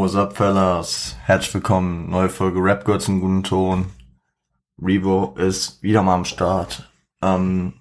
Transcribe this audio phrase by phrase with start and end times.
[0.00, 1.14] What's up, fellas?
[1.26, 2.08] Herzlich willkommen.
[2.08, 3.92] Neue Folge Rap Girls im guten Ton.
[4.80, 6.90] Revo ist wieder mal am Start.
[7.20, 7.74] Ähm,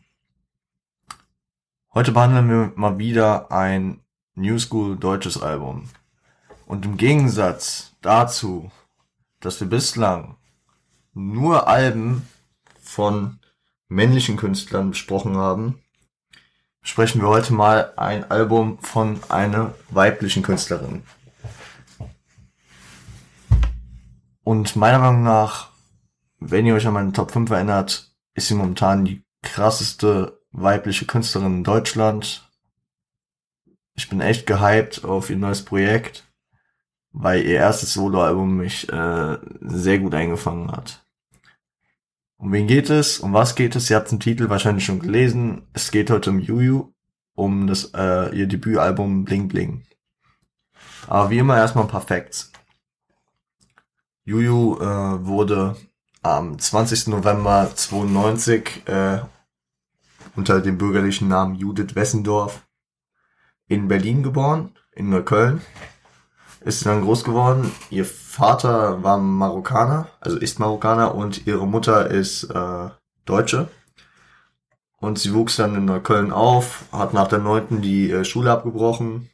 [1.94, 4.02] heute behandeln wir mal wieder ein
[4.36, 5.88] New School deutsches Album.
[6.66, 8.70] Und im Gegensatz dazu,
[9.40, 10.36] dass wir bislang
[11.14, 12.28] nur Alben
[12.82, 13.40] von
[13.88, 15.82] männlichen Künstlern besprochen haben,
[16.82, 21.04] sprechen wir heute mal ein Album von einer weiblichen Künstlerin.
[24.50, 25.70] Und meiner Meinung nach,
[26.40, 31.58] wenn ihr euch an meine Top 5 erinnert, ist sie momentan die krasseste weibliche Künstlerin
[31.58, 32.50] in Deutschland.
[33.94, 36.28] Ich bin echt gehypt auf ihr neues Projekt,
[37.12, 41.06] weil ihr erstes Soloalbum mich äh, sehr gut eingefangen hat.
[42.38, 43.20] Um wen geht es?
[43.20, 43.92] Um was geht es?
[43.92, 45.68] Ihr habt den Titel wahrscheinlich schon gelesen.
[45.74, 46.92] Es geht heute um Juju,
[47.36, 49.84] um das äh, ihr Debütalbum Bling Bling.
[51.06, 52.52] Aber wie immer erstmal ein paar Facts.
[54.30, 55.76] Juju äh, wurde
[56.22, 57.08] am 20.
[57.08, 59.22] November 92 äh,
[60.36, 62.68] unter dem bürgerlichen Namen Judith Wessendorf
[63.68, 65.64] in Berlin geboren, in Neukölln.
[66.62, 67.72] Ist dann groß geworden.
[67.90, 72.90] Ihr Vater war Marokkaner, also ist Marokkaner und ihre Mutter ist äh,
[73.26, 73.68] Deutsche.
[74.98, 79.32] Und sie wuchs dann in Neukölln auf, hat nach der neunten die äh, Schule abgebrochen,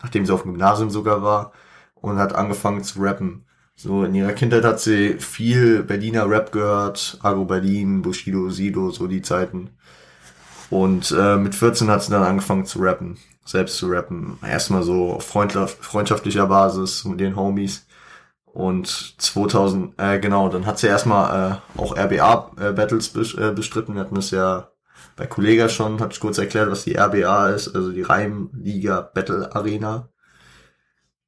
[0.00, 1.50] nachdem sie auf dem Gymnasium sogar war,
[1.96, 3.44] und hat angefangen zu rappen.
[3.82, 9.08] So, in ihrer Kindheit hat sie viel Berliner Rap gehört, Agro Berlin, Bushido, Sido, so
[9.08, 9.70] die Zeiten.
[10.70, 14.38] Und äh, mit 14 hat sie dann angefangen zu rappen, selbst zu rappen.
[14.40, 17.84] Erstmal so auf freundschaftlicher Basis mit den Homies.
[18.46, 18.86] Und
[19.20, 23.94] 2000, äh, genau, dann hat sie erstmal äh, auch RBA-Battles äh, bestritten.
[23.94, 24.68] Wir hatten das ja
[25.16, 30.11] bei Kollega schon, ich kurz erklärt, was die RBA ist, also die Reimliga Battle Arena.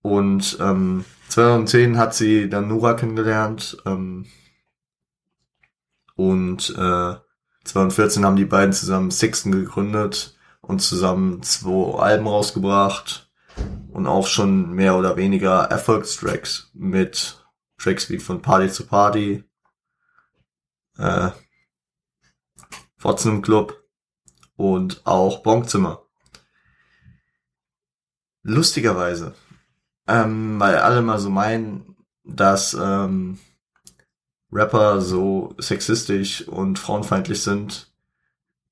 [0.04, 3.78] Und ähm, 2010 hat sie dann Nura kennengelernt.
[3.86, 4.26] Ähm,
[6.14, 7.14] und äh,
[7.64, 13.32] 2014 haben die beiden zusammen Sixten gegründet und zusammen zwei Alben rausgebracht
[13.92, 17.42] und auch schon mehr oder weniger Erfolgstracks mit
[17.78, 19.42] Tracks wie von Party zu Party,
[20.98, 21.30] äh,
[22.98, 23.82] Fotzen im Club
[24.56, 26.02] und auch Bonkzimmer.
[28.42, 29.34] Lustigerweise
[30.06, 33.38] ähm, weil alle mal so meinen, dass ähm,
[34.52, 37.92] Rapper so sexistisch und frauenfeindlich sind,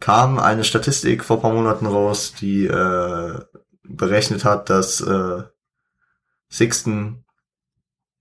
[0.00, 3.40] kam eine Statistik vor paar Monaten raus, die äh,
[3.82, 5.42] berechnet hat, dass äh,
[6.48, 7.24] Sixten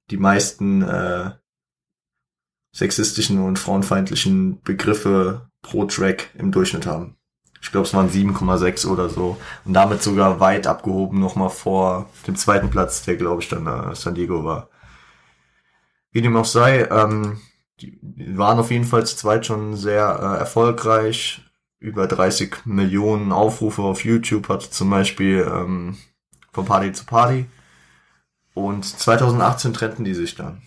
[0.09, 1.31] die meisten äh,
[2.73, 7.17] sexistischen und frauenfeindlichen Begriffe pro Track im Durchschnitt haben.
[7.61, 9.38] Ich glaube, es waren 7,6 oder so.
[9.66, 13.95] Und damit sogar weit abgehoben nochmal vor dem zweiten Platz, der glaube ich dann äh,
[13.95, 14.69] San Diego war.
[16.11, 17.39] Wie dem auch sei, ähm,
[17.79, 17.99] die
[18.38, 21.41] waren auf jeden Fall zu zweit schon sehr äh, erfolgreich.
[21.79, 25.97] Über 30 Millionen Aufrufe auf YouTube hatte zum Beispiel ähm,
[26.51, 27.45] von Party zu Party.
[28.53, 30.61] Und 2018 trennten die sich dann.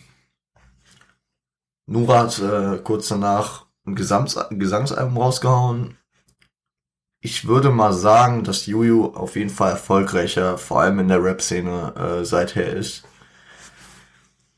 [1.87, 5.99] Nura hat äh, kurz danach ein Gesangs Gesangsalbum rausgehauen
[7.25, 11.95] ich würde mal sagen, dass Juju auf jeden Fall erfolgreicher, vor allem in der Rap-Szene
[12.21, 13.05] äh, seither ist.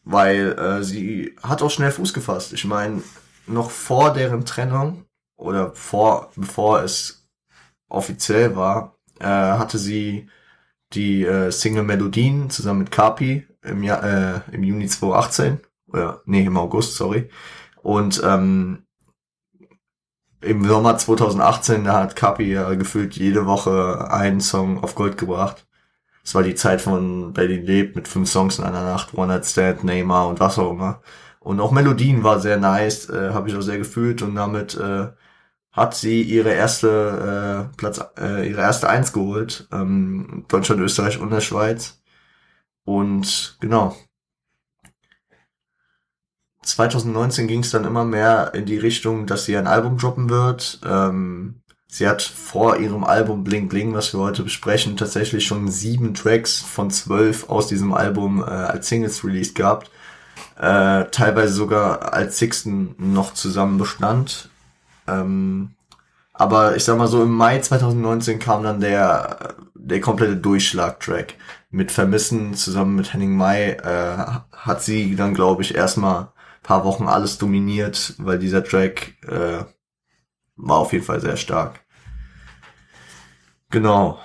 [0.02, 2.52] Weil äh, sie hat auch schnell Fuß gefasst.
[2.52, 3.04] Ich meine,
[3.46, 5.04] noch vor deren Trennung
[5.36, 7.28] oder vor, bevor es
[7.88, 10.28] offiziell war, äh, hatte sie
[10.92, 15.60] die äh, Single Melodien zusammen mit Kapi im, Jahr, äh, im Juni 2018.
[15.86, 17.30] Oder, nee, im August, sorry.
[17.80, 18.85] Und ähm,
[20.46, 25.66] im Sommer 2018, da hat Kapi ja gefühlt jede Woche einen Song auf Gold gebracht.
[26.22, 29.46] Das war die Zeit von Berlin lebt mit fünf Songs in einer Nacht, One Night
[29.46, 31.00] Stand, Neymar und was auch immer.
[31.40, 35.08] Und auch Melodien war sehr nice, äh, habe ich auch sehr gefühlt und damit äh,
[35.72, 39.68] hat sie ihre erste äh, Platz, äh, ihre erste Eins geholt.
[39.72, 42.02] Ähm, Deutschland, Österreich und der Schweiz.
[42.84, 43.96] Und genau,
[46.66, 50.80] 2019 ging es dann immer mehr in die Richtung, dass sie ein Album droppen wird.
[50.84, 56.12] Ähm, sie hat vor ihrem Album Bling Bling, was wir heute besprechen, tatsächlich schon sieben
[56.12, 59.90] Tracks von zwölf aus diesem Album äh, als Singles released gehabt.
[60.58, 64.48] Äh, teilweise sogar als Sixten noch zusammen bestand.
[65.06, 65.70] Ähm,
[66.32, 71.34] aber ich sag mal so, im Mai 2019 kam dann der, der komplette Durchschlag-Track.
[71.70, 74.16] Mit Vermissen zusammen mit Henning Mai äh,
[74.52, 76.28] hat sie dann, glaube ich, erstmal
[76.66, 79.64] paar Wochen alles dominiert, weil dieser Track äh,
[80.56, 81.80] war auf jeden Fall sehr stark.
[83.70, 84.18] Genau,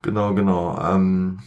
[0.00, 0.80] genau, genau.
[0.80, 1.40] Ähm,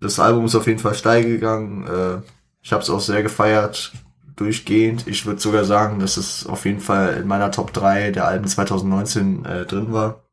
[0.00, 1.86] das Album ist auf jeden Fall steil gegangen.
[1.86, 2.20] Äh,
[2.60, 3.92] ich habe es auch sehr gefeiert,
[4.36, 5.06] durchgehend.
[5.06, 8.46] Ich würde sogar sagen, dass es auf jeden Fall in meiner Top 3 der Alben
[8.46, 10.24] 2019 äh, drin war.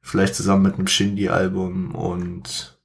[0.00, 2.80] Vielleicht zusammen mit einem Shindy-Album und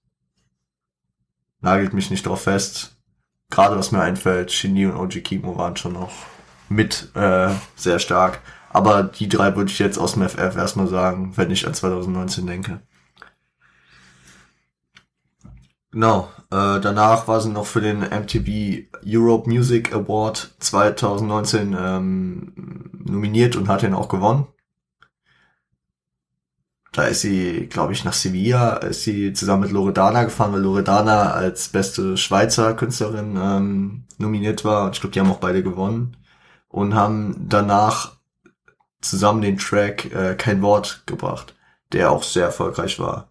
[1.61, 2.94] nagelt mich nicht drauf fest.
[3.49, 6.11] Gerade was mir einfällt, Shindy und OG Kimo waren schon noch
[6.69, 8.41] mit äh, sehr stark.
[8.69, 12.45] Aber die drei würde ich jetzt aus dem FF erstmal sagen, wenn ich an 2019
[12.45, 12.81] denke.
[15.91, 16.29] Genau.
[16.51, 23.69] Äh, danach war sie noch für den MTV Europe Music Award 2019 ähm, nominiert und
[23.69, 24.47] hat ihn auch gewonnen.
[26.95, 31.31] Da ist sie, glaube ich, nach Sevilla, ist sie zusammen mit Loredana gefahren, weil Loredana
[31.31, 34.85] als beste Schweizer Künstlerin ähm, nominiert war.
[34.85, 36.17] Und ich glaube, die haben auch beide gewonnen.
[36.69, 38.13] Und haben danach
[39.01, 41.55] zusammen den Track äh, Kein Wort gebracht,
[41.91, 43.29] der auch sehr erfolgreich war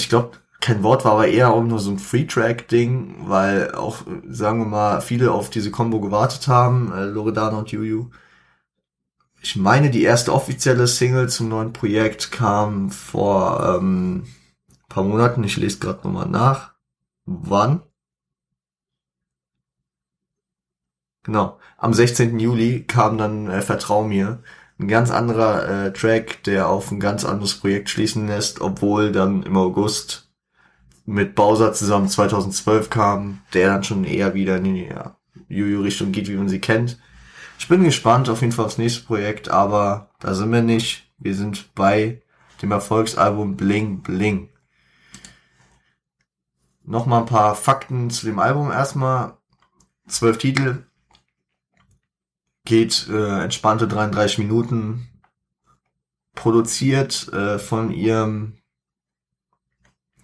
[0.00, 4.60] ich glaube, kein Wort war aber eher auch nur so ein Free-Track-Ding, weil auch, sagen
[4.60, 8.10] wir mal, viele auf diese Combo gewartet haben, äh, Loredana und Juju.
[9.42, 14.26] Ich meine, die erste offizielle Single zum neuen Projekt kam vor ähm,
[14.88, 15.42] paar Monaten.
[15.44, 16.74] Ich lese gerade nochmal nach.
[17.24, 17.82] Wann?
[21.22, 21.58] Genau.
[21.78, 22.38] Am 16.
[22.38, 24.42] Juli kam dann äh, Vertrau mir
[24.78, 29.42] ein ganz anderer äh, Track, der auf ein ganz anderes Projekt schließen lässt, obwohl dann
[29.42, 30.30] im August
[31.06, 35.16] mit Bowser zusammen 2012 kam, der dann schon eher wieder in die ja,
[35.48, 36.98] Juju-Richtung geht, wie man sie kennt.
[37.60, 41.12] Ich bin gespannt auf jeden Fall aufs nächste Projekt, aber da sind wir nicht.
[41.18, 42.22] Wir sind bei
[42.62, 44.48] dem Erfolgsalbum Bling Bling.
[46.84, 49.36] Nochmal ein paar Fakten zu dem Album erstmal.
[50.08, 50.86] Zwölf Titel,
[52.64, 55.10] geht äh, entspannte 33 Minuten,
[56.34, 58.56] produziert äh, von ihrem,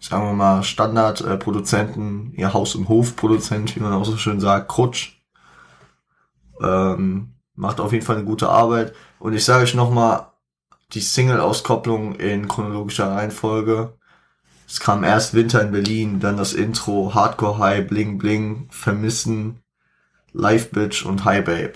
[0.00, 4.68] sagen wir mal, Standardproduzenten, äh, ihr Haus- und Hofproduzent, wie man auch so schön sagt,
[4.70, 5.15] Krutsch.
[6.60, 8.94] Ähm, macht auf jeden Fall eine gute Arbeit.
[9.18, 10.28] Und ich sage euch nochmal,
[10.92, 13.94] die Single-Auskopplung in chronologischer Reihenfolge.
[14.68, 19.62] Es kam erst Winter in Berlin, dann das Intro, Hardcore High, Bling Bling, Vermissen,
[20.32, 21.74] Live Bitch und High Babe.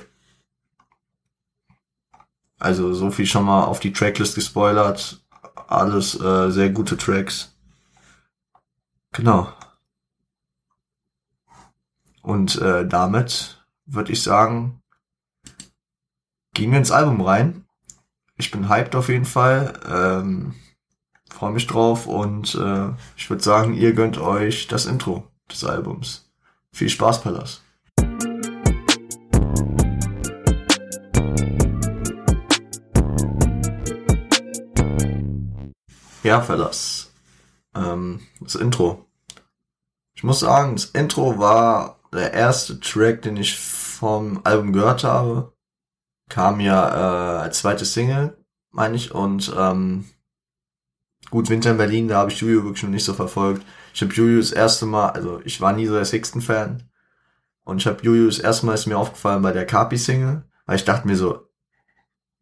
[2.59, 5.23] Also so viel schon mal auf die Tracklist gespoilert.
[5.69, 7.57] Alles äh, sehr gute Tracks.
[9.13, 9.53] Genau.
[12.23, 13.60] Und äh, damit
[13.93, 14.81] würde ich sagen,
[16.55, 17.65] gehen wir ins Album rein.
[18.37, 19.79] Ich bin hyped auf jeden Fall.
[19.89, 20.55] Ähm,
[21.31, 26.29] Freue mich drauf und äh, ich würde sagen, ihr gönnt euch das Intro des Albums.
[26.73, 27.63] Viel Spaß, Pallas.
[36.23, 37.11] Ja, Fellas.
[37.75, 39.07] Ähm, das Intro.
[40.15, 45.53] Ich muss sagen, das Intro war der erste Track, den ich vom Album gehört habe.
[46.29, 48.37] Kam ja äh, als zweite Single,
[48.71, 49.13] meine ich.
[49.13, 50.07] Und ähm,
[51.31, 53.65] gut, Winter in Berlin, da habe ich Juju wirklich noch nicht so verfolgt.
[53.95, 56.85] Ich habe Juju das erste Mal, also ich war nie so der Sixten-Fan.
[57.65, 60.85] Und ich habe Juju das erste Mal ist mir aufgefallen bei der Carpi-Single, weil ich
[60.85, 61.49] dachte mir so,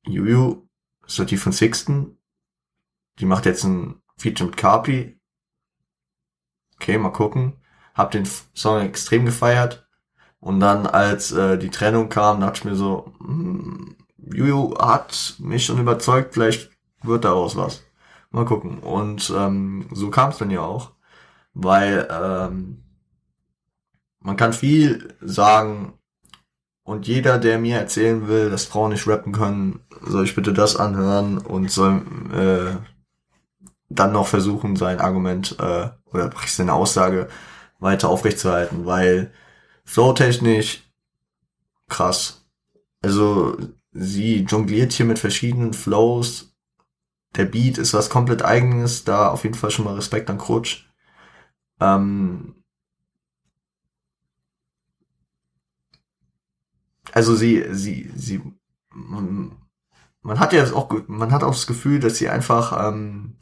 [0.02, 0.68] Juju,
[1.06, 2.18] ist doch die von Sixten?
[3.18, 5.20] die macht jetzt ein Feature mit Carpi.
[6.76, 7.56] Okay, mal gucken.
[7.98, 9.86] Hab den Song extrem gefeiert.
[10.40, 15.66] Und dann, als äh, die Trennung kam, dachte ich mir so, hm, Juju hat mich
[15.66, 16.70] schon überzeugt, vielleicht
[17.02, 17.82] wird daraus was.
[18.30, 18.78] Mal gucken.
[18.78, 20.92] Und ähm, so kam es dann ja auch.
[21.54, 22.84] Weil ähm,
[24.20, 25.94] man kann viel sagen
[26.84, 30.76] und jeder, der mir erzählen will, dass Frauen nicht rappen können, soll ich bitte das
[30.76, 32.02] anhören und soll
[32.32, 32.76] äh,
[33.88, 37.28] dann noch versuchen, sein Argument äh, oder seine Aussage
[37.78, 39.32] weiter aufrechtzuerhalten, weil
[39.84, 40.82] flowtechnisch
[41.88, 42.46] krass.
[43.02, 43.56] Also
[43.92, 46.54] sie jongliert hier mit verschiedenen Flows.
[47.36, 50.88] Der Beat ist was komplett eigenes, da auf jeden Fall schon mal Respekt an Krutsch.
[51.80, 52.54] Ähm,
[57.12, 58.42] also sie, sie, sie,
[58.90, 59.56] man,
[60.22, 63.36] man hat ja auch, man hat auch das Gefühl, dass sie einfach ähm,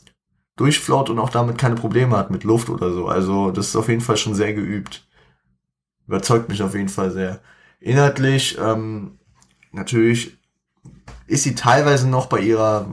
[0.56, 3.06] durchflaut und auch damit keine Probleme hat mit Luft oder so.
[3.06, 5.06] Also das ist auf jeden Fall schon sehr geübt.
[6.06, 7.40] Überzeugt mich auf jeden Fall sehr.
[7.80, 9.18] Inhaltlich, ähm,
[9.72, 10.38] natürlich
[11.26, 12.88] ist sie teilweise noch bei ihrer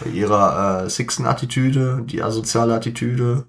[0.00, 3.46] bei ihrer äh, Sixten-Attitüde, die asoziale Attitüde.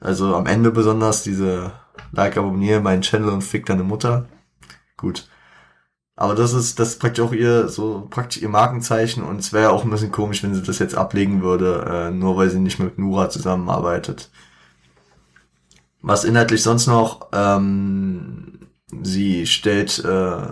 [0.00, 1.72] Also am Ende besonders diese
[2.12, 4.26] Like, abonniere meinen Channel und fick deine Mutter.
[4.96, 5.28] Gut.
[6.18, 9.70] Aber das ist, das ist praktisch auch ihr, so praktisch ihr Markenzeichen und es wäre
[9.70, 12.80] auch ein bisschen komisch, wenn sie das jetzt ablegen würde, äh, nur weil sie nicht
[12.80, 14.28] mit Nura zusammenarbeitet.
[16.02, 17.28] was inhaltlich sonst noch?
[17.32, 18.68] Ähm,
[19.02, 20.48] sie stellt äh,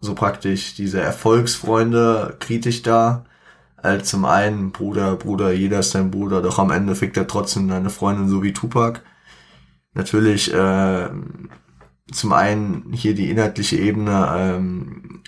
[0.00, 3.26] so praktisch diese Erfolgsfreunde kritisch dar.
[3.76, 7.68] Als zum einen Bruder, Bruder, jeder ist dein Bruder, doch am Ende fickt er trotzdem
[7.68, 9.02] deine Freundin so wie Tupac.
[9.94, 11.08] Natürlich äh,
[12.12, 15.22] zum einen hier die inhaltliche Ebene, ähm,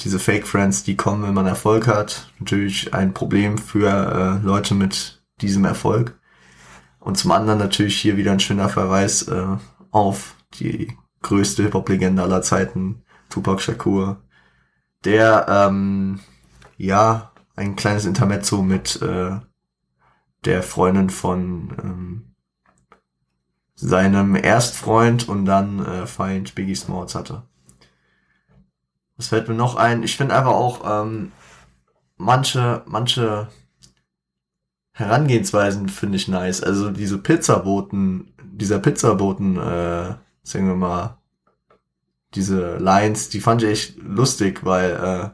[0.00, 2.30] diese Fake Friends, die kommen, wenn man Erfolg hat.
[2.38, 3.88] Natürlich ein Problem für
[4.40, 6.18] äh, Leute mit diesem Erfolg.
[7.00, 9.56] Und zum anderen natürlich hier wieder ein schöner Verweis äh,
[9.90, 14.22] auf die größte Hip-Hop-Legende aller Zeiten, Tupac Shakur,
[15.04, 16.20] der ähm,
[16.76, 19.38] ja ein kleines Intermezzo mit äh,
[20.44, 22.27] der Freundin von ähm,
[23.80, 27.44] seinem Erstfreund und dann äh, Feind Biggie Smalls hatte.
[29.16, 30.02] Was fällt mir noch ein?
[30.02, 31.30] Ich finde einfach auch ähm,
[32.16, 33.48] manche, manche
[34.90, 36.60] Herangehensweisen finde ich nice.
[36.60, 41.18] Also diese Pizzaboten, dieser Pizzaboten, äh, sagen wir mal,
[42.34, 45.30] diese Lines, die fand ich echt lustig, weil äh,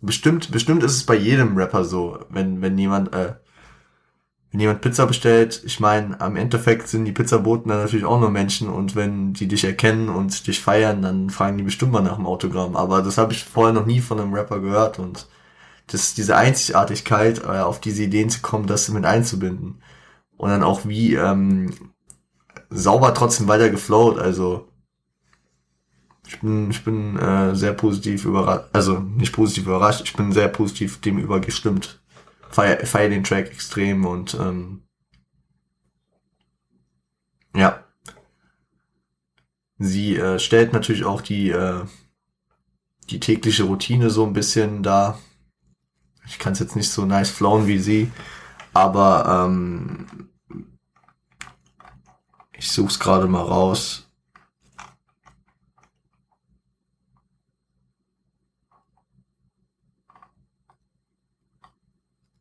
[0.00, 3.34] bestimmt, bestimmt ist es bei jedem Rapper so, wenn, wenn jemand, äh,
[4.50, 8.30] wenn jemand Pizza bestellt, ich meine, am Endeffekt sind die Pizzaboten dann natürlich auch nur
[8.30, 12.16] Menschen und wenn die dich erkennen und dich feiern, dann fragen die bestimmt mal nach
[12.16, 12.74] dem Autogramm.
[12.74, 15.26] Aber das habe ich vorher noch nie von einem Rapper gehört und
[15.88, 19.82] das, diese Einzigartigkeit, äh, auf diese Ideen zu kommen, das mit einzubinden.
[20.36, 21.72] Und dann auch wie ähm,
[22.70, 24.18] sauber trotzdem weiter geflowt.
[24.18, 24.68] Also
[26.26, 30.48] ich bin, ich bin äh, sehr positiv überrascht, also nicht positiv überrascht, ich bin sehr
[30.48, 32.00] positiv dem übergestimmt.
[32.50, 34.82] Feier, feier den Track extrem und ähm,
[37.54, 37.84] ja.
[39.78, 41.84] Sie äh, stellt natürlich auch die, äh,
[43.10, 45.18] die tägliche Routine so ein bisschen da
[46.28, 48.12] ich kann es jetzt nicht so nice flown wie sie,
[48.74, 50.28] aber ähm,
[52.52, 54.07] ich suche es gerade mal raus.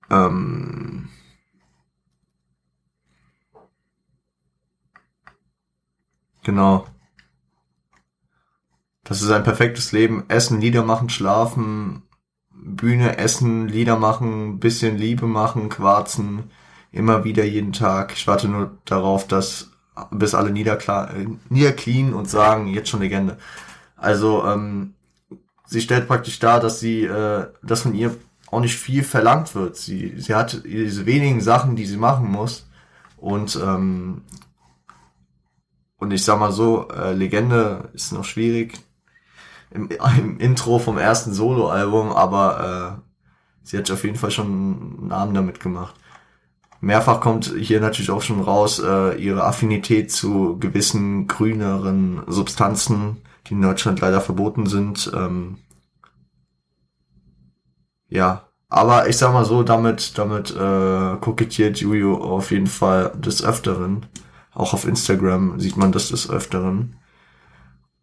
[0.09, 1.09] Ähm,
[6.43, 6.87] genau.
[9.03, 10.25] Das ist ein perfektes Leben.
[10.27, 12.03] Essen, Lieder machen, schlafen,
[12.51, 16.51] Bühne, Essen, Lieder machen, bisschen Liebe machen, quarzen,
[16.91, 18.13] immer wieder jeden Tag.
[18.13, 19.71] Ich warte nur darauf, dass
[20.11, 21.27] bis alle niederklar, äh,
[22.13, 23.37] und sagen, jetzt schon Legende.
[23.95, 24.93] Also ähm,
[25.65, 28.15] sie stellt praktisch dar, dass sie, äh, dass von ihr
[28.47, 29.75] auch nicht viel verlangt wird.
[29.75, 32.67] Sie, sie hat diese wenigen Sachen, die sie machen muss.
[33.17, 34.21] Und ähm,
[35.99, 38.79] und ich sag mal so, äh, Legende ist noch schwierig
[39.71, 43.27] im, im Intro vom ersten Soloalbum, aber äh,
[43.63, 45.95] sie hat auf jeden Fall schon einen Namen damit gemacht.
[46.79, 53.53] Mehrfach kommt hier natürlich auch schon raus äh, ihre Affinität zu gewissen grüneren Substanzen, die
[53.53, 55.11] in Deutschland leider verboten sind.
[55.15, 55.57] Ähm,
[58.09, 63.43] ja, aber ich sag mal so, damit, damit äh, kokettiert Juju auf jeden Fall des
[63.43, 64.05] Öfteren.
[64.53, 66.97] Auch auf Instagram sieht man das des Öfteren.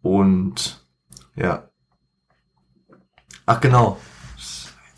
[0.01, 0.85] Und
[1.35, 1.69] ja.
[3.45, 3.99] Ach genau.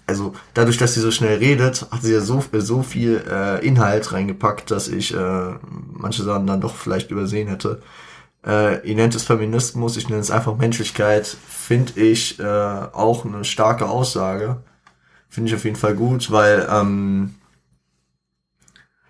[0.06, 4.14] Also dadurch, dass sie so schnell redet, hat sie ja so, so viel äh, Inhalt
[4.14, 5.54] reingepackt, dass ich äh,
[5.92, 7.82] manche Sachen dann doch vielleicht übersehen hätte.
[8.46, 11.28] Äh, ihr nennt es Feminismus, ich nenne es einfach Menschlichkeit.
[11.28, 14.64] Finde ich äh, auch eine starke Aussage.
[15.30, 17.36] Finde ich auf jeden Fall gut, weil ähm,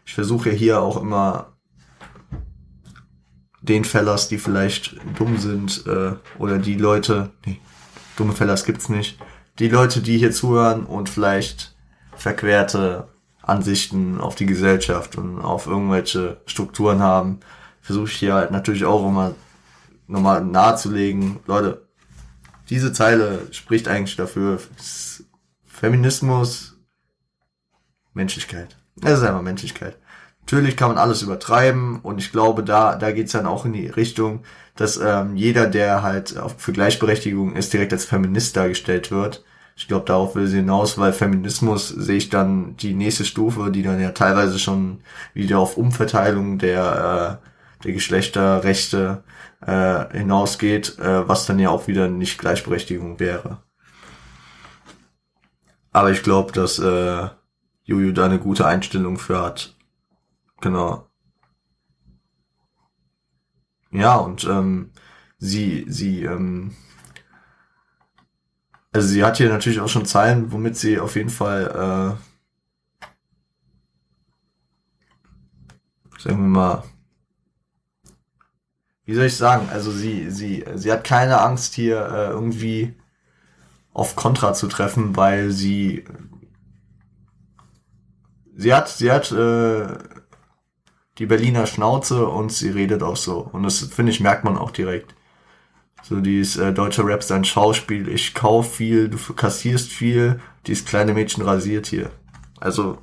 [0.06, 1.54] ich versuche ja hier auch immer
[3.62, 7.60] den Fellers, die vielleicht dumm sind, äh, oder die Leute, nee,
[8.16, 9.20] dumme Fellers gibt's nicht,
[9.60, 11.76] die Leute, die hier zuhören und vielleicht
[12.16, 13.08] verquerte
[13.42, 17.40] Ansichten auf die Gesellschaft und auf irgendwelche Strukturen haben,
[17.82, 19.36] versuche ich hier halt natürlich auch immer
[20.08, 21.88] nochmal nahezulegen, Leute,
[22.70, 24.60] diese Zeile spricht eigentlich dafür,
[25.80, 26.76] Feminismus,
[28.16, 28.78] Menschlichkeit.
[29.04, 29.96] Es ist einfach Menschlichkeit.
[30.42, 33.86] Natürlich kann man alles übertreiben und ich glaube, da, da geht's dann auch in die
[33.86, 34.44] Richtung,
[34.76, 39.44] dass ähm, jeder, der halt für Gleichberechtigung ist, direkt als Feminist dargestellt wird.
[39.76, 43.84] Ich glaube, darauf will sie hinaus, weil Feminismus sehe ich dann die nächste Stufe, die
[43.84, 45.02] dann ja teilweise schon
[45.36, 49.24] wieder auf Umverteilung der, äh, der Geschlechterrechte
[49.64, 53.60] äh, hinausgeht, äh, was dann ja auch wieder nicht Gleichberechtigung wäre.
[55.98, 57.28] Aber ich glaube, dass äh,
[57.84, 59.76] Juju da eine gute Einstellung für hat
[60.62, 61.10] Genau.
[63.90, 64.92] Ja, und ähm,
[65.40, 66.76] sie, sie, ähm,
[68.92, 72.16] also sie hat hier natürlich auch schon Zeilen, womit sie auf jeden Fall
[76.20, 76.84] sagen wir mal,
[79.06, 82.94] wie soll ich sagen, also sie, sie, sie hat keine Angst hier äh, irgendwie
[83.98, 86.06] auf Kontra zu treffen, weil sie
[88.56, 89.88] sie hat, sie hat äh,
[91.18, 93.40] die Berliner Schnauze und sie redet auch so.
[93.40, 95.16] Und das, finde ich, merkt man auch direkt.
[96.04, 100.86] So, dieses äh, deutsche Rap ist ein Schauspiel, ich kauf viel, du kassierst viel, dieses
[100.86, 102.12] kleine Mädchen rasiert hier.
[102.60, 103.00] Also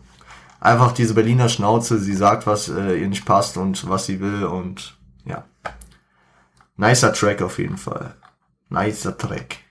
[0.60, 4.44] einfach diese Berliner Schnauze, sie sagt, was äh, ihr nicht passt und was sie will
[4.44, 5.44] und ja.
[6.76, 8.14] Nicer Track auf jeden Fall.
[8.68, 9.63] Nicer Track.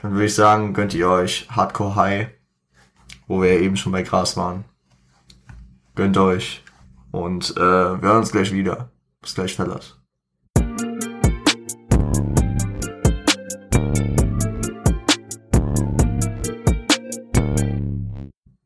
[0.00, 2.28] Dann würde ich sagen, gönnt ihr euch Hardcore High,
[3.26, 4.64] wo wir ja eben schon bei Gras waren.
[5.96, 6.62] Gönnt euch.
[7.10, 8.90] Und äh, wir hören uns gleich wieder.
[9.20, 9.96] Bis gleich, Fellas.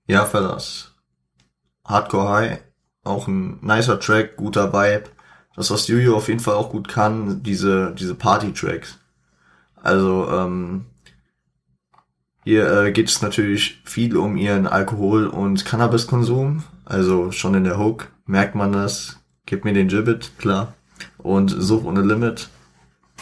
[0.07, 0.95] Ja, Fellas.
[1.87, 2.59] Hardcore High.
[3.05, 5.09] Auch ein nicer Track, guter Vibe.
[5.57, 8.99] Das, was Juju auf jeden Fall auch gut kann, diese, diese Party-Tracks.
[9.77, 10.87] Also, ähm,
[12.45, 16.65] hier äh, geht es natürlich viel um ihren Alkohol- und Cannabiskonsum.
[16.85, 19.21] Also schon in der Hook merkt man das.
[19.47, 20.75] Gib mir den Gibbet, klar.
[21.19, 22.49] Und Such ohne Limit.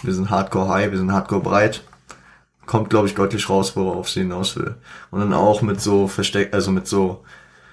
[0.03, 1.83] Wir sind Hardcore High, wir sind Hardcore breit.
[2.67, 4.77] Kommt, glaube ich, deutlich raus, worauf sie hinaus will.
[5.11, 7.25] Und dann auch mit so Versteck, also mit so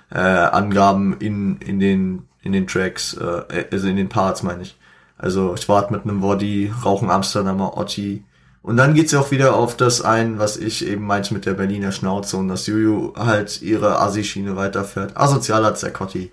[0.10, 4.78] äh, Angaben in, in den in den Tracks, äh, also in den Parts meine ich.
[5.18, 8.24] Also ich warte mit einem Body, rauchen Amsterdamer Otti,
[8.62, 11.54] und dann geht's ja auch wieder auf das ein, was ich eben meinte mit der
[11.54, 15.16] Berliner Schnauze und dass Juju halt ihre Assi-Schiene weiterfährt.
[15.16, 16.32] Asozialer Zerkotti.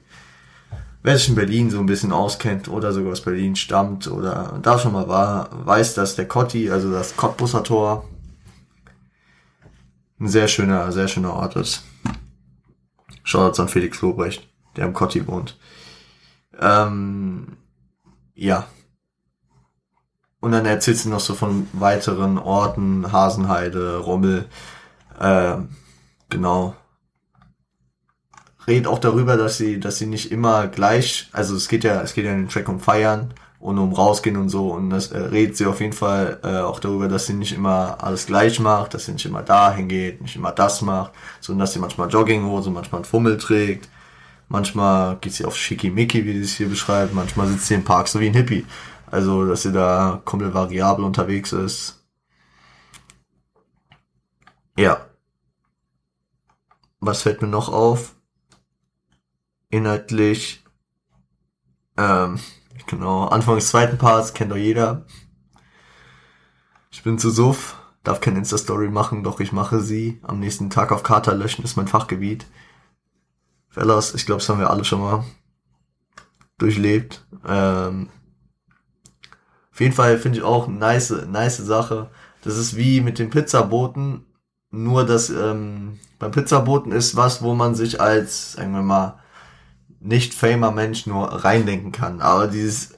[1.02, 4.78] Wer sich in Berlin so ein bisschen auskennt oder sogar aus Berlin stammt oder da
[4.78, 8.08] schon mal war, weiß, dass der Kotti, also das Cottbusser Tor,
[10.18, 11.84] ein sehr schöner, sehr schöner Ort ist.
[13.22, 15.58] Schaut an Felix Lobrecht, der im Kotti wohnt.
[16.58, 17.58] Ähm,
[18.34, 18.66] ja,
[20.44, 24.44] und dann erzählt sie noch so von weiteren Orten, Hasenheide, Rommel,
[25.18, 25.54] äh,
[26.28, 26.74] genau.
[28.66, 32.12] Redet auch darüber, dass sie, dass sie nicht immer gleich, also es geht ja, es
[32.12, 35.18] geht ja in den Track um Feiern und um rausgehen und so und das äh,
[35.18, 38.92] redet sie auf jeden Fall äh, auch darüber, dass sie nicht immer alles gleich macht,
[38.92, 42.68] dass sie nicht immer dahin geht, nicht immer das macht, sondern dass sie manchmal Jogginghose,
[42.68, 43.88] manchmal einen Fummel trägt,
[44.48, 48.08] manchmal geht sie auf Schickimicki, wie sie es hier beschreibt, manchmal sitzt sie im Park
[48.08, 48.66] so wie ein Hippie.
[49.10, 52.04] Also, dass sie da komplett variabel unterwegs ist.
[54.76, 55.06] Ja.
[57.00, 58.14] Was fällt mir noch auf?
[59.68, 60.64] Inhaltlich.
[61.96, 62.40] Ähm,
[62.86, 65.06] genau, Anfang des zweiten Parts kennt doch jeder.
[66.90, 70.20] Ich bin zu Suff, darf kein Insta-Story machen, doch ich mache sie.
[70.22, 72.46] Am nächsten Tag auf Kater löschen ist mein Fachgebiet.
[73.68, 75.24] Fellas, ich glaube, das haben wir alle schon mal
[76.58, 77.26] durchlebt.
[77.46, 78.08] Ähm,
[79.74, 82.08] auf jeden Fall finde ich auch eine nice, nice Sache.
[82.42, 84.24] Das ist wie mit den Pizzaboten,
[84.70, 89.18] nur dass ähm, beim Pizzaboten ist was, wo man sich als, sagen wir mal,
[89.98, 92.20] nicht famer Mensch nur reindenken kann.
[92.20, 92.94] Aber dieses,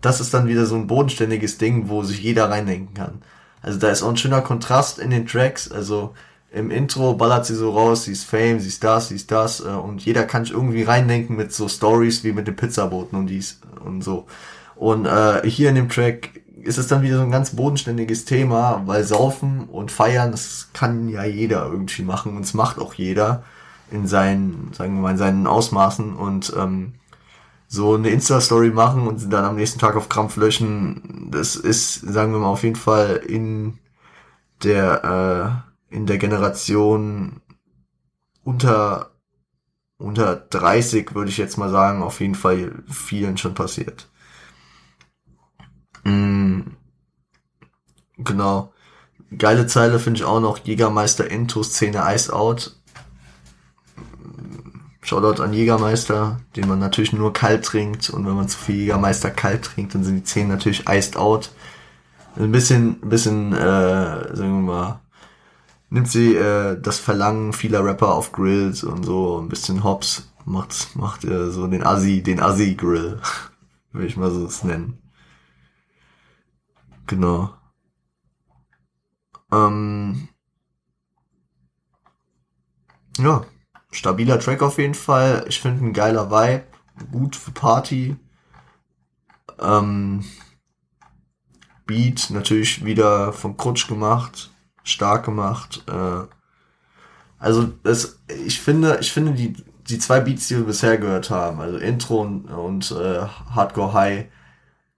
[0.00, 3.22] das ist dann wieder so ein bodenständiges Ding, wo sich jeder reindenken kann.
[3.62, 5.70] Also da ist auch ein schöner Kontrast in den Tracks.
[5.70, 6.12] Also
[6.50, 9.60] im Intro ballert sie so raus, sie ist Fame, sie ist das, sie ist das.
[9.60, 13.28] Äh, und jeder kann sich irgendwie reindenken mit so Stories wie mit den Pizzaboten und
[13.28, 14.26] dies und so.
[14.76, 18.82] Und äh, hier in dem Track ist es dann wieder so ein ganz bodenständiges Thema,
[18.86, 23.44] weil Saufen und Feiern, das kann ja jeder irgendwie machen und es macht auch jeder
[23.90, 26.94] in seinen, sagen wir mal, in seinen Ausmaßen und ähm,
[27.68, 32.32] so eine Insta-Story machen und dann am nächsten Tag auf Krampf löschen, das ist, sagen
[32.32, 33.78] wir mal, auf jeden Fall in
[34.62, 37.40] der, äh, in der Generation
[38.44, 39.10] unter,
[39.98, 44.08] unter 30, würde ich jetzt mal sagen, auf jeden Fall vielen schon passiert.
[46.06, 46.60] Mm,
[48.18, 48.72] genau.
[49.36, 50.58] Geile Zeile finde ich auch noch.
[50.58, 52.76] Jägermeister Into Szene Ice Out.
[55.02, 58.10] Shoutout an Jägermeister, den man natürlich nur kalt trinkt.
[58.10, 61.50] Und wenn man zu viel Jägermeister kalt trinkt, dann sind die Zähne natürlich iced out.
[62.36, 65.00] Ein bisschen, bisschen, äh, sagen wir mal,
[65.90, 70.94] nimmt sie äh, das Verlangen vieler Rapper auf Grills und so ein bisschen Hops, macht,
[70.96, 73.20] macht äh, so den Assi, den Assi-Grill,
[73.92, 75.05] würde ich mal so es nennen.
[77.06, 77.54] Genau.
[79.52, 80.28] Ähm,
[83.18, 83.44] ja,
[83.92, 85.44] stabiler Track auf jeden Fall.
[85.48, 86.64] Ich finde ein geiler Vibe,
[87.12, 88.16] gut für Party.
[89.60, 90.24] Ähm,
[91.86, 94.50] Beat natürlich wieder von Krutsch gemacht,
[94.82, 95.84] stark gemacht.
[95.88, 96.26] Äh,
[97.38, 99.54] also das, ich finde, ich finde die
[99.88, 103.20] die zwei Beats, die wir bisher gehört haben, also Intro und, und äh,
[103.54, 104.26] Hardcore High,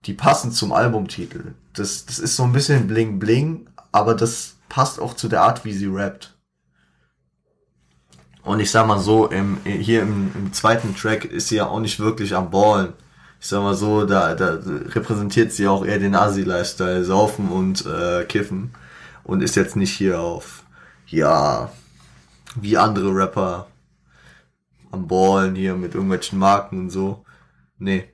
[0.08, 1.52] die passen zum Albumtitel.
[1.74, 5.66] Das, das ist so ein bisschen Bling Bling, aber das passt auch zu der Art,
[5.66, 6.34] wie sie rappt.
[8.42, 11.80] Und ich sag mal so, im, hier im, im zweiten Track ist sie ja auch
[11.80, 12.94] nicht wirklich am Ballen.
[13.38, 18.24] Ich sag mal so, da, da repräsentiert sie auch eher den Asi-Lifestyle, saufen und äh,
[18.24, 18.72] kiffen.
[19.24, 20.62] Und ist jetzt nicht hier auf,
[21.06, 21.70] ja,
[22.56, 23.66] wie andere Rapper
[24.90, 27.26] am Ballen hier mit irgendwelchen Marken und so.
[27.76, 28.08] Nee.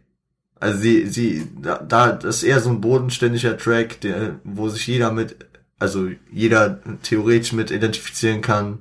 [0.65, 4.87] Also sie, sie, da, da das ist eher so ein bodenständiger Track, der, wo sich
[4.87, 5.37] jeder mit,
[5.79, 8.79] also jeder theoretisch mit identifizieren kann.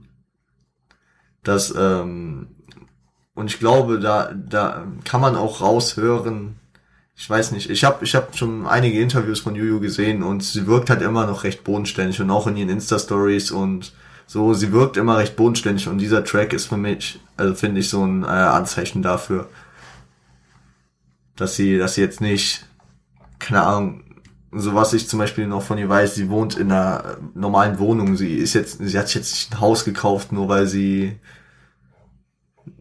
[1.43, 2.47] Das, ähm,
[3.33, 6.55] und ich glaube, da, da kann man auch raushören,
[7.17, 10.65] ich weiß nicht, ich habe ich hab schon einige Interviews von Juju gesehen und sie
[10.67, 13.91] wirkt halt immer noch recht bodenständig und auch in ihren Insta-Stories und
[14.25, 17.89] so, sie wirkt immer recht bodenständig und dieser Track ist für mich, also finde ich
[17.89, 19.49] so ein äh, Anzeichen dafür,
[21.35, 22.65] dass sie, dass sie jetzt nicht,
[23.39, 24.03] keine Ahnung,
[24.51, 28.15] so was ich zum Beispiel noch von ihr weiß, sie wohnt in einer normalen Wohnung,
[28.15, 31.19] sie ist jetzt, sie hat jetzt nicht ein Haus gekauft, nur weil sie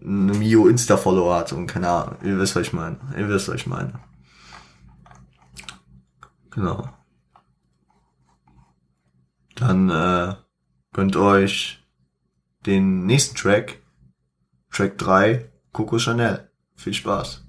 [0.01, 3.57] eine Mio Insta-Follower hat und keine Ahnung, ihr wisst, was ich meine, ihr wisst, was
[3.57, 4.01] ich meine.
[6.51, 6.89] Genau.
[9.55, 10.35] Dann, äh,
[10.93, 11.83] gönnt euch
[12.67, 13.83] den nächsten Track,
[14.71, 16.51] Track 3, Coco Chanel.
[16.77, 17.45] Viel Spaß.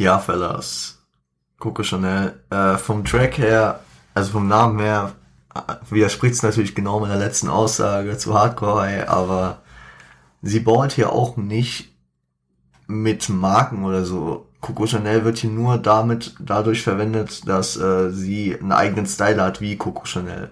[0.00, 0.98] Ja, Fellas.
[1.58, 2.40] Coco Chanel.
[2.48, 3.80] Äh, vom Track her,
[4.14, 5.12] also vom Namen her,
[5.54, 9.58] äh, widerspricht es natürlich genau meiner letzten Aussage zu Hardcore, aber
[10.40, 11.94] sie baut hier auch nicht
[12.86, 14.46] mit Marken oder so.
[14.62, 19.60] Coco Chanel wird hier nur damit dadurch verwendet, dass äh, sie einen eigenen Style hat
[19.60, 20.48] wie Coco Chanel.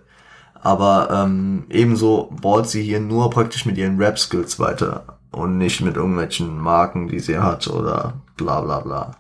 [0.61, 5.97] Aber ähm, ebenso baut sie hier nur praktisch mit ihren Rap-Skills weiter und nicht mit
[5.97, 9.17] irgendwelchen Marken, die sie hat oder bla bla bla.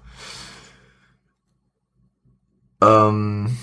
[2.80, 3.56] Ähm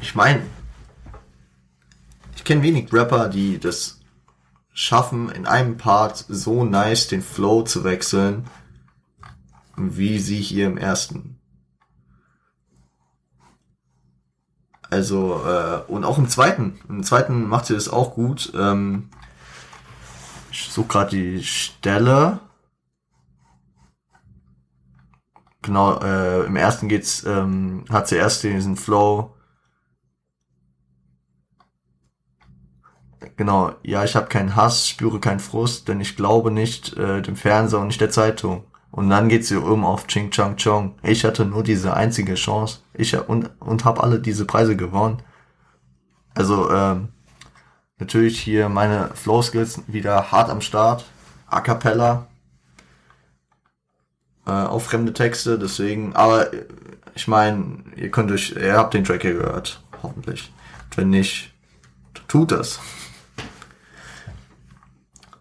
[0.00, 0.42] ich meine,
[2.36, 4.00] ich kenne wenig Rapper, die das
[4.72, 8.48] schaffen, in einem Part so nice den Flow zu wechseln,
[9.76, 11.40] wie sie hier im ersten.
[14.90, 16.80] Also, äh, und auch im zweiten.
[16.88, 18.52] Im zweiten macht sie das auch gut.
[18.56, 19.10] Ähm,
[20.50, 22.40] ich suche gerade die Stelle.
[25.62, 29.34] Genau, äh, im ersten geht's, ähm, hat sie erst diesen Flow
[33.36, 37.36] Genau, ja, ich habe keinen Hass, spüre keinen Frust, denn ich glaube nicht äh, dem
[37.36, 38.64] Fernseher und nicht der Zeitung.
[38.90, 40.94] Und dann geht sie um auf Ching Chang Chong.
[41.02, 42.80] Ich hatte nur diese einzige Chance.
[42.92, 45.22] Ich und und habe alle diese Preise gewonnen.
[46.34, 47.08] Also ähm,
[47.98, 51.04] natürlich hier meine Flow Skills wieder hart am Start,
[51.46, 52.26] a cappella,
[54.46, 55.58] äh, auf fremde Texte.
[55.58, 56.64] Deswegen, aber äh,
[57.14, 60.52] ich meine, ihr könnt euch, ihr habt den Track hier gehört, hoffentlich.
[60.96, 61.52] Wenn nicht,
[62.28, 62.80] tut das.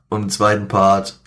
[0.09, 1.19] Und im zweiten Part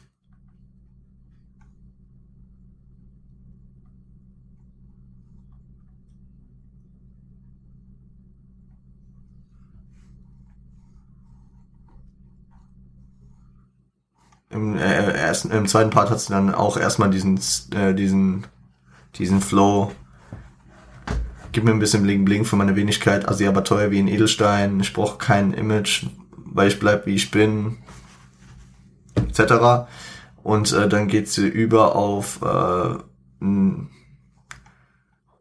[14.52, 17.40] im, äh, ersten, im zweiten Part hat sie dann auch erstmal diesen,
[17.74, 18.46] äh, diesen,
[19.16, 19.92] diesen Flow.
[21.52, 24.80] Gib mir ein bisschen Bling Bling für meine Wenigkeit, also aber teuer wie ein Edelstein.
[24.80, 27.78] Ich brauche kein Image, weil ich bleib wie ich bin
[29.16, 29.88] etc.
[30.42, 32.96] Und äh, dann geht sie über auf äh,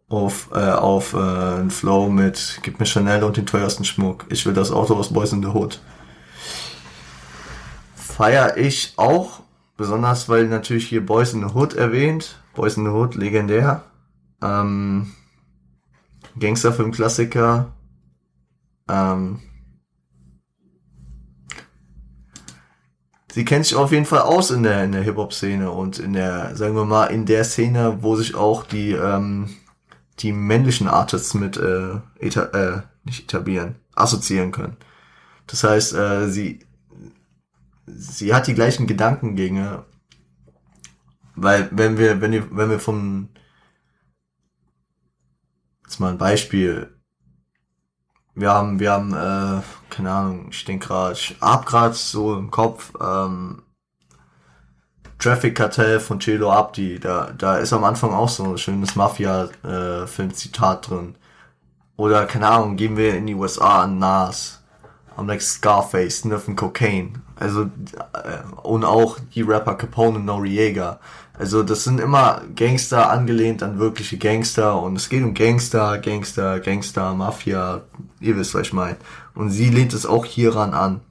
[0.10, 4.26] auf äh, auf äh, einen Flow mit Gib mir Chanel und den teuersten Schmuck.
[4.30, 5.82] Ich will das Auto aus Boys in the Hood.
[8.12, 9.42] Feier ich auch,
[9.78, 12.40] besonders weil natürlich hier Boys in the Hood erwähnt.
[12.54, 13.84] Boys in the Hood, legendär.
[14.42, 15.14] Ähm,
[16.40, 17.72] Gangsterfilm-Klassiker.
[18.90, 19.40] Ähm,
[23.32, 26.56] sie kennt sich auf jeden Fall aus in der, in der Hip-Hop-Szene und in der,
[26.56, 29.50] sagen wir mal, in der Szene, wo sich auch die, ähm,
[30.20, 34.78] die männlichen Artists mit äh, äh, nicht etablieren, assoziieren können.
[35.48, 36.60] Das heißt, äh, sie,
[37.86, 39.86] sie hat die gleichen Gedankengänge,
[41.36, 43.30] weil wenn wir, wenn wir, wenn wir vom,
[45.84, 46.96] jetzt mal ein Beispiel,
[48.36, 52.50] wir haben, wir haben, äh, keine Ahnung, ich denke gerade, ich hab gerade so im
[52.52, 53.64] Kopf, ähm,
[55.20, 60.90] Traffic Cartel von Celo Abdi, da, da ist am Anfang auch so ein schönes Mafia-Film-Zitat
[60.90, 61.16] drin.
[61.96, 64.61] Oder, keine Ahnung, gehen wir in die USA an Nas.
[65.16, 67.14] Am like Scarface, Sniffing Cocaine.
[67.36, 71.00] Also, äh, und auch die Rapper Capone und Noriega.
[71.38, 76.60] Also, das sind immer Gangster angelehnt an wirkliche Gangster und es geht um Gangster, Gangster,
[76.60, 77.82] Gangster, Mafia.
[78.20, 78.98] Ihr wisst, was ich meine.
[79.34, 81.02] Und sie lehnt es auch hieran an.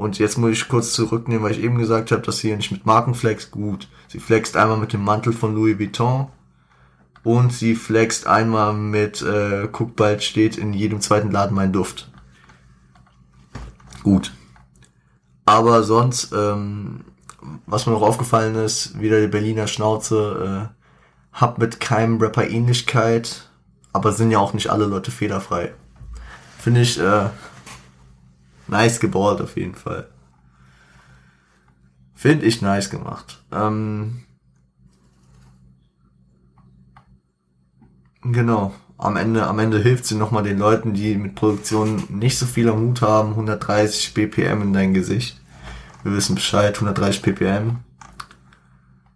[0.00, 2.72] Und jetzt muss ich kurz zurücknehmen, weil ich eben gesagt habe, dass sie ja nicht
[2.72, 3.86] mit Markenflex gut.
[4.08, 6.28] Sie flext einmal mit dem Mantel von Louis Vuitton
[7.22, 12.09] und sie flext einmal mit äh, guck bald steht in jedem zweiten Laden mein Duft.
[14.02, 14.32] Gut.
[15.44, 17.04] Aber sonst, ähm,
[17.66, 20.80] was mir noch aufgefallen ist, wieder die Berliner Schnauze, äh,
[21.32, 23.48] hab mit keinem Rapper Ähnlichkeit,
[23.92, 25.74] aber sind ja auch nicht alle Leute fehlerfrei.
[26.58, 27.30] Finde ich, äh,
[28.68, 30.08] nice geballt auf jeden Fall.
[32.14, 33.42] Finde ich nice gemacht.
[33.50, 34.24] Ähm,
[38.22, 38.74] genau.
[39.02, 42.68] Am Ende, am Ende hilft sie nochmal den Leuten, die mit Produktion nicht so viel
[42.68, 43.30] am Hut haben.
[43.30, 45.40] 130 BPM in dein Gesicht.
[46.02, 47.78] Wir wissen Bescheid, 130 BPM.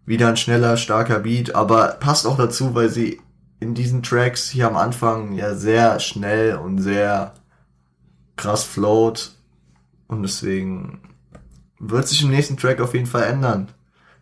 [0.06, 3.20] Wieder ein schneller, starker Beat, aber passt auch dazu, weil sie
[3.60, 7.34] in diesen Tracks hier am Anfang ja sehr schnell und sehr
[8.36, 9.32] krass float
[10.06, 11.00] und deswegen
[11.78, 13.68] wird sich im nächsten Track auf jeden Fall ändern.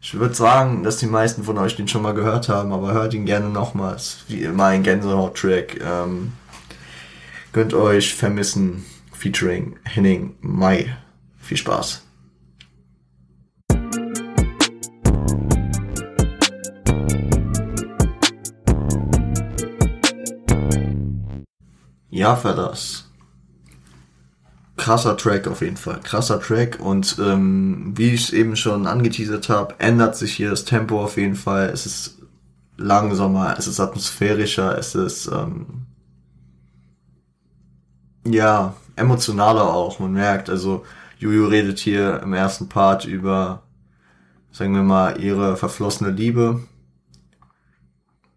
[0.04, 3.14] Ich würde sagen, dass die meisten von euch den schon mal gehört haben, aber hört
[3.14, 4.24] ihn gerne nochmals.
[4.26, 5.80] Wie immer ein Gänsehaut-Track.
[5.80, 6.32] Ähm,
[7.52, 8.84] könnt euch vermissen.
[9.12, 10.96] Featuring Henning Mai.
[11.38, 12.04] Viel Spaß.
[22.10, 23.01] Ja, Fellas
[24.76, 26.00] krasser Track auf jeden Fall.
[26.02, 31.02] Krasser Track und ähm, wie ich eben schon angeteasert habe, ändert sich hier das Tempo
[31.02, 31.68] auf jeden Fall.
[31.68, 32.18] Es ist
[32.76, 35.86] langsamer, es ist atmosphärischer, es ist ähm,
[38.26, 39.98] ja emotionaler auch.
[39.98, 40.84] Man merkt, also
[41.18, 43.62] Juju redet hier im ersten Part über,
[44.50, 46.62] sagen wir mal, ihre verflossene Liebe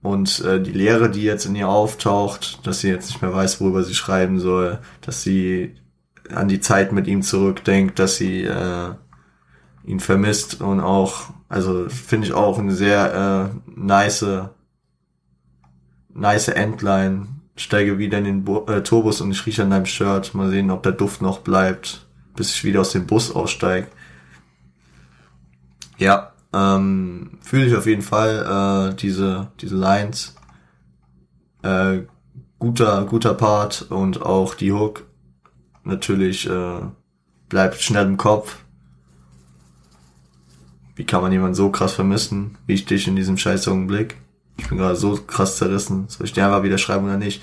[0.02, 3.60] und äh, die Lehre, die jetzt in ihr auftaucht, dass sie jetzt nicht mehr weiß,
[3.60, 5.76] worüber sie schreiben soll, dass sie
[6.34, 8.92] an die Zeit mit ihm zurückdenkt, dass sie äh,
[9.86, 14.26] ihn vermisst und auch, also finde ich auch eine sehr äh, nice,
[16.14, 17.28] nice Endline.
[17.58, 20.34] Steige wieder in den Bo äh, Turbus und ich rieche an deinem Shirt.
[20.34, 23.88] Mal sehen, ob der Duft noch bleibt, bis ich wieder aus dem Bus aussteige.
[25.98, 30.36] Ja, ähm, fühle ich auf jeden Fall äh, diese diese Lines.
[31.62, 32.02] Äh,
[32.60, 35.06] guter guter Part und auch die Hook
[35.86, 36.82] natürlich äh,
[37.50, 38.58] bleibt schnell im Kopf.
[40.96, 44.18] Wie kann man jemanden so krass vermissen, wie ich dich in diesem scheiß Augenblick?
[44.58, 46.06] Ich bin gerade so krass zerrissen.
[46.08, 47.42] Soll ich dir einfach wieder schreiben oder nicht?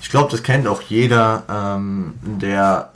[0.00, 2.92] Ich glaube, das kennt auch jeder, ähm, der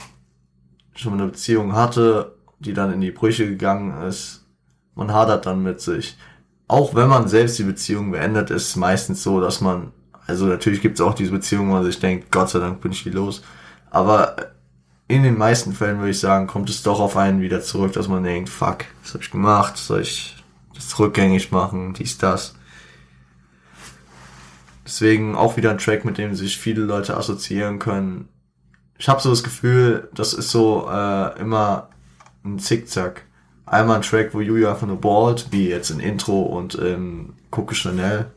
[0.95, 4.45] schon eine Beziehung hatte, die dann in die Brüche gegangen ist.
[4.95, 6.17] Man hadert dann mit sich.
[6.67, 9.91] Auch wenn man selbst die Beziehung beendet, ist es meistens so, dass man,
[10.27, 12.91] also natürlich gibt es auch diese Beziehungen, wo man sich denkt, Gott sei Dank bin
[12.91, 13.41] ich die los.
[13.89, 14.35] Aber
[15.09, 18.07] in den meisten Fällen würde ich sagen, kommt es doch auf einen wieder zurück, dass
[18.07, 19.75] man denkt, fuck, was habe ich gemacht?
[19.75, 20.37] Soll ich
[20.75, 21.93] das rückgängig machen?
[21.93, 22.53] Dies, das.
[24.85, 28.29] Deswegen auch wieder ein Track, mit dem sich viele Leute assoziieren können.
[28.99, 31.89] Ich habe so das Gefühl, das ist so äh, immer
[32.45, 33.23] ein Zickzack.
[33.65, 37.73] Einmal ein Track, wo Julia einfach nur ballt, wie jetzt in Intro und in Coco
[37.73, 38.27] Chanel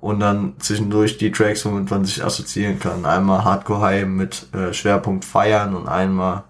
[0.00, 3.04] und dann zwischendurch die Tracks, womit man sich assoziieren kann.
[3.04, 6.44] Einmal Hardcore High mit äh, Schwerpunkt Feiern und einmal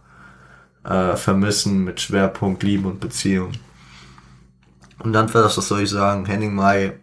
[0.85, 3.53] äh, Vermissen mit Schwerpunkt Liebe und Beziehung.
[4.99, 6.99] Und dann für das, was soll ich sagen, Henning Mai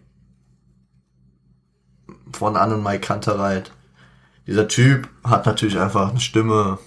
[2.33, 3.71] von Annen Mai Kantereit.
[4.45, 6.77] Dieser Typ hat natürlich einfach eine Stimme,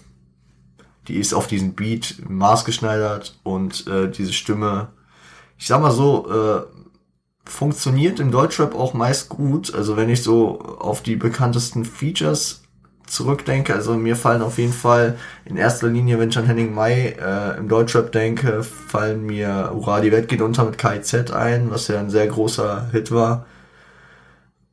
[1.09, 4.89] die ist auf diesen Beat maßgeschneidert und äh, diese Stimme,
[5.57, 6.78] ich sag mal so, äh,
[7.49, 9.75] funktioniert im Deutschrap auch meist gut.
[9.75, 12.63] Also wenn ich so auf die bekanntesten Features
[13.07, 17.17] zurückdenke, also mir fallen auf jeden Fall in erster Linie, wenn ich an Henning Mai
[17.19, 21.89] äh, im Deutschrap denke, fallen mir Ura, die Welt geht unter mit KIZ ein, was
[21.89, 23.47] ja ein sehr großer Hit war.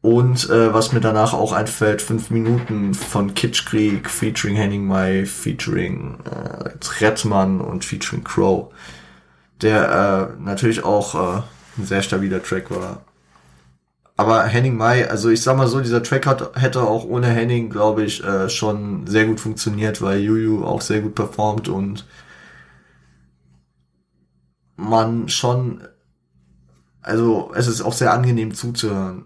[0.02, 6.20] Und äh, was mir danach auch einfällt, fünf Minuten von Kitschkrieg featuring Henning Mai, featuring
[6.26, 8.72] äh, Trettmann und featuring Crow.
[9.64, 11.42] Der äh, natürlich auch äh,
[11.78, 13.04] ein sehr stabiler Track war.
[14.18, 17.70] Aber Henning Mai, also ich sag mal so, dieser Track hat, hätte auch ohne Henning,
[17.70, 22.06] glaube ich, äh, schon sehr gut funktioniert, weil Juju auch sehr gut performt und
[24.78, 25.82] man schon
[27.06, 29.26] also es ist auch sehr angenehm zuzuhören.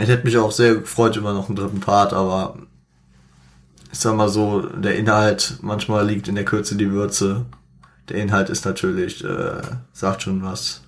[0.00, 2.58] Ich hätte mich auch sehr gefreut über noch einen dritten Part, aber
[3.92, 7.46] ich sag mal so, der Inhalt manchmal liegt in der Kürze die Würze.
[8.12, 9.62] Der Inhalt ist natürlich, äh,
[9.94, 10.82] sagt schon was,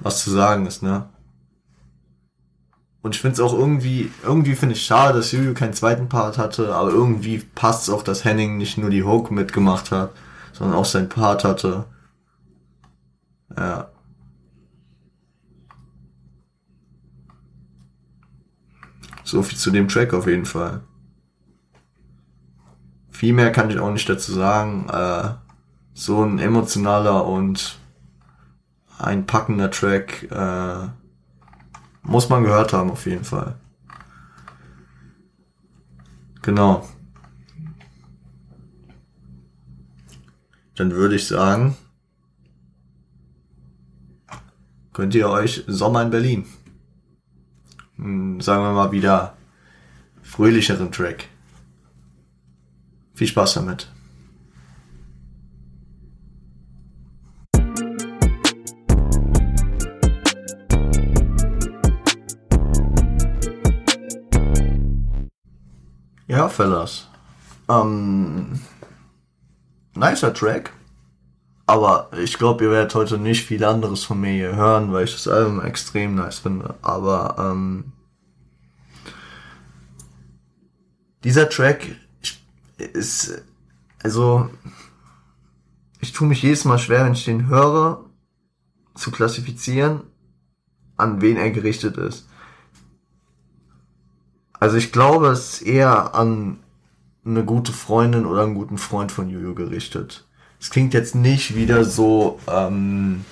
[0.00, 1.08] was zu sagen ist, ne?
[3.00, 6.36] Und ich finde es auch irgendwie, irgendwie finde ich schade, dass Juju keinen zweiten Part
[6.36, 10.10] hatte, aber irgendwie passt es auch, dass Henning nicht nur die Hook mitgemacht hat,
[10.52, 11.84] sondern auch sein Part hatte.
[13.56, 13.88] Ja.
[19.22, 20.80] So viel zu dem Track auf jeden Fall.
[23.16, 24.90] Viel mehr kann ich auch nicht dazu sagen.
[24.90, 25.30] Äh,
[25.94, 27.78] so ein emotionaler und
[28.98, 30.30] ein packender Track.
[30.30, 30.88] Äh,
[32.02, 33.54] muss man gehört haben, auf jeden Fall.
[36.42, 36.86] Genau.
[40.74, 41.74] Dann würde ich sagen,
[44.92, 46.44] könnt ihr euch Sommer in Berlin,
[47.96, 49.38] hm, sagen wir mal wieder,
[50.20, 51.30] fröhlicheren Track.
[53.16, 53.90] Viel Spaß damit.
[66.26, 67.08] Ja, Fellas.
[67.70, 68.60] Ähm,
[69.94, 70.74] nicer Track.
[71.64, 75.12] Aber ich glaube, ihr werdet heute nicht viel anderes von mir hier hören, weil ich
[75.14, 76.74] das Album extrem nice finde.
[76.82, 77.92] Aber ähm,
[81.24, 81.96] dieser Track
[82.78, 83.42] ist,
[84.02, 84.48] also
[86.00, 88.04] ich tue mich jedes Mal schwer, wenn ich den höre,
[88.94, 90.02] zu klassifizieren,
[90.96, 92.28] an wen er gerichtet ist.
[94.58, 96.58] Also ich glaube, es ist eher an
[97.24, 100.26] eine gute Freundin oder einen guten Freund von Juju gerichtet.
[100.60, 103.24] Es klingt jetzt nicht wieder so ähm,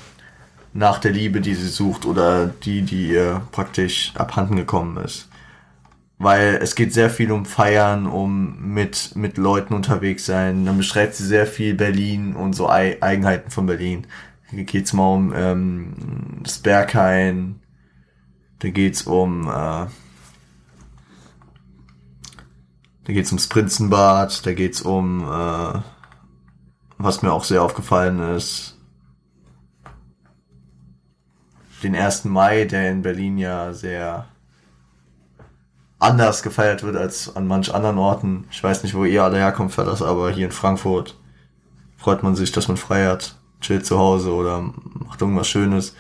[0.73, 5.29] nach der Liebe, die sie sucht oder die, die ihr praktisch abhanden gekommen ist.
[6.19, 10.65] Weil es geht sehr viel um Feiern, um mit, mit Leuten unterwegs sein.
[10.65, 14.07] Dann beschreibt sie sehr viel Berlin und so Eigenheiten von Berlin.
[14.51, 15.95] Hier geht's mal um ähm,
[16.43, 17.61] das Berghain.
[18.61, 19.87] Da geht's um äh,
[23.05, 25.81] da geht's ums Prinzenbad, da geht's um, äh,
[26.97, 28.79] was mir auch sehr aufgefallen ist,
[31.83, 32.25] den 1.
[32.25, 34.27] Mai, der in Berlin ja sehr
[36.05, 38.45] anders gefeiert wird als an manch anderen Orten.
[38.51, 41.17] Ich weiß nicht, wo ihr alle herkommt für das, aber hier in Frankfurt
[41.97, 44.63] freut man sich, dass man frei hat, chillt zu Hause oder
[44.93, 45.95] macht irgendwas Schönes.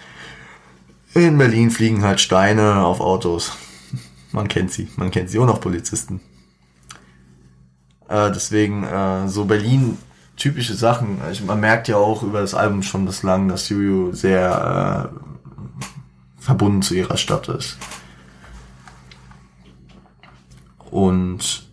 [1.14, 3.56] In Berlin fliegen halt Steine auf Autos.
[4.32, 6.20] Man kennt sie, man kennt sie auch Polizisten.
[8.08, 9.96] Äh, deswegen äh, so Berlin
[10.36, 11.18] typische Sachen.
[11.30, 16.82] Ich, man merkt ja auch über das Album schon bislang, dass Juju sehr äh, verbunden
[16.82, 17.78] zu ihrer Stadt ist.
[20.94, 21.68] Und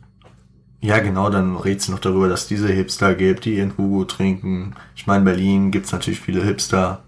[0.79, 4.73] ja, genau, dann redet sie noch darüber, dass diese Hipster gibt, die ihren Hugo trinken.
[4.95, 7.03] Ich meine, in Berlin gibt's natürlich viele Hipster.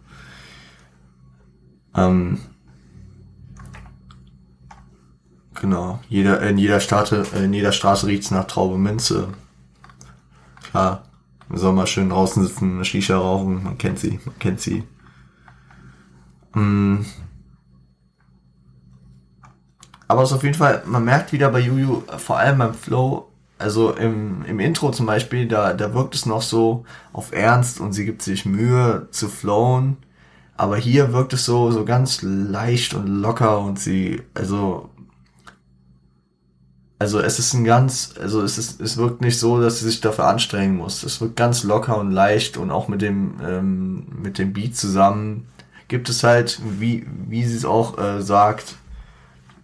[1.96, 2.38] Ähm,
[5.60, 6.02] Genau.
[6.10, 9.30] Jeder, in jeder Straße, in jeder Straße riecht's nach Traube Minze.
[10.70, 11.04] Klar.
[11.50, 14.84] Im Sommer schön draußen sitzen, Shisha rauchen, man kennt sie, man kennt sie.
[16.54, 17.06] Mm.
[20.08, 23.30] Aber es ist auf jeden Fall, man merkt wieder bei Juju, vor allem beim Flow,
[23.58, 27.94] also im, im Intro zum Beispiel, da, da wirkt es noch so auf Ernst und
[27.94, 29.98] sie gibt sich Mühe zu flowen.
[30.56, 34.90] Aber hier wirkt es so, so ganz leicht und locker und sie, also
[37.04, 40.00] also es ist ein ganz, also es ist, es wirkt nicht so, dass sie sich
[40.00, 41.04] dafür anstrengen muss.
[41.04, 45.48] Es wirkt ganz locker und leicht und auch mit dem, ähm, mit dem Beat zusammen
[45.90, 48.76] gibt es halt, wie, wie sie es auch äh, sagt,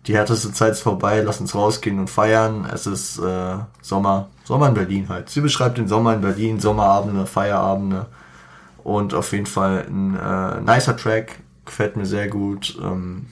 [0.07, 2.67] die härteste Zeit ist vorbei, lass uns rausgehen und feiern.
[2.73, 5.29] Es ist äh, Sommer, Sommer in Berlin halt.
[5.29, 8.07] Sie beschreibt den Sommer in Berlin, Sommerabende, Feierabende
[8.83, 12.77] und auf jeden Fall ein äh, nicer Track, gefällt mir sehr gut.
[12.81, 13.27] Ähm,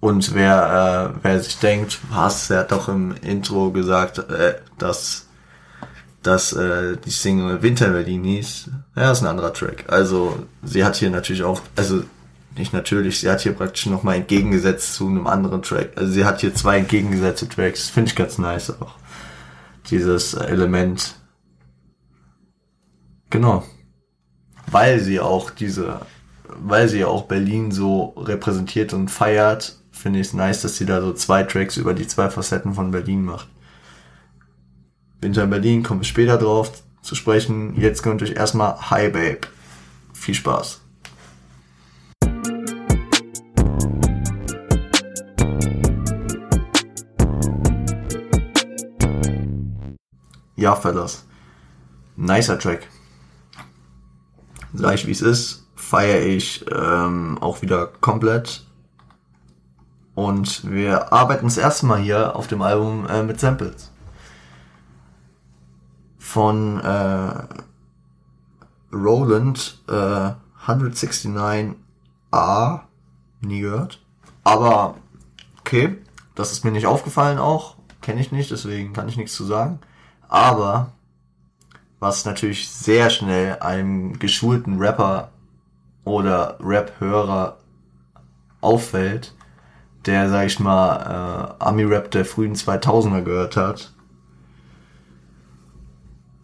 [0.00, 5.26] und wer, äh, wer sich denkt, was, er hat doch im Intro gesagt, äh, dass,
[6.22, 8.70] dass äh, die Single Winter Berlin hieß.
[8.96, 9.84] Ja, ist ein anderer Track.
[9.88, 12.02] Also sie hat hier natürlich auch, also
[12.56, 15.92] nicht natürlich, sie hat hier praktisch nochmal entgegengesetzt zu einem anderen Track.
[15.96, 17.88] Also sie hat hier zwei entgegengesetzte Tracks.
[17.88, 18.94] Finde ich ganz nice auch.
[19.90, 21.16] Dieses Element.
[23.30, 23.64] Genau.
[24.70, 26.00] Weil sie auch diese,
[26.48, 31.00] weil sie auch Berlin so repräsentiert und feiert, finde ich es nice, dass sie da
[31.00, 33.48] so zwei Tracks über die zwei Facetten von Berlin macht.
[35.20, 36.84] Winter in Berlin kommen wir später drauf.
[37.02, 37.78] zu sprechen.
[37.78, 39.40] Jetzt könnt ihr euch erstmal Hi Babe.
[40.14, 40.83] Viel Spaß.
[50.56, 51.24] Ja, Fellas.
[52.16, 52.88] Nicer Track.
[54.72, 58.64] Sag ich wie es ist, feiere ich ähm, auch wieder komplett.
[60.14, 63.90] Und wir arbeiten das erste Mal hier auf dem Album äh, mit Samples.
[66.18, 67.42] Von äh,
[68.92, 70.30] Roland äh,
[70.66, 72.80] 169A.
[73.40, 74.00] Nie gehört.
[74.44, 74.94] Aber
[75.60, 75.98] okay,
[76.34, 77.76] das ist mir nicht aufgefallen auch.
[78.00, 79.80] Kenne ich nicht, deswegen kann ich nichts zu sagen.
[80.28, 80.92] Aber
[82.00, 85.30] was natürlich sehr schnell einem geschulten Rapper
[86.04, 87.56] oder Rap-Hörer
[88.60, 89.34] auffällt,
[90.06, 93.92] der, sag ich mal, äh, Ami-Rap der frühen 2000er gehört hat.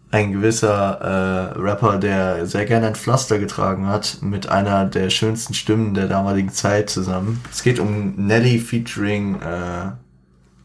[0.09, 5.53] Ein gewisser äh, Rapper, der sehr gerne ein Pflaster getragen hat, mit einer der schönsten
[5.53, 7.41] Stimmen der damaligen Zeit zusammen.
[7.49, 9.91] Es geht um Nelly featuring äh,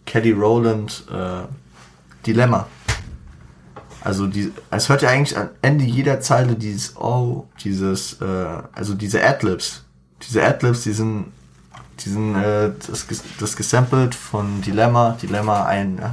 [0.04, 1.46] Kelly Rowland, äh,
[2.26, 2.66] Dilemma.
[4.06, 8.94] Also die, es hört ja eigentlich am Ende jeder Zeile dieses Oh, dieses, äh, also
[8.94, 9.84] diese Adlibs.
[10.22, 11.32] Diese Adlibs, die sind,
[11.98, 13.04] die sind äh, das,
[13.40, 15.18] das gesampelt von Dilemma.
[15.20, 16.10] Dilemma, ein äh,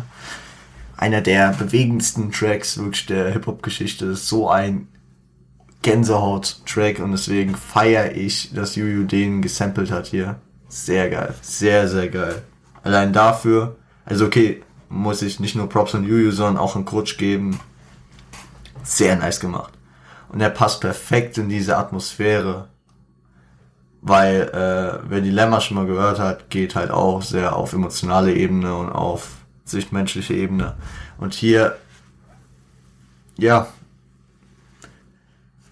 [0.97, 4.05] einer der bewegendsten Tracks wirklich der Hip-Hop-Geschichte.
[4.05, 4.87] ist so ein
[5.83, 10.37] Gänsehaut-Track und deswegen feiere ich, dass Juju den gesampelt hat hier.
[10.67, 11.35] Sehr geil.
[11.43, 12.41] Sehr, sehr geil.
[12.81, 17.17] Allein dafür, also okay, muss ich nicht nur Props an Juju, sondern auch an Coach
[17.17, 17.59] geben
[18.83, 19.73] sehr nice gemacht.
[20.29, 22.67] Und er passt perfekt in diese Atmosphäre.
[24.01, 28.75] Weil, äh, wer Dilemma schon mal gehört hat, geht halt auch sehr auf emotionale Ebene
[28.75, 29.29] und auf
[29.63, 30.75] sichtmenschliche Ebene.
[31.17, 31.77] Und hier,
[33.37, 33.67] ja,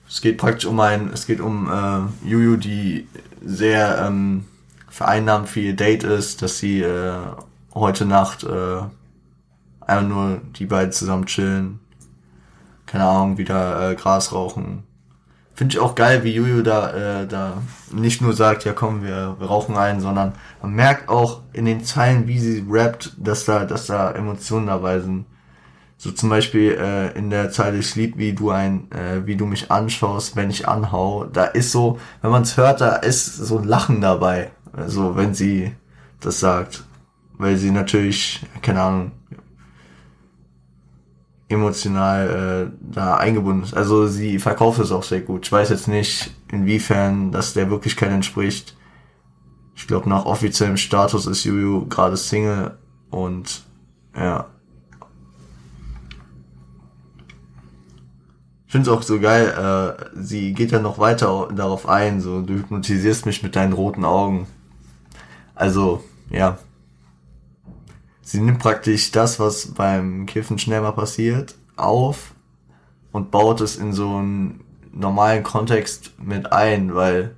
[0.08, 3.08] es geht praktisch um ein, es geht um äh, Juju, die
[3.44, 4.46] sehr ähm,
[4.90, 7.18] vereinnahmt für ihr Date ist, dass sie äh,
[7.74, 8.82] heute Nacht äh,
[9.82, 11.81] einfach nur die beiden zusammen chillen,
[12.92, 14.84] keine Ahnung, wieder äh, Gras rauchen.
[15.54, 17.62] Finde ich auch geil, wie Juju da, äh, da
[17.92, 21.86] nicht nur sagt, ja komm, wir, wir rauchen einen, sondern man merkt auch in den
[21.86, 25.26] Zeilen, wie sie rappt, dass da, dass da Emotionen dabei sind.
[25.98, 29.46] So zum Beispiel äh, in der Zeile Ich lieb, wie du ein, äh, wie du
[29.46, 31.26] mich anschaust, wenn ich anhau.
[31.26, 34.52] Da ist so, wenn man es hört, da ist so ein Lachen dabei.
[34.74, 35.74] Also wenn sie
[36.20, 36.84] das sagt.
[37.38, 39.12] Weil sie natürlich, keine Ahnung,
[41.52, 43.74] emotional äh, da eingebunden ist.
[43.74, 45.46] Also sie verkauft es auch sehr gut.
[45.46, 48.76] Ich weiß jetzt nicht, inwiefern das der Wirklichkeit entspricht.
[49.76, 52.78] Ich glaube, nach offiziellem Status ist Juju gerade Single
[53.10, 53.64] und
[54.16, 54.48] ja.
[58.66, 62.42] Ich finde es auch so geil, äh, sie geht ja noch weiter darauf ein, so
[62.42, 64.48] du hypnotisierst mich mit deinen roten Augen.
[65.56, 66.58] Also, ja,
[68.32, 72.34] sie nimmt praktisch das, was beim Kiffen schnell mal passiert, auf
[73.12, 74.64] und baut es in so einen
[74.94, 77.36] normalen Kontext mit ein, weil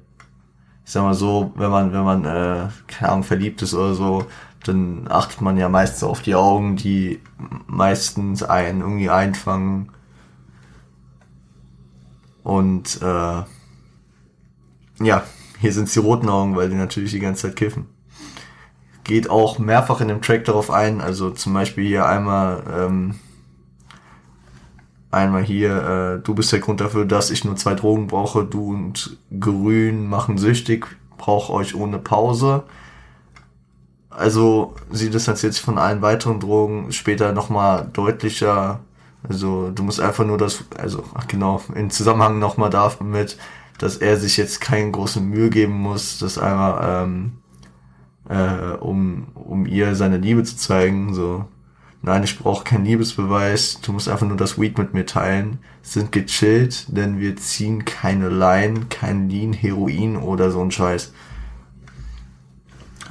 [0.86, 4.26] ich sag mal so, wenn man, wenn man, äh, keine Ahnung, verliebt ist oder so,
[4.66, 7.20] dann achtet man ja meistens auf die Augen, die
[7.66, 9.92] meistens einen irgendwie einfangen.
[12.44, 13.44] Und äh,
[15.04, 15.24] ja,
[15.60, 17.93] hier sind die roten Augen, weil die natürlich die ganze Zeit kiffen
[19.04, 21.02] geht auch mehrfach in dem Track darauf ein.
[21.02, 23.16] Also zum Beispiel hier einmal, ähm,
[25.12, 28.46] einmal hier, äh, du bist der Grund dafür, dass ich nur zwei Drogen brauche.
[28.46, 30.88] Du und Grün machen süchtig,
[31.18, 32.64] brauch euch ohne Pause.
[34.10, 38.80] Also sie distanziert sich von allen weiteren Drogen später nochmal deutlicher.
[39.28, 43.38] Also du musst einfach nur das, also ach genau, in Zusammenhang nochmal damit,
[43.80, 47.32] dass er sich jetzt keine große Mühe geben muss, das einmal ähm,
[48.30, 51.14] äh, um, um ihr seine Liebe zu zeigen.
[51.14, 51.46] So,
[52.02, 55.60] nein, ich brauche keinen Liebesbeweis, du musst einfach nur das Weed mit mir teilen.
[55.82, 61.12] Sind gechillt, denn wir ziehen keine Line, kein Lean, Heroin oder so ein Scheiß.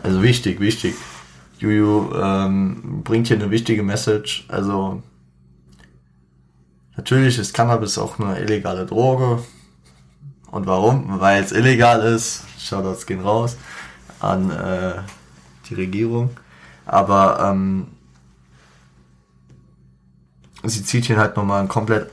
[0.02, 0.94] Also wichtig, wichtig.
[1.58, 4.46] Juju ähm, bringt hier eine wichtige Message.
[4.48, 5.02] Also
[6.96, 9.44] natürlich ist Cannabis auch eine illegale Droge.
[10.50, 11.20] Und warum?
[11.20, 12.44] Weil es illegal ist.
[12.58, 13.56] Shoutouts gehen raus
[14.22, 14.94] an äh,
[15.68, 16.30] die Regierung.
[16.86, 17.88] Aber ähm,
[20.62, 22.10] sie zieht hier halt nochmal einen komplett,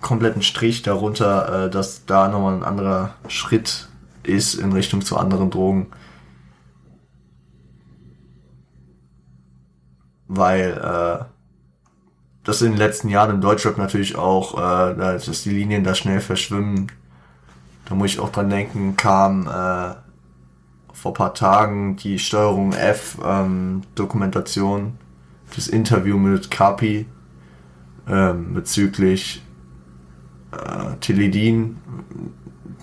[0.00, 3.88] kompletten Strich darunter, äh, dass da nochmal ein anderer Schritt
[4.22, 5.86] ist in Richtung zu anderen Drogen.
[10.28, 11.24] Weil äh,
[12.44, 16.20] dass in den letzten Jahren im Deutschrap natürlich auch, äh, dass die Linien da schnell
[16.20, 16.90] verschwimmen.
[17.84, 19.94] Da muss ich auch dran denken, kam äh,
[21.00, 24.98] vor paar Tagen die Steuerung F ähm, Dokumentation,
[25.56, 27.06] das Interview mit Kapi
[28.06, 29.42] ähm, bezüglich
[30.52, 31.78] äh, Teledin,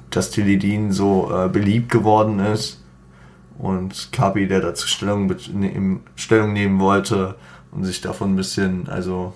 [0.09, 2.84] dass Teledin so äh, beliebt geworden ist
[3.59, 7.36] und Kapi, der dazu Stellung, ne, Stellung nehmen wollte
[7.72, 9.36] und sich davon ein bisschen, also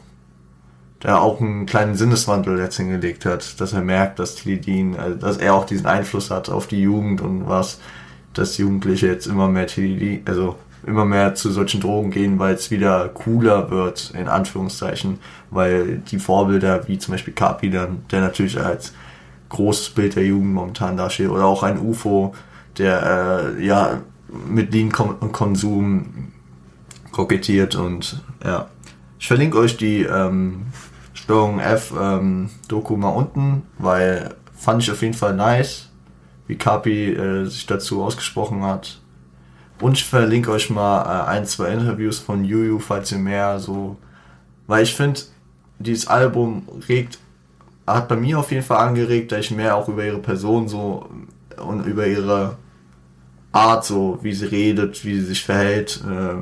[1.04, 5.38] der auch einen kleinen Sinneswandel jetzt hingelegt hat, dass er merkt, dass Teledin, also dass
[5.38, 7.80] er auch diesen Einfluss hat auf die Jugend und was,
[8.34, 10.56] dass Jugendliche jetzt immer mehr Teledin, also
[10.86, 15.20] immer mehr zu solchen Drogen gehen, weil es wieder cooler wird, in Anführungszeichen,
[15.52, 18.94] weil die Vorbilder, wie zum Beispiel Kapi dann, der natürlich als
[19.50, 22.34] großes Bild der Jugend momentan dasteht, oder auch ein UFO,
[22.78, 24.02] der äh, ja
[24.48, 26.32] mit Lean-Konsum
[27.12, 28.68] kokettiert und ja.
[29.20, 30.68] Ich verlinke euch die ähm,
[31.14, 35.91] Steuerung F ähm, Doku mal unten, weil fand ich auf jeden Fall nice,
[36.52, 38.99] wie Kapi äh, sich dazu ausgesprochen hat.
[39.80, 43.95] Und ich verlinke euch mal äh, ein, zwei Interviews von Juju, falls ihr mehr so,
[44.68, 45.22] weil ich finde,
[45.80, 47.20] dieses Album regt,
[47.88, 51.10] hat bei mir auf jeden Fall angeregt, dass ich mehr auch über ihre Person so
[51.58, 52.58] und über ihre
[53.54, 56.36] Art, so wie sie redet, wie sie sich verhält, äh,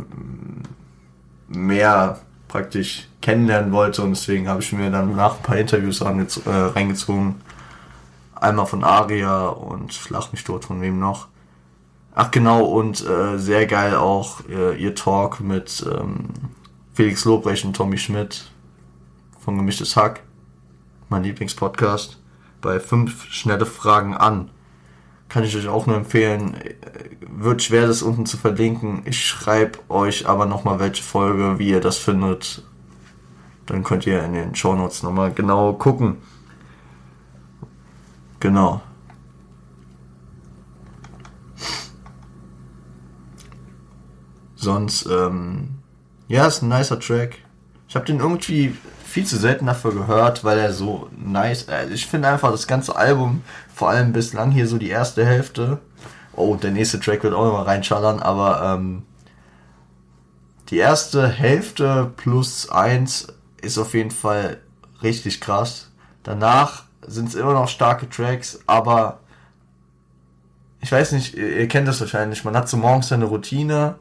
[1.56, 6.50] mehr praktisch kennenlernen wollte und deswegen habe ich mir dann nach ein paar Interviews äh,
[6.50, 7.36] reingezogen.
[8.40, 11.28] Einmal von Aria und Flach mich tot von wem noch.
[12.16, 16.30] Ach genau, und äh, sehr geil auch äh, ihr Talk mit ähm,
[16.94, 18.52] Felix Lobrecht und Tommy Schmidt
[19.40, 20.22] von Gemischtes Hack,
[21.10, 22.20] mein Lieblingspodcast,
[22.62, 24.50] bei fünf schnelle Fragen an.
[25.30, 26.58] Kann ich euch auch nur empfehlen.
[27.22, 29.04] Wird schwer, das unten zu verlinken.
[29.06, 32.64] Ich schreibe euch aber nochmal welche Folge, wie ihr das findet.
[33.68, 36.18] Dann könnt ihr in den Show Notes nochmal genau gucken.
[38.40, 38.82] Genau.
[44.56, 45.80] Sonst, ähm,
[46.28, 47.38] ja, ist ein nicer Track.
[47.88, 48.76] Ich habe den irgendwie
[49.06, 51.68] viel zu selten dafür gehört, weil er so nice.
[51.68, 53.42] Also ich finde einfach das ganze Album,
[53.74, 55.80] vor allem bislang hier so die erste Hälfte.
[56.36, 59.04] Oh, der nächste Track wird auch nochmal reinschallern, aber ähm,
[60.70, 63.28] die erste Hälfte plus eins
[63.62, 64.58] ist auf jeden Fall
[65.02, 65.90] richtig krass.
[66.24, 69.20] Danach sind es immer noch starke Tracks, aber
[70.82, 72.46] ich weiß nicht, ihr, kennt das wahrscheinlich.
[72.46, 73.96] Man hat so morgens eine Routine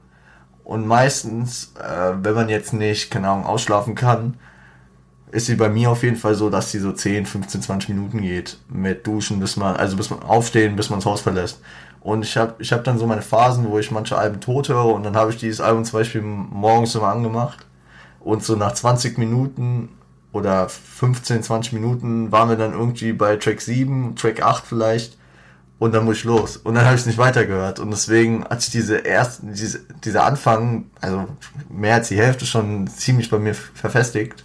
[0.65, 4.35] und meistens, äh, wenn man jetzt nicht, keine Ahnung, ausschlafen kann,
[5.31, 8.23] ist sie bei mir auf jeden Fall so, dass sie so 10, 15, 20 Minuten
[8.23, 11.61] geht mit Duschen, bis man, also bis man aufstehen, bis man das Haus verlässt.
[12.01, 14.87] Und ich habe ich hab dann so meine Phasen, wo ich manche Alben tot höre
[14.87, 17.67] und dann habe ich dieses Album zum Beispiel morgens immer angemacht
[18.21, 19.91] und so nach 20 Minuten
[20.33, 25.19] oder 15, 20 Minuten waren wir dann irgendwie bei Track 7, Track 8 vielleicht
[25.79, 26.57] und dann muss ich los.
[26.57, 27.79] Und dann habe ich es nicht weitergehört.
[27.79, 31.27] Und deswegen hat sich diese ersten, diese, dieser Anfang, also
[31.69, 34.45] mehr als die Hälfte schon ziemlich bei mir verfestigt.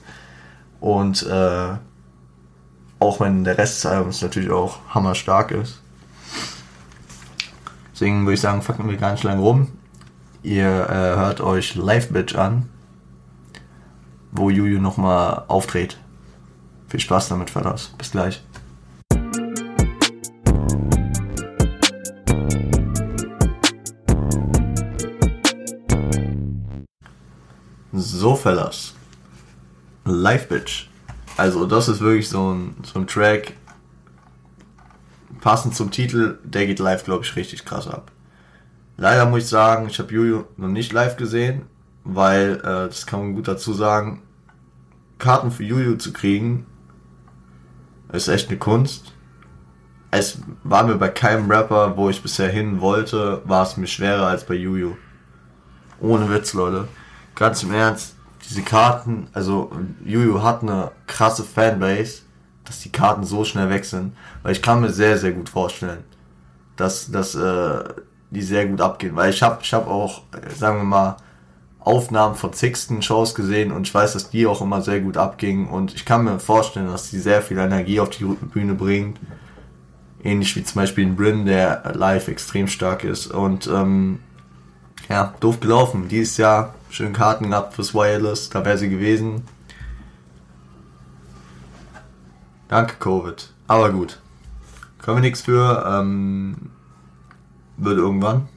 [0.80, 1.70] Und äh,
[3.00, 5.82] auch wenn der Rest des Albums natürlich auch hammerstark ist.
[7.94, 9.72] Deswegen würde ich sagen, fucken wir gar nicht lange rum.
[10.44, 12.70] Ihr äh, hört euch Live Bitch an,
[14.34, 15.98] wo Juju nochmal auftritt.
[16.88, 17.94] Viel Spaß damit, Fellas.
[17.98, 18.44] Bis gleich.
[27.92, 28.96] So, Fellas.
[30.06, 30.90] Live Bitch.
[31.38, 33.54] Also das ist wirklich so ein, so ein Track,
[35.42, 38.12] passend zum Titel, der geht live, glaube ich, richtig krass ab.
[38.98, 41.64] Leider muss ich sagen, ich habe Juju noch nicht live gesehen,
[42.04, 44.22] weil, äh, das kann man gut dazu sagen,
[45.20, 46.66] Karten für Juju zu kriegen,
[48.12, 49.14] ist echt eine Kunst.
[50.12, 54.28] Es war mir bei keinem Rapper, wo ich bisher hin wollte, war es mir schwerer
[54.28, 54.96] als bei Juju.
[56.00, 56.88] Ohne Witz, Leute.
[57.36, 58.16] Ganz im Ernst,
[58.48, 59.72] diese Karten, also
[60.04, 62.24] Juju hat eine krasse Fanbase,
[62.66, 66.04] dass die Karten so schnell weg sind, weil ich kann mir sehr, sehr gut vorstellen,
[66.76, 67.84] dass, dass äh,
[68.30, 70.24] die sehr gut abgehen, weil ich habe ich hab auch,
[70.56, 71.18] sagen wir mal,
[71.86, 75.68] Aufnahmen von Sixten Shows gesehen und ich weiß, dass die auch immer sehr gut abgingen
[75.68, 79.20] und ich kann mir vorstellen, dass die sehr viel Energie auf die Bühne bringt.
[80.24, 84.20] Ähnlich wie zum Beispiel in Bryn, der live extrem stark ist und ähm,
[85.10, 86.08] ja, doof gelaufen.
[86.08, 89.44] Dieses Jahr schön Karten gehabt fürs Wireless, da wäre sie gewesen.
[92.70, 93.52] Danke, Covid.
[93.68, 94.20] Aber gut.
[95.00, 95.86] Können wir nichts für.
[95.86, 96.72] Ähm,
[97.76, 98.48] wird irgendwann.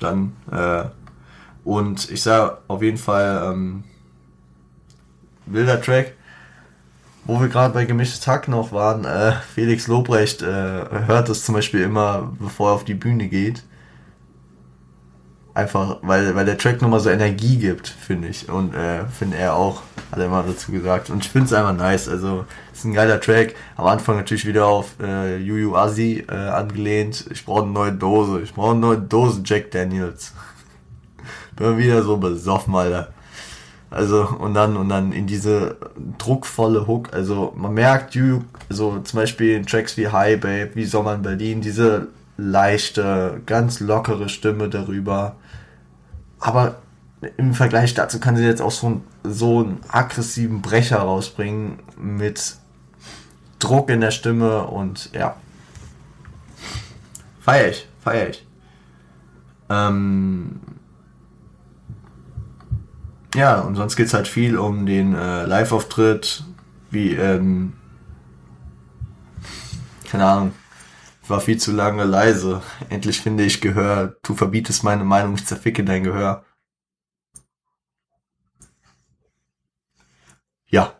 [0.00, 0.32] Dann.
[0.50, 0.86] Äh,
[1.64, 3.84] und ich sage auf jeden Fall, ähm,
[5.46, 6.12] wilder Track.
[7.26, 10.46] Wo wir gerade bei gemischtes Hack noch waren, äh, Felix Lobrecht äh,
[11.06, 13.64] hört es zum Beispiel immer, bevor er auf die Bühne geht.
[15.54, 18.50] Einfach, weil, weil der Track nochmal so Energie gibt, finde ich.
[18.50, 21.08] Und äh, finde er auch, hat er immer dazu gesagt.
[21.08, 22.08] Und ich finde es einfach nice.
[22.08, 23.54] Also, ist ein geiler Track.
[23.76, 27.24] Am Anfang natürlich wieder auf äh, Yu Asi äh, angelehnt.
[27.30, 28.42] Ich brauche eine neue Dose.
[28.42, 30.34] Ich brauche eine neue Dose Jack Daniels.
[31.56, 33.08] Bin wieder so besoffen, Alter.
[33.90, 35.76] Also, und dann, und dann in diese
[36.18, 37.12] druckvolle Hook.
[37.12, 41.22] Also, man merkt, Yu, so zum Beispiel in Tracks wie Hi Babe, wie Sommer in
[41.22, 45.36] Berlin, diese leichte, ganz lockere Stimme darüber
[46.44, 46.76] aber
[47.38, 52.56] im Vergleich dazu kann sie jetzt auch so, so einen aggressiven Brecher rausbringen mit
[53.58, 55.36] Druck in der Stimme und ja.
[57.40, 58.46] Feier ich, feier ich.
[59.70, 60.60] Ähm
[63.34, 66.44] ja, und sonst geht's halt viel um den äh, Live-Auftritt,
[66.90, 67.74] wie, ähm,
[70.08, 70.52] keine Ahnung,
[71.26, 72.62] war viel zu lange leise.
[72.90, 74.16] Endlich finde ich Gehör.
[74.22, 76.44] Du verbietest meine Meinung, ich zerficke dein Gehör.
[80.68, 80.94] Ja.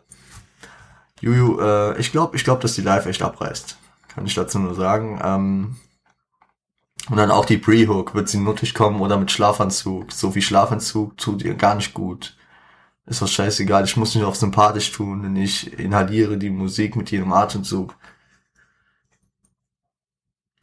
[1.21, 3.77] Juju, äh, ich glaube, ich glaube, dass die Live echt abreißt.
[4.07, 5.19] Kann ich dazu nur sagen.
[5.23, 5.75] Ähm,
[7.09, 8.15] und dann auch die Pre-Hook.
[8.15, 10.11] Wird sie nuttig kommen oder mit Schlafanzug?
[10.11, 12.37] So wie Schlafanzug tut ihr gar nicht gut.
[13.05, 13.85] Ist was scheißegal.
[13.85, 17.95] Ich muss nicht auf sympathisch tun, denn ich inhaliere die Musik mit jedem Atemzug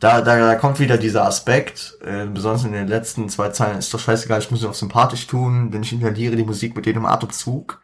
[0.02, 3.94] da, da, da kommt wieder dieser Aspekt, äh, besonders in den letzten zwei Zeilen, ist
[3.94, 7.06] doch scheißegal, ich muss mich auch sympathisch tun, denn ich inhaliere die Musik mit jedem
[7.06, 7.80] Atemzug.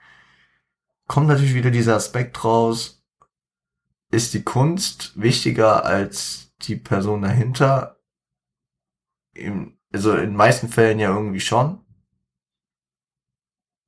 [1.07, 3.05] Kommt natürlich wieder dieser Aspekt raus,
[4.11, 7.98] ist die Kunst wichtiger als die Person dahinter?
[9.93, 11.81] Also in meisten Fällen ja irgendwie schon.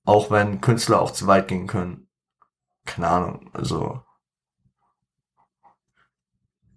[0.05, 2.09] Auch wenn Künstler auch zu weit gehen können.
[2.85, 4.03] Keine Ahnung, also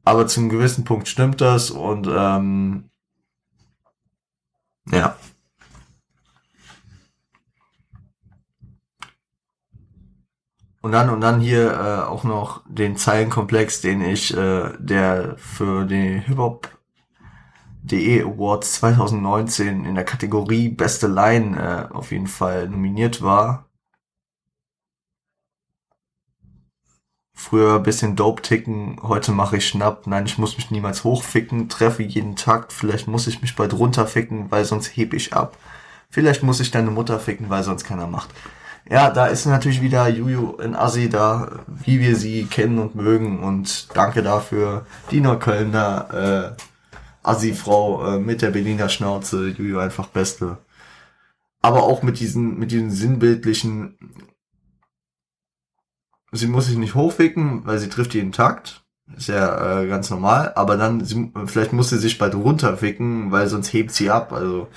[0.06, 2.90] aber zum gewissen Punkt stimmt das und ähm,
[4.92, 5.18] ja.
[10.82, 15.86] Und dann und dann hier äh, auch noch den Zeilenkomplex, den ich, äh, der für
[15.86, 16.70] den Hip Hop
[17.84, 23.70] DE Awards 2019 in der Kategorie Beste Line äh, auf jeden Fall nominiert war.
[27.36, 30.08] Früher bisschen Dope ticken, heute mache ich Schnapp.
[30.08, 32.72] Nein, ich muss mich niemals hochficken, treffe jeden Takt.
[32.72, 35.58] Vielleicht muss ich mich bald runterficken, weil sonst heb ich ab.
[36.10, 38.30] Vielleicht muss ich deine Mutter ficken, weil sonst keiner macht.
[38.90, 43.44] Ja, da ist natürlich wieder Juju in Assi da, wie wir sie kennen und mögen.
[43.44, 46.64] Und danke dafür, die Neuköllner äh,
[47.24, 49.50] Assi-Frau äh, mit der Berliner Schnauze.
[49.50, 50.58] Juju einfach Beste.
[51.62, 53.98] Aber auch mit diesen, mit diesen sinnbildlichen
[56.34, 58.84] sie muss sich nicht hochficken, weil sie trifft jeden Takt.
[59.16, 60.54] Ist ja äh, ganz normal.
[60.56, 64.34] Aber dann, sie, vielleicht muss sie sich bald runterficken, weil sonst hebt sie ab.
[64.34, 64.68] Also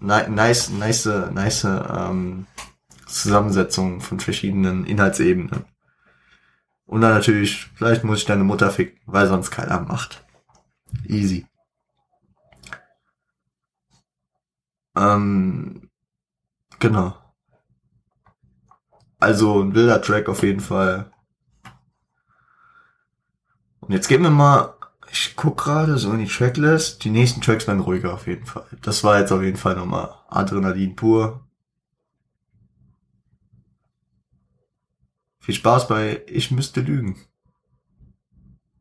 [0.00, 2.46] nice, nice, nice ähm,
[3.06, 5.64] Zusammensetzung von verschiedenen Inhaltsebenen.
[6.86, 10.24] Und dann natürlich, vielleicht muss ich deine Mutter ficken, weil sonst keiner macht.
[11.06, 11.46] Easy.
[14.96, 15.90] Ähm,
[16.78, 17.16] genau.
[19.18, 21.12] Also ein wilder Track auf jeden Fall.
[23.80, 24.74] Und jetzt gehen wir mal,
[25.10, 27.04] ich guck gerade so in die Tracklist.
[27.04, 28.66] Die nächsten Tracks werden ruhiger auf jeden Fall.
[28.82, 31.46] Das war jetzt auf jeden Fall nochmal Adrenalin pur.
[35.40, 37.16] Viel Spaß bei Ich müsste lügen.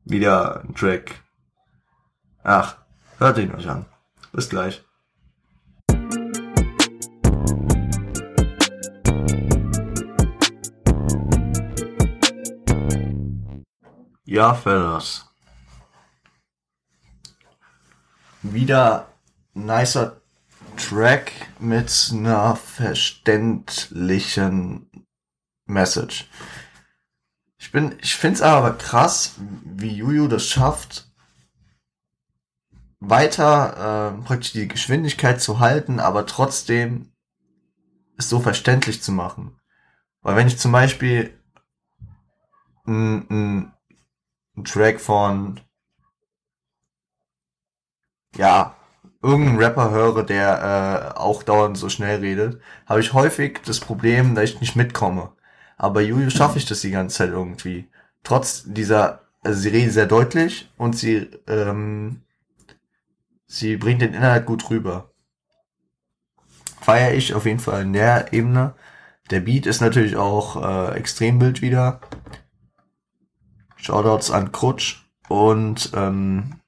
[0.05, 1.23] Wieder ein Track.
[2.43, 2.77] Ach,
[3.19, 3.85] hört ihn euch an.
[4.31, 4.83] Bis gleich.
[14.25, 15.27] Ja, Fellas.
[18.41, 19.07] Wieder
[19.53, 20.19] nicer
[20.77, 24.89] Track mit einer verständlichen
[25.65, 26.27] Message.
[27.59, 31.10] Ich bin, ich find's aber krass, wie Juju das schafft,
[33.01, 37.11] weiter äh, praktisch die Geschwindigkeit zu halten, aber trotzdem
[38.17, 39.59] es so verständlich zu machen.
[40.21, 41.37] Weil wenn ich zum Beispiel
[42.85, 43.73] ein, ein
[44.55, 45.59] einen Track von
[48.35, 48.75] ja,
[49.21, 54.35] irgendeinen Rapper höre, der äh, auch dauernd so schnell redet, habe ich häufig das Problem,
[54.35, 55.33] dass ich nicht mitkomme.
[55.77, 57.89] Aber Juju schaffe ich das die ganze Zeit irgendwie.
[58.23, 62.21] Trotz dieser, also sie redet sehr deutlich und sie, ähm,
[63.51, 65.11] sie bringt den Inhalt gut rüber.
[66.79, 68.73] Feier ich auf jeden Fall in der Ebene.
[69.29, 71.99] Der Beat ist natürlich auch äh, Extrembild wieder.
[73.75, 76.59] Shoutouts an Krutsch und ähm,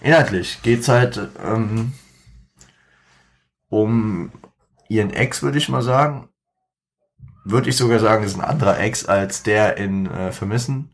[0.00, 1.92] inhaltlich geht's halt ähm,
[3.68, 4.32] um
[4.88, 6.28] ihren Ex, würde ich mal sagen.
[7.44, 10.93] Würde ich sogar sagen, ist ein anderer Ex als der in äh, Vermissen.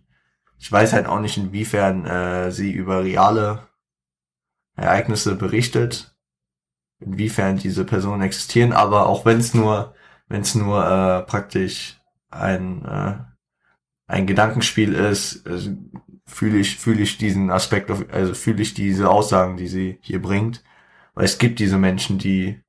[0.61, 3.67] Ich weiß halt auch nicht, inwiefern äh, sie über reale
[4.77, 6.15] Ereignisse berichtet,
[7.01, 9.95] inwiefern diese Personen existieren, aber auch wenn es nur,
[10.29, 11.99] wenn es nur äh, praktisch
[12.31, 13.19] ein äh,
[14.07, 15.75] ein Gedankenspiel ist, äh,
[16.27, 20.21] fühle ich fühle ich diesen Aspekt, auf, also fühle ich diese Aussagen, die sie hier
[20.21, 20.63] bringt,
[21.15, 22.63] weil es gibt diese Menschen, die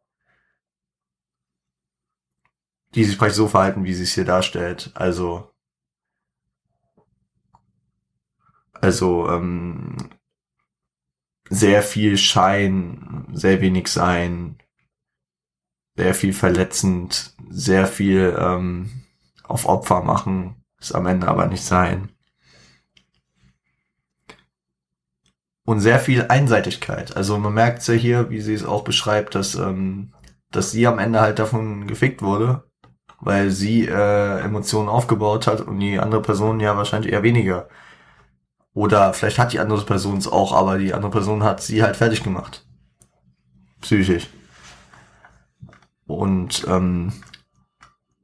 [2.96, 4.92] die sich vielleicht so verhalten, wie sie es hier darstellt.
[4.96, 5.51] Also
[8.82, 9.96] also ähm,
[11.50, 14.58] sehr viel Schein, sehr wenig Sein,
[15.96, 19.04] sehr viel verletzend, sehr viel ähm,
[19.44, 22.10] auf Opfer machen, ist am Ende aber nicht sein.
[25.64, 27.16] Und sehr viel Einseitigkeit.
[27.16, 30.14] Also man merkt ja hier, wie sie es auch beschreibt, dass, ähm,
[30.50, 32.64] dass sie am Ende halt davon gefickt wurde,
[33.20, 37.70] weil sie äh, Emotionen aufgebaut hat und die andere Person ja wahrscheinlich eher weniger.
[38.74, 41.98] Oder vielleicht hat die andere Person es auch, aber die andere Person hat sie halt
[41.98, 42.66] fertig gemacht.
[43.82, 44.30] Psychisch.
[46.08, 47.14] Und ähm,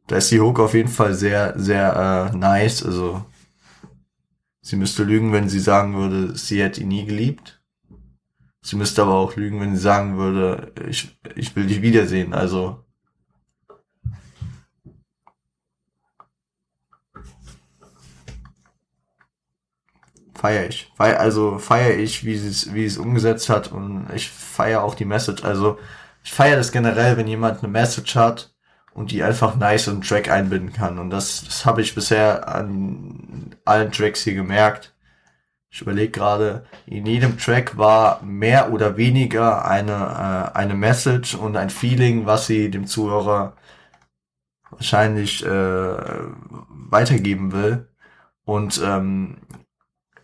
[0.07, 2.83] da ist die Hook auf jeden Fall sehr, sehr äh, nice.
[2.83, 3.25] Also
[4.61, 7.61] sie müsste lügen, wenn sie sagen würde, sie hätte ihn nie geliebt.
[8.61, 12.33] Sie müsste aber auch lügen, wenn sie sagen würde, ich, ich will dich wiedersehen.
[12.33, 12.85] Also
[20.37, 20.91] feiere ich.
[20.95, 25.05] Feier, also feiere ich, wie es, wie es umgesetzt hat und ich feiere auch die
[25.05, 25.43] Message.
[25.43, 25.77] Also
[26.23, 28.53] ich feiere das generell, wenn jemand eine Message hat
[28.93, 30.99] und die einfach nice und Track einbinden kann.
[30.99, 34.95] Und das, das habe ich bisher an allen Tracks hier gemerkt.
[35.69, 41.57] Ich überlege gerade, in jedem Track war mehr oder weniger eine, äh, eine Message und
[41.57, 43.55] ein Feeling, was sie dem Zuhörer
[44.71, 45.97] wahrscheinlich äh,
[46.89, 47.87] weitergeben will.
[48.45, 49.37] Und ähm,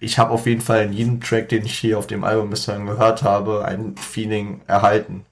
[0.04, 2.80] ich habe auf jeden Fall in jedem Track, den ich hier auf dem Album bisher
[2.80, 5.26] gehört habe, ein Feeling erhalten.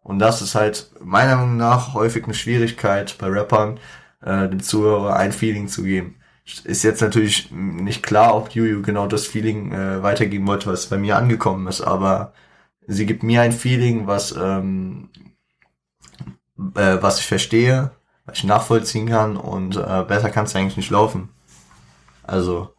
[0.00, 3.80] Und das ist halt meiner Meinung nach häufig eine Schwierigkeit bei Rappern,
[4.22, 6.16] äh, dem Zuhörer ein Feeling zu geben.
[6.64, 10.98] Ist jetzt natürlich nicht klar, ob Juju genau das Feeling äh, weitergeben wollte, was bei
[10.98, 12.32] mir angekommen ist, aber
[12.86, 15.10] sie gibt mir ein Feeling, was ähm,
[16.74, 17.90] äh, was ich verstehe,
[18.26, 21.30] was ich nachvollziehen kann und äh, besser kann es eigentlich nicht laufen.
[22.22, 22.75] Also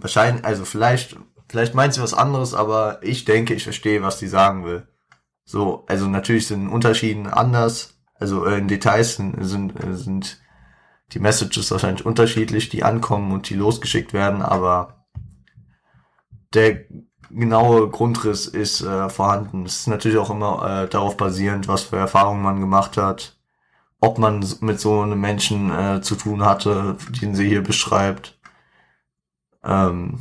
[0.00, 1.16] Wahrscheinlich, also vielleicht,
[1.48, 4.88] vielleicht meint sie was anderes, aber ich denke, ich verstehe, was die sagen will.
[5.44, 10.40] So, also natürlich sind Unterschieden anders, also äh, in Details sind, sind, sind
[11.12, 15.06] die Messages wahrscheinlich unterschiedlich, die ankommen und die losgeschickt werden, aber
[16.54, 16.84] der
[17.30, 19.66] genaue Grundriss ist äh, vorhanden.
[19.66, 23.38] Es ist natürlich auch immer äh, darauf basierend, was für Erfahrungen man gemacht hat,
[24.00, 28.37] ob man mit so einem Menschen äh, zu tun hatte, den sie hier beschreibt.
[29.68, 30.18] Ähm,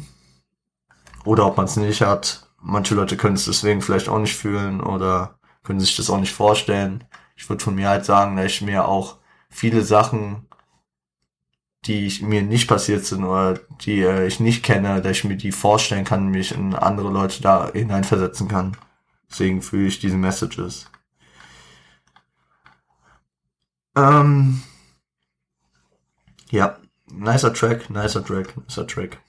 [1.24, 2.48] oder ob man es nicht hat.
[2.62, 6.34] Manche Leute können es deswegen vielleicht auch nicht fühlen oder können sich das auch nicht
[6.34, 7.04] vorstellen.
[7.36, 9.18] Ich würde von mir halt sagen, dass ich mir auch
[9.50, 10.48] viele Sachen,
[11.86, 15.38] die ich, mir nicht passiert sind oder die äh, ich nicht kenne, dass ich mir
[15.38, 18.76] die vorstellen kann, mich in andere Leute da hineinversetzen kann.
[19.30, 20.90] Deswegen fühle ich diese Messages.
[23.96, 24.62] Ähm,
[26.50, 26.78] ja,
[27.08, 29.20] nicer Track, nicer Track, nicer Track.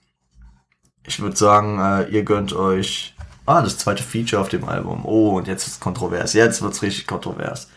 [1.09, 3.15] Ich würde sagen, äh, ihr gönnt euch
[3.47, 5.07] ah, das zweite Feature auf dem Album.
[5.07, 6.35] Oh, und jetzt wird's kontrovers.
[6.35, 7.71] Jetzt wird's richtig kontrovers.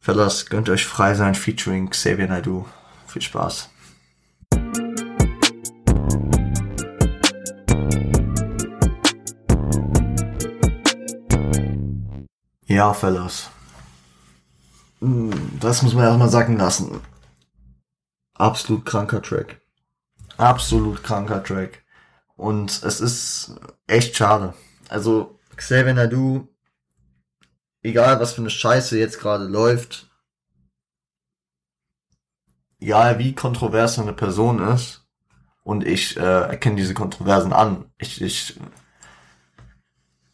[0.00, 2.66] Fellas, gönnt euch frei sein featuring Xavier Naidoo.
[3.06, 3.70] Viel Spaß.
[12.66, 13.48] Ja, Fellas.
[15.00, 15.30] Hm,
[15.60, 17.00] das muss man erstmal sagen lassen.
[18.34, 19.60] Absolut kranker Track.
[20.36, 21.83] Absolut kranker Track.
[22.36, 24.54] Und es ist echt schade.
[24.88, 26.48] Also Xavier Nadu,
[27.82, 30.10] egal was für eine Scheiße jetzt gerade läuft,
[32.80, 35.04] egal wie kontrovers eine Person ist,
[35.64, 37.86] und ich äh, erkenne diese Kontroversen an.
[37.98, 38.60] Ich, ich,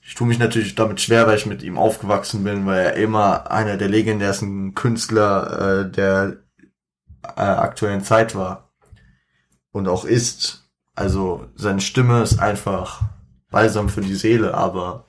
[0.02, 3.50] ich tue mich natürlich damit schwer, weil ich mit ihm aufgewachsen bin, weil er immer
[3.50, 6.38] einer der legendärsten Künstler äh, der
[7.22, 8.72] äh, aktuellen Zeit war
[9.70, 10.69] und auch ist.
[11.00, 13.00] Also seine Stimme ist einfach
[13.50, 15.06] balsam für die Seele, aber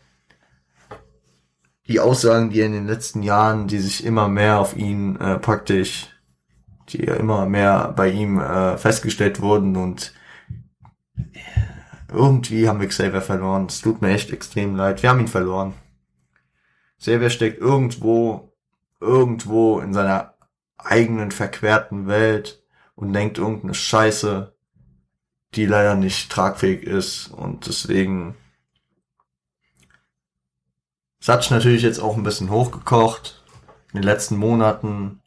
[1.86, 5.38] die Aussagen, die er in den letzten Jahren, die sich immer mehr auf ihn äh,
[5.38, 6.08] praktisch,
[6.88, 10.14] die ja immer mehr bei ihm äh, festgestellt wurden und
[12.10, 13.66] irgendwie haben wir Xavier verloren.
[13.66, 15.04] Es tut mir echt extrem leid.
[15.04, 15.74] Wir haben ihn verloren.
[17.02, 18.54] Xavier steckt irgendwo,
[19.02, 20.36] irgendwo in seiner
[20.78, 22.64] eigenen verquerten Welt
[22.96, 24.51] und denkt irgendeine Scheiße,
[25.56, 28.36] die leider nicht tragfähig ist und deswegen
[31.24, 33.44] Satsch natürlich jetzt auch ein bisschen hochgekocht.
[33.94, 35.22] In den letzten Monaten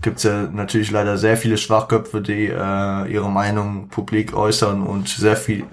[0.00, 5.36] gibt's ja natürlich leider sehr viele Schwachköpfe, die äh, ihre Meinung publik äußern und sehr
[5.36, 5.66] viele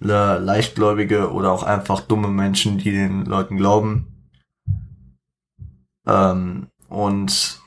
[0.00, 4.30] leichtgläubige oder auch einfach dumme Menschen, die den Leuten glauben.
[6.06, 7.60] Ähm, und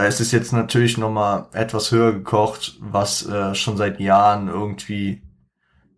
[0.00, 5.20] da ist es jetzt natürlich nochmal etwas höher gekocht, was äh, schon seit Jahren irgendwie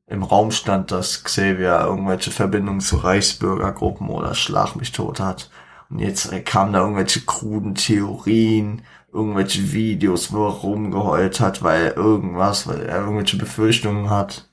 [0.09, 5.51] im Raum stand, dass Xavier irgendwelche Verbindungen zu Reichsbürgergruppen oder Schlag mich tot hat.
[5.89, 8.83] Und jetzt äh, kamen da irgendwelche kruden Theorien,
[9.13, 14.51] irgendwelche Videos, wo er rumgeheult hat, weil irgendwas, weil er irgendwelche Befürchtungen hat.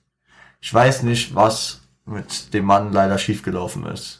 [0.61, 4.18] Ich weiß nicht, was mit dem Mann leider schiefgelaufen ist.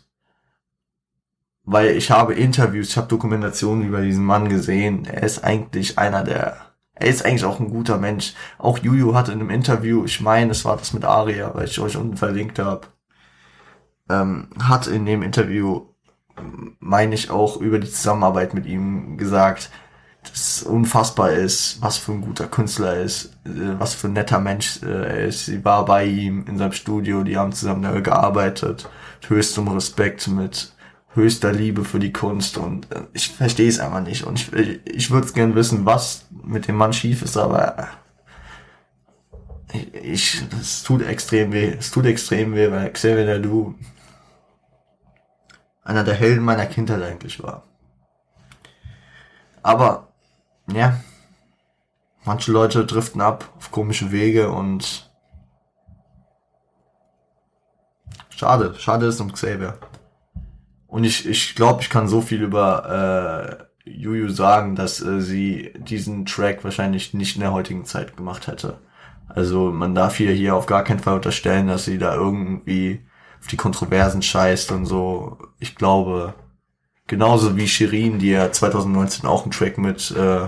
[1.72, 5.06] Weil ich habe Interviews, ich habe Dokumentationen über diesen Mann gesehen.
[5.06, 6.58] Er ist eigentlich einer der
[6.96, 8.34] er ist eigentlich auch ein guter Mensch.
[8.58, 11.80] Auch Juju hatte in einem Interview, ich meine, es war das mit Aria, weil ich
[11.80, 12.88] euch unten verlinkt habe,
[14.10, 15.86] ähm, hat in dem Interview,
[16.80, 19.70] meine ich, auch über die Zusammenarbeit mit ihm gesagt,
[20.24, 24.14] dass es unfassbar ist, was für ein guter Künstler er ist, äh, was für ein
[24.14, 25.46] netter Mensch äh, er ist.
[25.46, 28.90] Sie war bei ihm in seinem Studio, die haben zusammen gearbeitet,
[29.28, 30.74] höchstem Respekt, mit
[31.16, 35.12] höchster Liebe für die Kunst und äh, ich verstehe es einfach nicht und ich, ich
[35.12, 37.88] würde gern wissen, was mit dem Mann schief ist, aber
[39.74, 43.76] ich, ich es tut extrem weh, es tut extrem weh, weil Xavier Du
[45.84, 47.64] einer der Helden meiner Kindheit eigentlich war.
[49.64, 50.08] Aber,
[50.68, 51.00] ja,
[52.26, 55.10] manche Leute driften ab auf komische Wege und
[58.30, 59.80] schade, schade ist um Xavier.
[60.90, 65.72] Und ich, ich glaube, ich kann so viel über äh, Juju sagen, dass äh, sie
[65.78, 68.80] diesen Track wahrscheinlich nicht in der heutigen Zeit gemacht hätte.
[69.28, 73.06] Also man darf hier hier auf gar keinen Fall unterstellen, dass sie da irgendwie
[73.40, 75.38] auf die Kontroversen scheißt und so.
[75.60, 76.34] Ich glaube,
[77.06, 80.48] genauso wie Shirin, die ja 2019 auch einen Track mit, äh,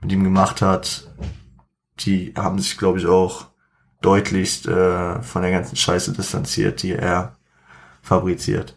[0.00, 1.10] mit ihm gemacht hat,
[1.98, 3.46] die haben sich, glaube ich, auch
[4.00, 7.36] deutlichst äh, von der ganzen Scheiße distanziert, die er
[8.02, 8.76] fabriziert.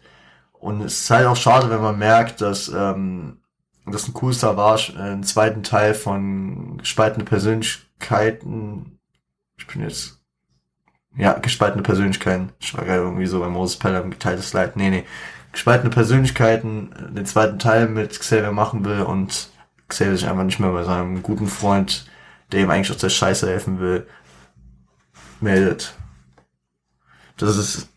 [0.64, 3.36] Und es ist halt auch schade, wenn man merkt, dass ähm,
[3.84, 8.98] das ein coolster war, äh, einen zweiten Teil von gespaltene Persönlichkeiten.
[9.58, 10.22] Ich bin jetzt
[11.18, 12.48] ja, gespaltene Persönlichkeiten.
[12.60, 14.74] Ich war gerade irgendwie so bei Moses Pelham geteiltes Leid.
[14.76, 15.04] Nee, nee.
[15.52, 19.50] Gespaltene Persönlichkeiten, den zweiten Teil mit Xavier machen will und
[19.88, 22.10] Xavier sich einfach nicht mehr bei seinem guten Freund,
[22.52, 24.06] der ihm eigentlich aus der Scheiße helfen will,
[25.42, 25.94] meldet.
[27.36, 27.90] Das ist,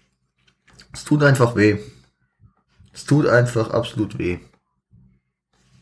[0.92, 1.80] es tut einfach weh.
[2.98, 4.40] Es tut einfach absolut weh.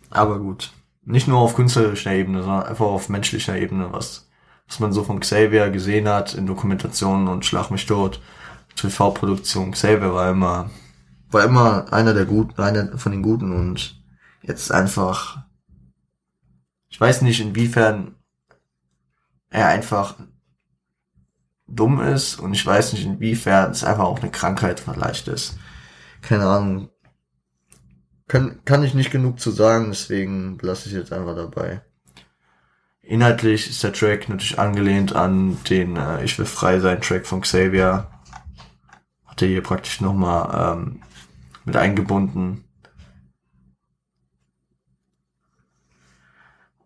[0.10, 0.74] Aber gut.
[1.04, 4.28] Nicht nur auf künstlerischer Ebene, sondern einfach auf menschlicher Ebene, was,
[4.68, 8.22] was man so von Xavier gesehen hat in Dokumentationen und Schlag mich tot,
[8.76, 9.72] TV-Produktion.
[9.72, 10.70] Xavier war immer,
[11.32, 14.04] war immer einer der Guten, einer von den Guten und
[14.42, 15.38] jetzt einfach,
[16.90, 18.16] ich weiß nicht inwiefern
[19.50, 20.16] er einfach
[21.66, 25.58] dumm ist und ich weiß nicht inwiefern es einfach auch eine Krankheit vielleicht ist.
[26.22, 26.90] Keine Ahnung,
[28.28, 31.82] kann, kann ich nicht genug zu sagen, deswegen lasse ich jetzt einfach dabei.
[33.02, 37.42] Inhaltlich ist der Track natürlich angelehnt an den äh, Ich will frei sein Track von
[37.42, 38.08] Xavier.
[39.26, 41.02] Hat er hier praktisch nochmal ähm,
[41.66, 42.64] mit eingebunden.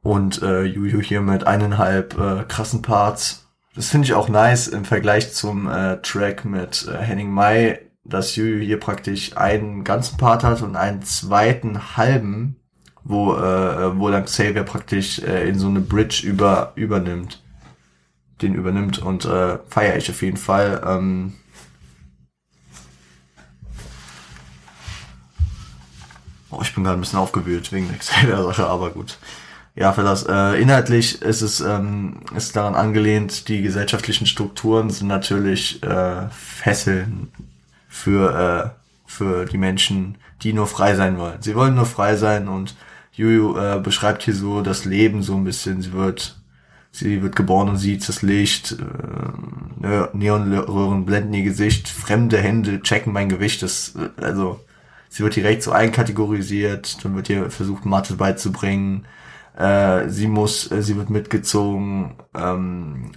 [0.02, 3.48] Und äh, Juju hier mit eineinhalb äh, krassen Parts.
[3.76, 7.80] Das finde ich auch nice im Vergleich zum äh, Track mit äh, Henning Mai,
[8.10, 12.56] dass Juju hier praktisch einen ganzen Part hat und einen zweiten halben,
[13.04, 17.42] wo, äh, wo dann Xavier praktisch äh, in so eine Bridge über, übernimmt.
[18.42, 20.82] Den übernimmt und äh, feiere ich auf jeden Fall.
[20.86, 21.34] Ähm,
[26.50, 29.18] oh, ich bin gerade ein bisschen aufgewühlt wegen der Xavier-Sache, aber gut.
[29.76, 35.08] Ja, für das äh, inhaltlich ist es ähm, ist daran angelehnt, die gesellschaftlichen Strukturen sind
[35.08, 37.32] natürlich äh, Fesseln
[37.90, 38.70] für, äh,
[39.06, 41.42] für die Menschen, die nur frei sein wollen.
[41.42, 42.76] Sie wollen nur frei sein und
[43.12, 45.82] Juju äh, beschreibt hier so das Leben so ein bisschen.
[45.82, 46.40] Sie wird,
[46.92, 53.12] sie wird geboren und sieht das Licht, äh, Neonröhren blenden ihr Gesicht, fremde Hände checken
[53.12, 53.62] mein Gewicht.
[53.62, 54.62] Das, also
[55.10, 59.06] sie wird direkt so einkategorisiert, dann wird ihr versucht, Mathe beizubringen,
[59.58, 63.12] äh, sie muss, äh, sie wird mitgezogen, ähm,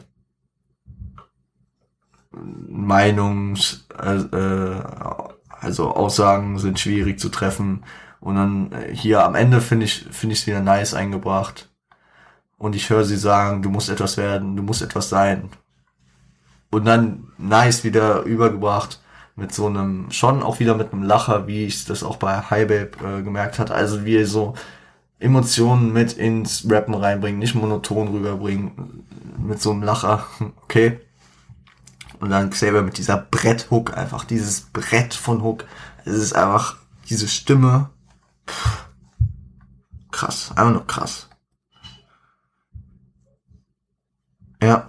[2.32, 4.82] Meinungs, äh, äh,
[5.48, 7.84] also Aussagen sind schwierig zu treffen.
[8.20, 11.70] Und dann äh, hier am Ende finde ich finde ich es wieder nice eingebracht.
[12.58, 15.50] Und ich höre sie sagen, du musst etwas werden, du musst etwas sein.
[16.70, 19.00] Und dann nice wieder übergebracht
[19.34, 22.68] mit so einem, schon auch wieder mit einem Lacher, wie ich das auch bei High
[22.68, 23.70] Babe äh, gemerkt hat.
[23.70, 24.54] Also wie so
[25.18, 29.04] Emotionen mit ins Rappen reinbringen, nicht monoton rüberbringen,
[29.38, 30.26] mit so einem Lacher,
[30.64, 31.00] okay.
[32.22, 35.64] Und dann Xavier mit dieser Brett-Hook, einfach dieses Brett von Hook.
[36.04, 36.76] Es ist einfach
[37.08, 37.90] diese Stimme.
[38.48, 38.86] Pff,
[40.12, 41.28] krass, einfach nur krass.
[44.62, 44.86] Ja.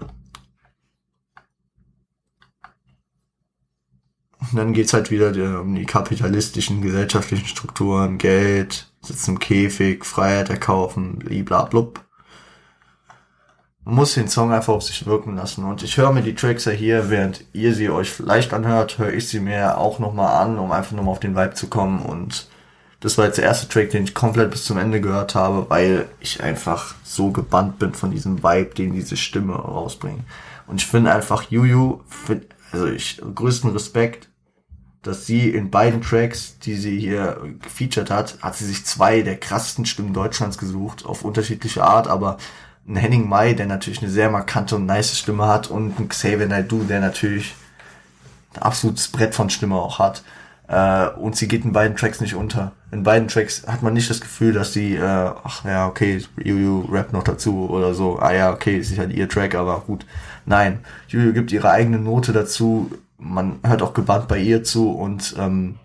[4.39, 5.29] Und dann geht's halt wieder
[5.59, 12.05] um die kapitalistischen, gesellschaftlichen Strukturen, Geld, Sitzt im Käfig, Freiheit erkaufen, bliblablub.
[13.85, 15.65] Muss den Song einfach auf sich wirken lassen.
[15.65, 19.13] Und ich höre mir die Tracks ja hier, während ihr sie euch vielleicht anhört, höre
[19.13, 22.01] ich sie mir auch nochmal an, um einfach nochmal auf den Vibe zu kommen.
[22.01, 22.47] Und
[23.01, 26.07] das war jetzt der erste Track, den ich komplett bis zum Ende gehört habe, weil
[26.21, 30.23] ich einfach so gebannt bin von diesem Vibe, den diese Stimme rausbringt.
[30.67, 31.99] Und ich finde einfach Juju,
[32.71, 34.29] also ich größten Respekt,
[35.01, 39.37] dass sie in beiden Tracks, die sie hier gefeatured hat, hat sie sich zwei der
[39.37, 42.37] krassesten Stimmen Deutschlands gesucht, auf unterschiedliche Art, aber
[42.87, 46.47] ein Henning Mai, der natürlich eine sehr markante und nice Stimme hat und ein Xavier
[46.47, 47.55] Naidoo, der natürlich
[48.53, 50.23] ein absolutes Brett von Stimme auch hat.
[50.67, 52.71] Äh, und sie geht in beiden Tracks nicht unter.
[52.91, 56.81] In beiden Tracks hat man nicht das Gefühl, dass sie, äh, ach ja, okay, Juju
[56.91, 58.19] rap noch dazu oder so.
[58.19, 60.05] Ah ja, okay, ist halt ihr Track, aber gut.
[60.45, 65.35] Nein, Juju gibt ihre eigene Note dazu, man hört auch gebannt bei ihr zu und
[65.37, 65.79] ähm,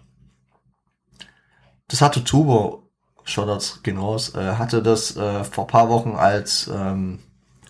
[1.89, 2.88] das hatte Tubo,
[3.29, 7.21] Shoutouts gehen raus, äh, hatte das äh, vor paar Wochen als ähm,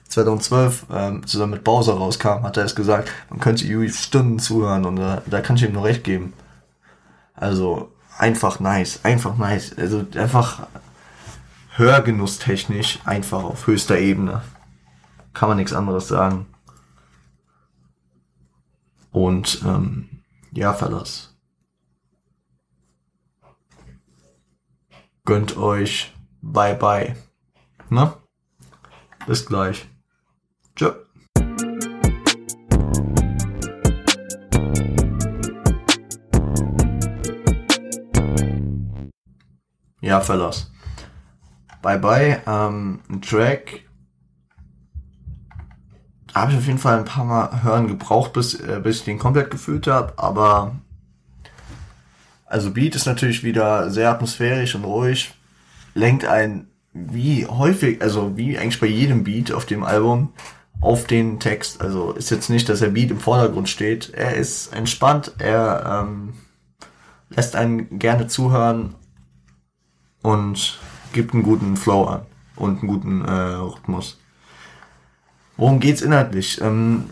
[0.08, 4.84] 2012 ähm, zusammen mit Bowser rauskam, hat er es gesagt, man könnte Yui Stunden zuhören
[4.84, 6.32] und äh, da kann ich ihm nur recht geben.
[7.34, 9.76] Also einfach nice, einfach nice.
[9.76, 10.66] Also einfach
[11.76, 14.42] hörgenusstechnisch einfach auf höchster Ebene.
[15.34, 16.46] Kann man nichts anderes sagen.
[19.12, 20.08] Und ähm,
[20.52, 21.27] ja, Verlass.
[25.28, 26.14] Gönnt euch.
[26.40, 27.14] Bye bye.
[27.90, 28.16] Na?
[29.26, 29.86] Bis gleich.
[30.74, 30.92] Tschö.
[40.00, 40.72] Ja, Verlass.
[41.82, 42.42] Bye bye.
[42.46, 43.82] Ähm, ein Track,
[46.34, 49.18] habe ich auf jeden Fall ein paar Mal hören gebraucht, bis, äh, bis ich den
[49.18, 50.76] komplett gefühlt habe, aber
[52.48, 55.34] also Beat ist natürlich wieder sehr atmosphärisch und ruhig,
[55.94, 60.32] lenkt ein wie häufig, also wie eigentlich bei jedem Beat auf dem Album
[60.80, 61.80] auf den Text.
[61.80, 64.10] Also ist jetzt nicht, dass der Beat im Vordergrund steht.
[64.14, 66.34] Er ist entspannt, er ähm,
[67.30, 68.94] lässt einen gerne zuhören
[70.22, 70.78] und
[71.12, 72.22] gibt einen guten Flow an
[72.56, 74.18] und einen guten äh, Rhythmus.
[75.56, 76.60] Worum geht's inhaltlich?
[76.60, 77.10] Ähm,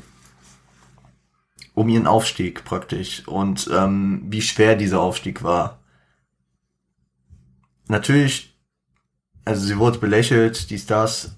[1.77, 5.79] um ihren Aufstieg praktisch und ähm, wie schwer dieser Aufstieg war.
[7.87, 8.59] Natürlich,
[9.45, 11.37] also sie wurde belächelt, dies, das,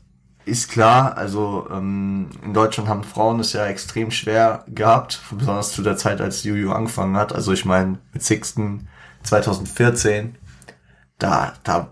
[0.48, 1.16] ist klar.
[1.16, 6.20] Also ähm, in Deutschland haben Frauen es ja extrem schwer gehabt, besonders zu der Zeit,
[6.20, 7.34] als Juju angefangen hat.
[7.34, 8.88] Also ich meine mit Sixten
[9.22, 10.36] 2014,
[11.18, 11.90] da, da,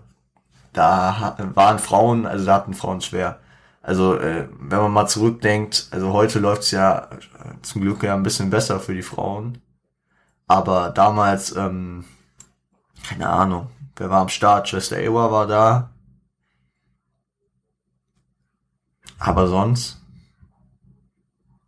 [0.73, 3.39] da waren Frauen, also da hatten Frauen schwer.
[3.87, 8.23] Also äh, wenn man mal zurückdenkt, also heute läuft's ja äh, zum Glück ja ein
[8.23, 9.59] bisschen besser für die Frauen.
[10.45, 12.03] Aber damals, ähm,
[13.07, 14.67] keine Ahnung, wer war am Start?
[14.67, 15.91] Chester Ewa war da.
[19.19, 20.01] Aber sonst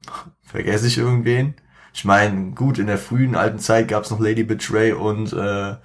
[0.41, 1.55] vergesse ich irgendwen.
[1.93, 5.77] Ich meine, gut, in der frühen alten Zeit gab's noch Lady Betray und äh,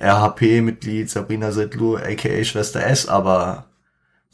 [0.00, 3.66] RHP-Mitglied Sabrina Sedlu, aka Schwester S, aber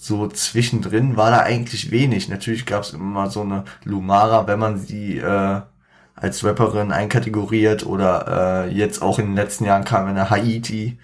[0.02, 2.28] so zwischendrin war da eigentlich wenig.
[2.28, 5.60] Natürlich gab es immer so eine Lumara, wenn man sie äh,
[6.16, 10.98] als Rapperin einkategoriert oder äh, jetzt auch in den letzten Jahren kam eine Haiti.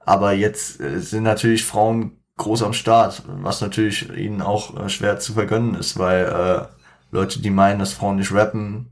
[0.00, 5.20] Aber jetzt äh, sind natürlich Frauen groß am Start, was natürlich ihnen auch äh, schwer
[5.20, 6.66] zu vergönnen ist, weil äh,
[7.12, 8.90] Leute, die meinen, dass Frauen nicht rappen,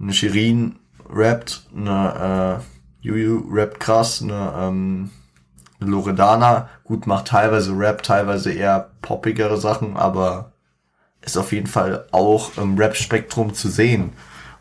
[0.00, 5.10] eine Shirin rappt, eine äh, Juju rappt krass, eine ähm,
[5.80, 10.52] Loredana, gut, macht teilweise Rap, teilweise eher poppigere Sachen, aber
[11.22, 14.12] ist auf jeden Fall auch im Rap-Spektrum zu sehen.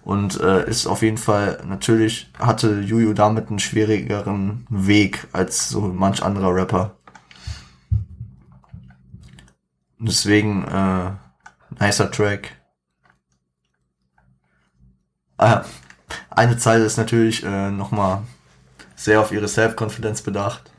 [0.03, 5.81] Und äh, ist auf jeden Fall, natürlich hatte Juju damit einen schwierigeren Weg als so
[5.81, 6.95] manch anderer Rapper.
[9.99, 11.11] Deswegen, äh,
[11.79, 12.55] nicer Track.
[15.37, 15.63] Ah,
[16.29, 18.23] eine Zeile ist natürlich äh, nochmal
[18.95, 20.71] sehr auf ihre Self-Confidence bedacht.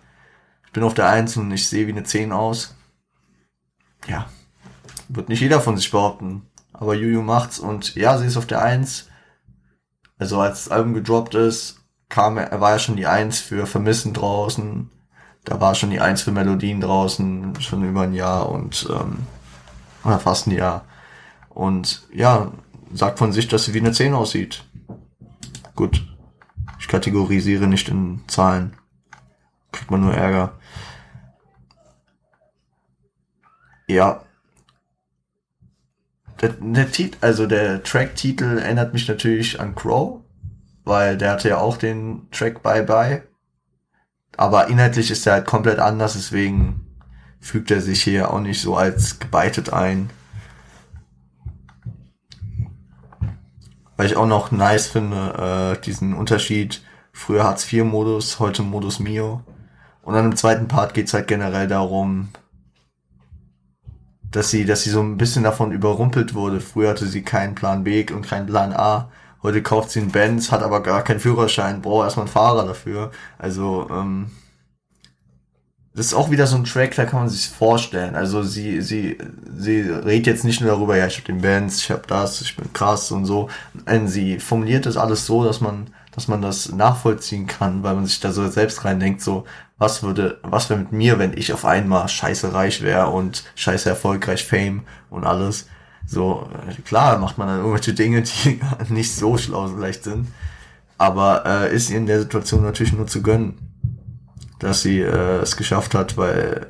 [0.70, 2.76] Ich bin auf der 1 und ich sehe wie eine 10 aus.
[4.06, 4.26] Ja,
[5.08, 6.46] wird nicht jeder von sich behaupten.
[6.72, 9.08] Aber Juju macht's und ja, sie ist auf der 1.
[10.16, 14.14] Also als das Album gedroppt ist, kam er, war ja schon die 1 für Vermissen
[14.14, 14.92] draußen.
[15.42, 19.26] Da war schon die 1 für Melodien draußen, schon über ein Jahr und ähm,
[20.04, 20.84] oder fast ein Jahr.
[21.48, 22.52] Und ja,
[22.94, 24.64] sagt von sich, dass sie wie eine 10 aussieht.
[25.74, 26.06] Gut.
[26.78, 28.76] Ich kategorisiere nicht in Zahlen.
[29.72, 30.59] Kriegt man nur Ärger.
[33.90, 34.22] Ja.
[36.40, 40.20] Der, der Titel, also der Track-Titel erinnert mich natürlich an Crow,
[40.84, 43.22] weil der hatte ja auch den Track Bye Bye.
[44.36, 46.86] Aber inhaltlich ist er halt komplett anders, deswegen
[47.40, 50.08] fügt er sich hier auch nicht so als gebeitet ein.
[53.96, 56.82] Weil ich auch noch nice finde, äh, diesen Unterschied,
[57.12, 59.42] früher Hartz IV Modus, heute Modus Mio.
[60.02, 62.28] Und dann im zweiten Part geht's halt generell darum,
[64.30, 66.60] dass sie, dass sie so ein bisschen davon überrumpelt wurde.
[66.60, 69.10] Früher hatte sie keinen Plan B und keinen Plan A.
[69.42, 73.10] Heute kauft sie einen Benz, hat aber gar keinen Führerschein, braucht erstmal einen Fahrer dafür.
[73.38, 74.30] Also, ähm,
[75.94, 78.14] das ist auch wieder so ein Track, da kann man sich vorstellen.
[78.14, 79.18] Also sie, sie,
[79.56, 82.56] sie redet jetzt nicht nur darüber, ja, ich hab den Benz, ich hab das, ich
[82.56, 83.48] bin krass und so.
[83.86, 88.06] Nein, sie formuliert das alles so, dass man, dass man das nachvollziehen kann, weil man
[88.06, 89.44] sich da so selbst reindenkt, so,
[89.80, 93.88] was würde, was wäre mit mir, wenn ich auf einmal scheiße reich wäre und scheiße
[93.88, 95.66] erfolgreich Fame und alles.
[96.06, 96.48] So,
[96.84, 100.28] klar macht man dann irgendwelche Dinge, die nicht so schlau vielleicht sind.
[100.98, 103.70] Aber äh, ist ihr in der Situation natürlich nur zu gönnen
[104.60, 106.66] dass sie äh, es geschafft hat, weil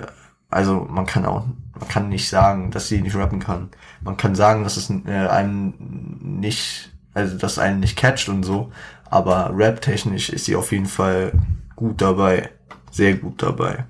[0.48, 1.44] also man kann auch
[1.78, 3.70] man kann nicht sagen, dass sie nicht rappen kann.
[4.00, 8.72] Man kann sagen, dass es äh, einen nicht also dass einen nicht catcht und so,
[9.04, 11.32] aber rap technisch ist sie auf jeden Fall
[11.76, 12.50] gut dabei,
[12.90, 13.84] sehr gut dabei.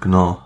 [0.00, 0.42] Genau.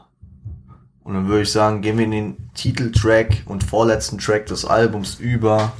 [1.04, 5.20] Und dann würde ich sagen, gehen wir in den Titeltrack und vorletzten Track des Albums
[5.20, 5.72] über,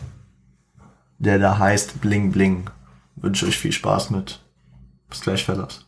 [1.19, 2.71] der da heißt Bling Bling.
[3.17, 4.41] Wünsche euch viel Spaß mit.
[5.09, 5.87] Bis gleich, Fellas.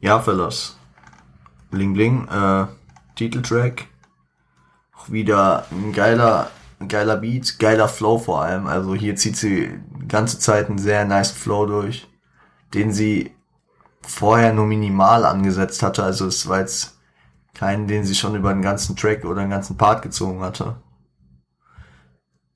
[0.00, 0.76] Ja, Fellas.
[1.70, 2.66] Bling Bling, äh,
[3.14, 3.91] Titeltrack.
[5.08, 6.50] Wieder ein geiler,
[6.88, 8.66] geiler Beat, geiler Flow vor allem.
[8.66, 12.08] Also hier zieht sie ganze Zeit einen sehr nice Flow durch,
[12.74, 13.32] den sie
[14.02, 16.02] vorher nur minimal angesetzt hatte.
[16.02, 16.98] Also es war jetzt
[17.54, 20.76] keinen, den sie schon über den ganzen Track oder den ganzen Part gezogen hatte.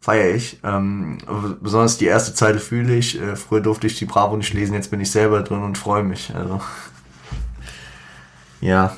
[0.00, 0.60] Feier ich.
[0.62, 1.18] Ähm,
[1.60, 3.20] besonders die erste Zeile fühle ich.
[3.20, 6.04] Äh, früher durfte ich die Bravo nicht lesen, jetzt bin ich selber drin und freue
[6.04, 6.34] mich.
[6.34, 6.60] Also
[8.60, 8.96] ja,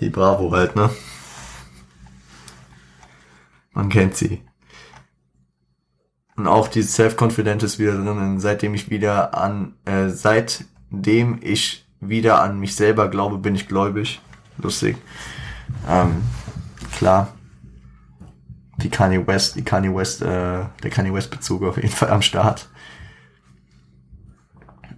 [0.00, 0.90] die Bravo halt, ne?
[3.76, 4.40] Man kennt sie.
[6.34, 12.40] Und auch dieses Self-Confident ist wieder drin, seitdem ich wieder an, äh, seitdem ich wieder
[12.40, 14.22] an mich selber glaube, bin ich gläubig
[14.56, 14.96] lustig.
[15.86, 16.22] Ähm,
[16.96, 17.34] klar.
[18.78, 22.22] Die Kanye West, die Kanye West, äh, der Kanye West Bezug auf jeden Fall am
[22.22, 22.70] Start.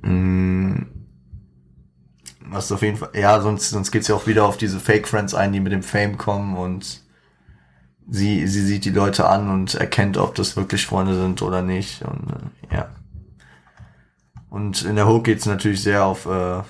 [0.03, 0.83] Mm,
[2.47, 5.35] was auf jeden Fall, ja, sonst, sonst geht's ja auch wieder auf diese Fake Friends
[5.35, 7.08] ein, die mit dem Fame kommen und
[8.09, 12.03] sie, sie sieht die Leute an und erkennt, ob das wirklich Freunde sind oder nicht
[12.03, 12.31] und,
[12.71, 12.89] äh, ja.
[14.51, 16.63] Und in der Hook geht's natürlich sehr auf, äh,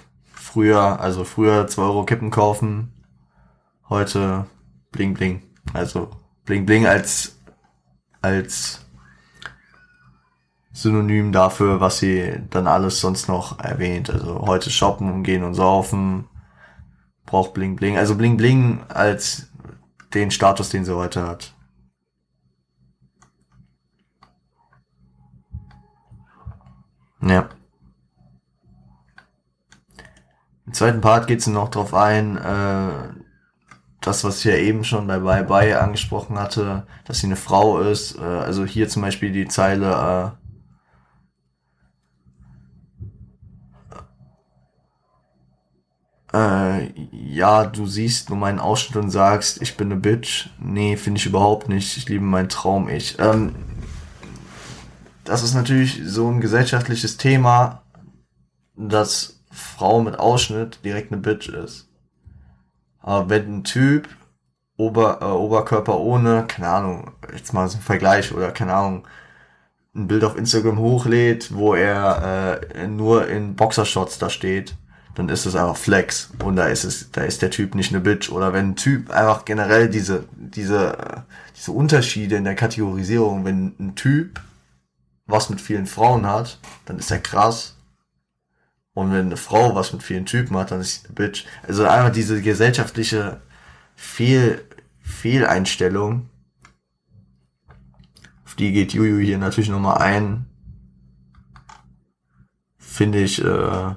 [0.49, 2.93] früher, also früher 2 Euro Kippen kaufen,
[3.89, 4.47] heute
[4.91, 5.43] Bling Bling.
[5.73, 6.11] Also
[6.45, 7.39] Bling Bling als,
[8.23, 8.85] als
[10.73, 14.11] Synonym dafür, was sie dann alles sonst noch erwähnt.
[14.11, 16.25] Also heute shoppen und gehen und saufen,
[17.27, 17.99] braucht Bling Bling.
[17.99, 19.48] Also Bling Bling als
[20.15, 21.55] den Status, den sie heute hat.
[27.21, 27.49] Ja.
[30.67, 33.15] Im zweiten Part geht es noch drauf ein, äh,
[34.01, 37.81] das, was ich ja eben schon bei Bye Bye angesprochen hatte, dass sie eine Frau
[37.81, 38.17] ist.
[38.19, 40.39] Äh, also hier zum Beispiel die Zeile,
[46.39, 50.51] äh, ja, du siehst nur meinen Ausschnitt und sagst, ich bin eine Bitch.
[50.61, 51.97] Nee, finde ich überhaupt nicht.
[51.97, 53.19] Ich liebe meinen Traum, ich.
[53.19, 53.55] Ähm,
[55.25, 57.83] das ist natürlich so ein gesellschaftliches Thema,
[58.77, 61.89] das Frau mit Ausschnitt direkt eine Bitch ist.
[63.01, 64.09] Aber wenn ein Typ
[64.77, 69.09] Ober, äh, Oberkörper ohne, keine Ahnung, jetzt mal so ein Vergleich oder keine Ahnung,
[69.95, 74.77] ein Bild auf Instagram hochlädt, wo er äh, nur in Boxershorts da steht,
[75.19, 78.01] dann ist es einfach Flex und da ist es, da ist der Typ nicht eine
[78.01, 78.31] Bitch.
[78.31, 81.25] Oder wenn ein Typ einfach generell diese, diese,
[81.57, 84.41] diese Unterschiede in der Kategorisierung, wenn ein Typ
[85.27, 87.75] was mit vielen Frauen hat, dann ist er krass.
[88.95, 91.47] Und wenn eine Frau was mit vielen Typen hat, dann ist sie eine Bitch.
[91.67, 93.41] Also einfach diese gesellschaftliche
[93.97, 94.65] Fehl,
[95.01, 96.31] Fehleinstellung,
[98.45, 100.47] auf die geht Juju hier natürlich nochmal ein,
[102.79, 103.95] finde ich, äh,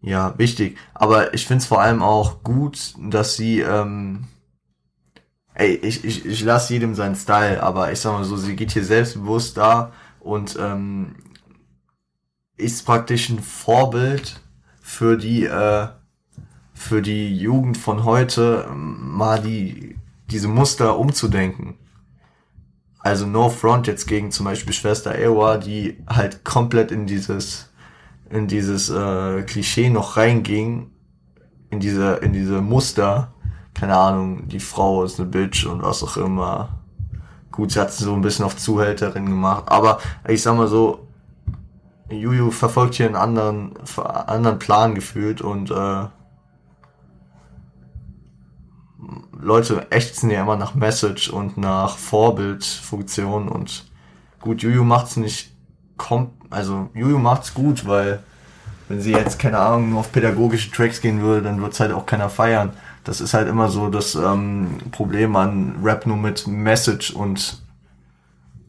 [0.00, 0.78] ja, wichtig.
[0.94, 4.24] Aber ich finde es vor allem auch gut, dass sie, ähm,
[5.54, 8.72] ey, ich, ich, ich lasse jedem seinen Style, aber ich sag mal so, sie geht
[8.72, 11.16] hier selbstbewusst da und ähm,
[12.56, 14.40] ist praktisch ein Vorbild
[14.80, 15.88] für die, äh,
[16.74, 19.96] für die Jugend von heute, mal die,
[20.30, 21.76] diese Muster umzudenken.
[23.00, 27.67] Also No Front jetzt gegen zum Beispiel Schwester Ewa, die halt komplett in dieses
[28.30, 30.90] in dieses äh, Klischee noch reinging,
[31.70, 33.32] in diese, in diese Muster,
[33.74, 36.80] keine Ahnung, die Frau ist eine Bitch und was auch immer.
[37.50, 41.08] Gut, sie hat so ein bisschen auf Zuhälterin gemacht, aber ich sag mal so,
[42.10, 43.74] Juju verfolgt hier einen anderen,
[44.06, 46.06] anderen Plan gefühlt und äh,
[49.40, 53.90] Leute ächzen ja immer nach Message und nach Vorbildfunktion und
[54.40, 55.54] gut, Juju macht's nicht
[55.96, 58.20] kommt, also Juju macht's gut, weil
[58.88, 62.06] wenn sie jetzt, keine Ahnung, nur auf pädagogische Tracks gehen würde, dann wird's halt auch
[62.06, 62.70] keiner feiern.
[63.04, 67.62] Das ist halt immer so das ähm, Problem an Rap nur mit Message und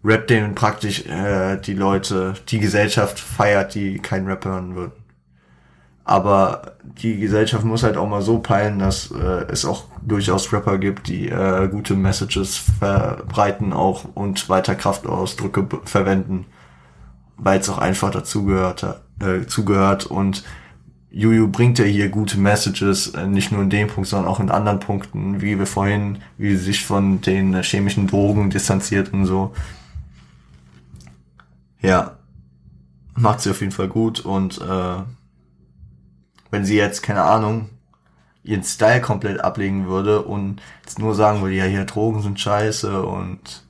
[0.04, 4.94] Rap, den praktisch äh, die Leute, die Gesellschaft feiert, die keinen Rap hören würden.
[6.04, 10.80] Aber die Gesellschaft muss halt auch mal so peilen, dass äh, es auch durchaus Rapper
[10.80, 16.46] gibt, die äh, gute Messages verbreiten auch und weiter Kraftausdrücke verwenden
[17.40, 20.44] weil es auch einfach dazugehört äh, zugehört und
[21.12, 24.52] Juju bringt ja hier gute Messages, äh, nicht nur in dem Punkt, sondern auch in
[24.52, 29.26] anderen Punkten, wie wir vorhin, wie sie sich von den äh, chemischen Drogen distanziert und
[29.26, 29.54] so.
[31.82, 32.18] Ja,
[33.16, 35.02] macht sie auf jeden Fall gut und äh,
[36.52, 37.70] wenn sie jetzt, keine Ahnung,
[38.44, 43.02] ihren Style komplett ablegen würde und jetzt nur sagen würde, ja, hier Drogen sind scheiße
[43.02, 43.64] und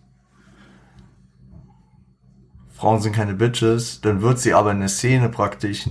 [2.79, 5.89] Frauen sind keine Bitches, dann wird sie aber in der Szene praktisch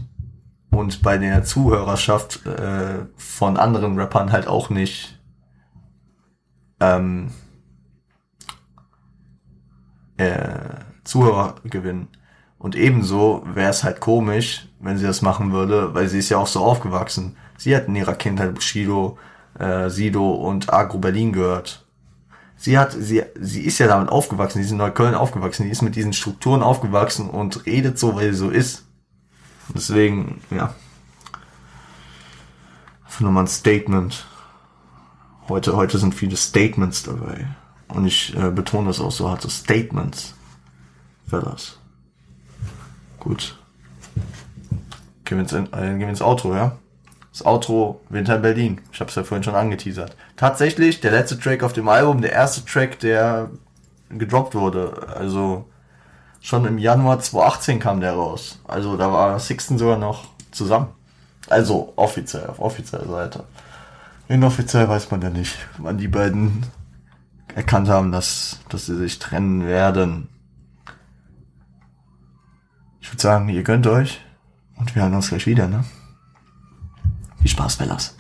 [0.70, 5.20] und bei der Zuhörerschaft äh, von anderen Rappern halt auch nicht
[6.81, 7.31] ähm,
[10.16, 10.60] äh,
[11.05, 12.09] Zuhörer gewinnen.
[12.56, 16.39] Und ebenso wäre es halt komisch, wenn sie das machen würde, weil sie ist ja
[16.39, 17.36] auch so aufgewachsen.
[17.59, 19.19] Sie hat in ihrer Kindheit Bushido,
[19.59, 21.86] äh, Sido und Agro Berlin gehört
[22.59, 25.82] sie hat, sie, sie ist ja damit aufgewachsen, sie ist in Neukölln aufgewachsen, die ist
[25.82, 28.85] mit diesen Strukturen aufgewachsen und redet so, weil sie so ist.
[29.74, 30.74] Deswegen, ja.
[33.05, 34.26] Einfach nochmal ein Statement.
[35.48, 37.47] Heute, heute sind viele Statements dabei.
[37.89, 40.35] Und ich äh, betone das auch so hart, so Statements.
[41.26, 41.78] Wer das?
[43.18, 43.59] Gut.
[45.24, 46.76] Gehen wir ins, äh, gehen wir ins Outro, ja?
[47.32, 48.80] Das Outro Winter in Berlin.
[48.92, 50.16] Ich habe es ja vorhin schon angeteasert.
[50.36, 53.50] Tatsächlich der letzte Track auf dem Album, der erste Track, der
[54.10, 55.06] gedroppt wurde.
[55.14, 55.66] Also
[56.40, 58.60] schon im Januar 2018 kam der raus.
[58.66, 60.88] Also da war Sixten sogar noch zusammen.
[61.48, 63.44] Also offiziell, auf offizieller Seite.
[64.28, 66.66] Inoffiziell weiß man ja nicht, wann die beiden
[67.55, 70.28] erkannt haben, dass, dass sie sich trennen werden.
[73.00, 74.20] Ich würde sagen, ihr gönnt euch
[74.76, 75.84] und wir hören uns gleich wieder, ne?
[77.48, 78.14] Viel Spaß, Fellas.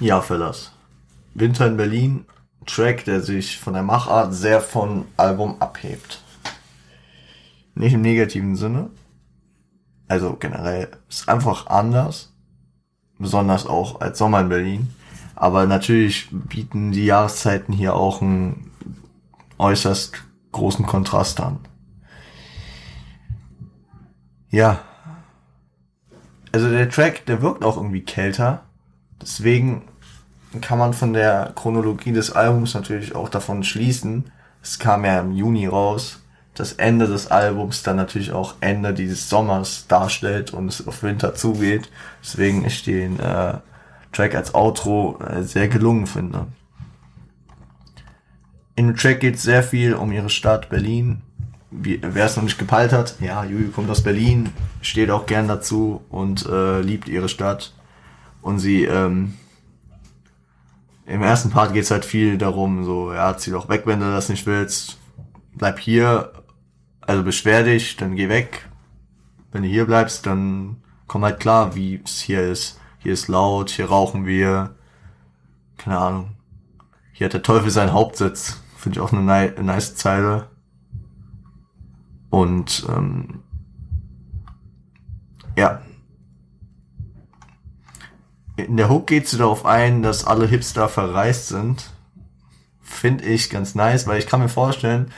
[0.00, 0.72] Ja, Fellas.
[1.34, 2.24] Winter in Berlin,
[2.64, 6.22] Track, der sich von der Machart sehr von Album abhebt.
[7.74, 8.88] Nicht im negativen Sinne.
[10.08, 12.32] Also generell ist einfach anders.
[13.18, 14.95] Besonders auch als Sommer in Berlin.
[15.36, 18.72] Aber natürlich bieten die Jahreszeiten hier auch einen
[19.58, 20.14] äußerst
[20.52, 21.60] großen Kontrast an.
[24.50, 24.80] Ja.
[26.52, 28.62] Also der Track, der wirkt auch irgendwie kälter.
[29.20, 29.82] Deswegen
[30.62, 34.30] kann man von der Chronologie des Albums natürlich auch davon schließen.
[34.62, 36.22] Es kam ja im Juni raus.
[36.54, 41.34] Das Ende des Albums dann natürlich auch Ende dieses Sommers darstellt und es auf Winter
[41.34, 41.90] zugeht.
[42.22, 43.58] Deswegen ich den äh,
[44.16, 46.46] Track als Outro äh, sehr gelungen finde.
[48.74, 51.22] In dem Track geht es sehr viel um ihre Stadt Berlin.
[51.70, 56.02] Wer es noch nicht gepeilt hat, ja, Juju kommt aus Berlin, steht auch gern dazu
[56.08, 57.74] und äh, liebt ihre Stadt.
[58.40, 59.34] Und sie, ähm,
[61.04, 64.06] im ersten Part geht es halt viel darum, so, ja, zieh doch weg, wenn du
[64.06, 64.98] das nicht willst.
[65.54, 66.32] Bleib hier,
[67.00, 68.68] also beschwer dich, dann geh weg.
[69.52, 70.76] Wenn du hier bleibst, dann
[71.06, 72.78] komm halt klar, wie es hier ist.
[73.06, 74.74] Hier ist laut, hier rauchen wir.
[75.76, 76.30] Keine Ahnung.
[77.12, 78.60] Hier hat der Teufel seinen Hauptsitz.
[78.76, 79.22] Finde ich auch eine
[79.62, 80.48] nice Zeile.
[82.30, 83.44] Und ähm,
[85.56, 85.82] ja.
[88.56, 91.92] In der Hook geht sie darauf ein, dass alle Hipster verreist sind.
[92.82, 95.12] Finde ich ganz nice, weil ich kann mir vorstellen,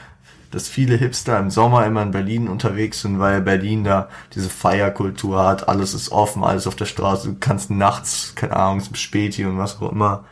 [0.51, 5.45] dass viele Hipster im Sommer immer in Berlin unterwegs sind, weil Berlin da diese Feierkultur
[5.45, 9.45] hat, alles ist offen, alles auf der Straße, du kannst nachts, keine Ahnung, zum Späti
[9.45, 10.25] und was auch immer.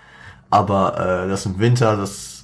[0.49, 2.37] Aber äh, das im Winter, das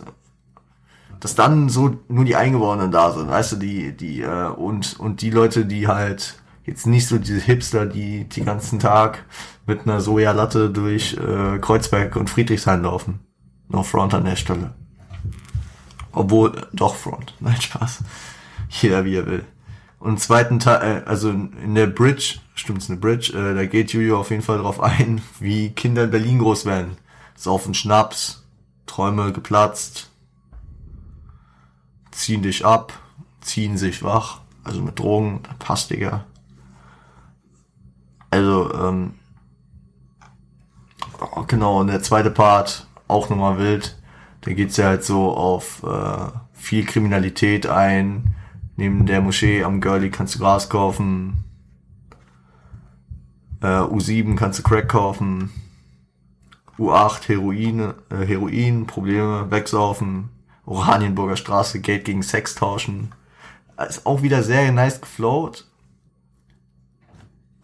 [1.23, 5.23] dass dann so nur die Eingeborenen da sind, weißt du, die, die, äh, und, und
[5.23, 9.25] die Leute, die halt jetzt nicht so diese Hipster, die die ganzen Tag
[9.65, 13.21] mit einer Sojalatte durch äh, Kreuzberg und Friedrichshain laufen.
[13.69, 14.75] No front an der Stelle.
[16.13, 17.35] Obwohl, doch Front.
[17.41, 18.05] Nein, Spaß.
[18.69, 19.45] Jeder wie er will.
[19.99, 23.93] Und im zweiten Teil, äh, also in der Bridge, stimmt's eine Bridge, äh, da geht
[23.93, 26.97] Julio auf jeden Fall drauf ein, wie Kinder in Berlin groß werden.
[27.37, 28.45] Saufen Schnaps,
[28.87, 30.11] Träume geplatzt,
[32.11, 32.93] ziehen dich ab,
[33.41, 36.25] ziehen sich wach, also mit Drogen, passt Digga.
[38.31, 39.15] Also, ähm,
[41.21, 43.97] oh, genau, und der zweite Part, auch nochmal wild,
[44.43, 48.35] da geht's ja halt so auf äh, viel Kriminalität ein.
[48.77, 51.45] Neben der Moschee am Girlie kannst du Gras kaufen.
[53.61, 55.51] Äh, U7 kannst du Crack kaufen.
[56.79, 60.31] U8 Heroin, äh, Heroin, Probleme, wegsaufen.
[60.67, 63.13] Oranienburger Straße, Geld gegen Sex tauschen.
[63.89, 65.69] Ist auch wieder sehr nice geflowt.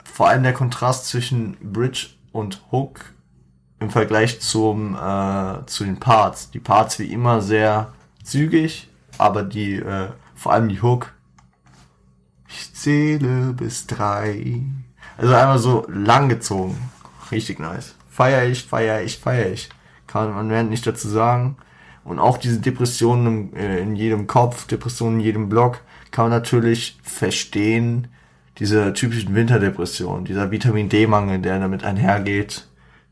[0.04, 3.14] Vor allem der Kontrast zwischen Bridge und Hook
[3.80, 6.50] im Vergleich zum äh, zu den Parts.
[6.50, 7.92] Die Parts wie immer sehr
[8.22, 8.88] zügig,
[9.18, 11.12] aber die äh, vor allem die Hook.
[12.48, 14.62] Ich zähle bis drei.
[15.16, 16.90] Also einmal so lang gezogen.
[17.30, 17.94] Richtig nice.
[18.10, 19.68] Feier ich, feier ich, feier ich.
[20.06, 21.56] Kann man mehr nicht dazu sagen.
[22.04, 25.80] Und auch diese Depressionen äh, in jedem Kopf, Depressionen in jedem Block,
[26.10, 28.08] kann man natürlich verstehen.
[28.58, 32.67] Diese typischen Winterdepressionen, dieser Vitamin D-Mangel, der damit einhergeht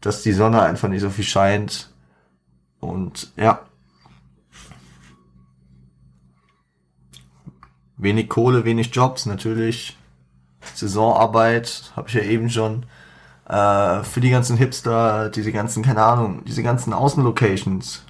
[0.06, 1.90] dass die Sonne einfach nicht so viel scheint.
[2.78, 3.60] Und ja.
[7.96, 9.96] Wenig Kohle, wenig Jobs, natürlich.
[10.74, 12.86] Saisonarbeit, habe ich ja eben schon.
[13.48, 18.04] Äh, für die ganzen Hipster, diese ganzen, keine Ahnung, diese ganzen Außenlocations.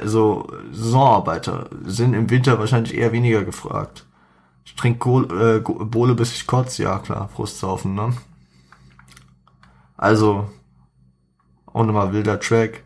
[0.00, 4.06] Also Saisonarbeiter sind im Winter wahrscheinlich eher weniger gefragt.
[4.64, 8.12] Ich trinke Kohle, äh, Bohle bis ich kotze, ja klar, Frustsaufen, ne?
[10.02, 10.50] Also,
[11.66, 12.82] auch nochmal wilder Track.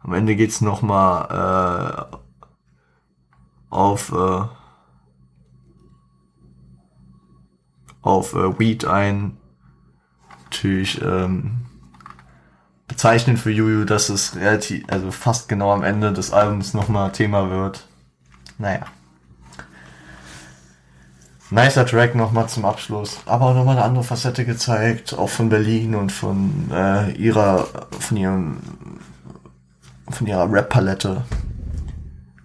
[0.00, 2.16] Am Ende geht's nochmal äh,
[3.70, 4.42] auf äh,
[8.02, 9.38] auf äh, Weed ein.
[10.44, 11.64] Natürlich ähm,
[12.88, 17.48] bezeichnend für Juju, dass es relativ, also fast genau am Ende des Albums nochmal Thema
[17.48, 17.88] wird.
[18.58, 18.84] Naja
[21.50, 23.20] nicer Track nochmal zum Abschluss.
[23.26, 27.66] Aber auch nochmal eine andere Facette gezeigt, auch von Berlin und von äh, ihrer,
[27.98, 28.56] von ihrem,
[30.08, 31.22] von ihrer Rap-Palette.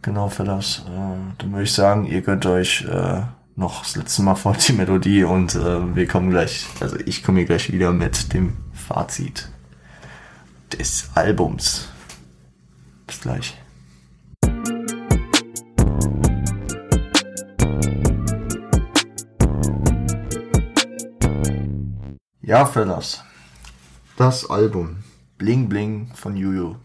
[0.01, 0.83] Genau für das.
[0.87, 3.21] Äh, dann würde ich sagen, ihr gönnt euch äh,
[3.55, 7.39] noch das letzte Mal vor die Melodie und äh, wir kommen gleich, also ich komme
[7.39, 9.49] hier gleich wieder mit dem Fazit
[10.71, 11.87] des Albums.
[13.07, 13.55] Bis gleich.
[22.55, 23.21] Ja, Fellas.
[24.15, 25.03] Das Album
[25.37, 26.77] Bling Bling von Juju.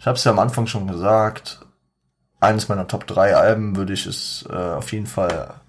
[0.00, 1.60] Ich habe es ja am Anfang schon gesagt.
[2.40, 5.60] Eines meiner Top 3 Alben würde ich es äh, auf jeden Fall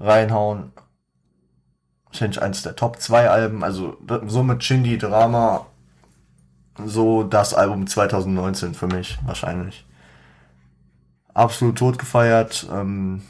[0.00, 0.72] reinhauen.
[2.06, 3.62] Wahrscheinlich eines der Top 2 Alben.
[3.62, 5.66] Also so mit Shindy Drama.
[6.82, 9.84] So das Album 2019 für mich wahrscheinlich.
[11.34, 12.66] Absolut tot gefeiert.
[12.72, 13.20] Ähm,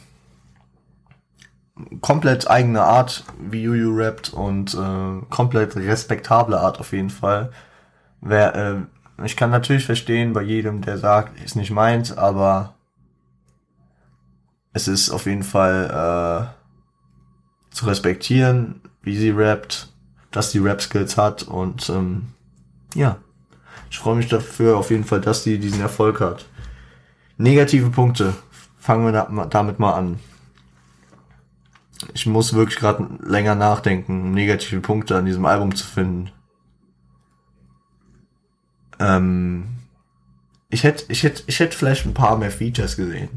[2.01, 7.51] komplett eigene Art, wie Juju rappt und äh, komplett respektable Art auf jeden Fall.
[8.21, 12.75] Wer, äh, ich kann natürlich verstehen bei jedem, der sagt, ist nicht meins, aber
[14.73, 19.93] es ist auf jeden Fall äh, zu respektieren, wie sie rappt.
[20.31, 22.27] dass die Rap-Skills hat und ähm,
[22.95, 23.19] ja,
[23.89, 26.47] ich freue mich dafür auf jeden Fall, dass sie diesen Erfolg hat.
[27.37, 28.35] Negative Punkte.
[28.79, 30.19] Fangen wir damit mal an.
[32.13, 36.31] Ich muss wirklich gerade länger nachdenken, um negative Punkte an diesem Album zu finden.
[38.99, 39.67] Ähm,
[40.71, 43.31] ich hätte, ich hätte, ich hätte vielleicht ein paar mehr Features gesehen.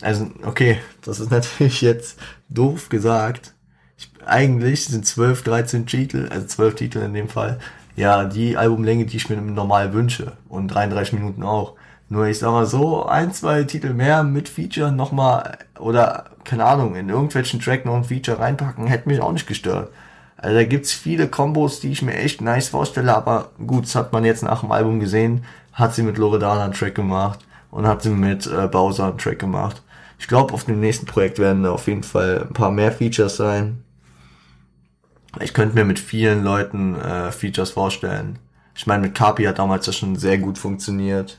[0.00, 2.18] Also, okay, das ist natürlich jetzt
[2.48, 3.54] doof gesagt.
[3.96, 7.58] Ich, eigentlich sind 12, 13 Titel, also 12 Titel in dem Fall,
[7.96, 10.36] ja, die Albumlänge, die ich mir normal wünsche.
[10.48, 11.74] Und 33 Minuten auch.
[12.08, 16.94] Nur ich sag mal so, ein, zwei Titel mehr mit Feature nochmal, oder keine Ahnung,
[16.94, 19.90] in irgendwelchen Track noch ein Feature reinpacken, hätte mich auch nicht gestört.
[20.38, 24.12] Also da gibt's viele Kombos, die ich mir echt nice vorstelle, aber gut, das hat
[24.12, 27.40] man jetzt nach dem Album gesehen, hat sie mit Loredana einen Track gemacht
[27.70, 29.82] und hat sie mit äh, Bowser einen Track gemacht.
[30.18, 33.84] Ich glaube, auf dem nächsten Projekt werden auf jeden Fall ein paar mehr Features sein.
[35.40, 38.38] Ich könnte mir mit vielen Leuten äh, Features vorstellen.
[38.74, 41.38] Ich meine, mit Kapi hat damals das schon sehr gut funktioniert.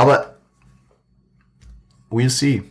[0.00, 0.34] Aber
[2.10, 2.62] we'll see.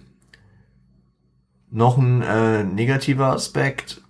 [1.69, 4.01] Noch ein äh, negativer Aspekt.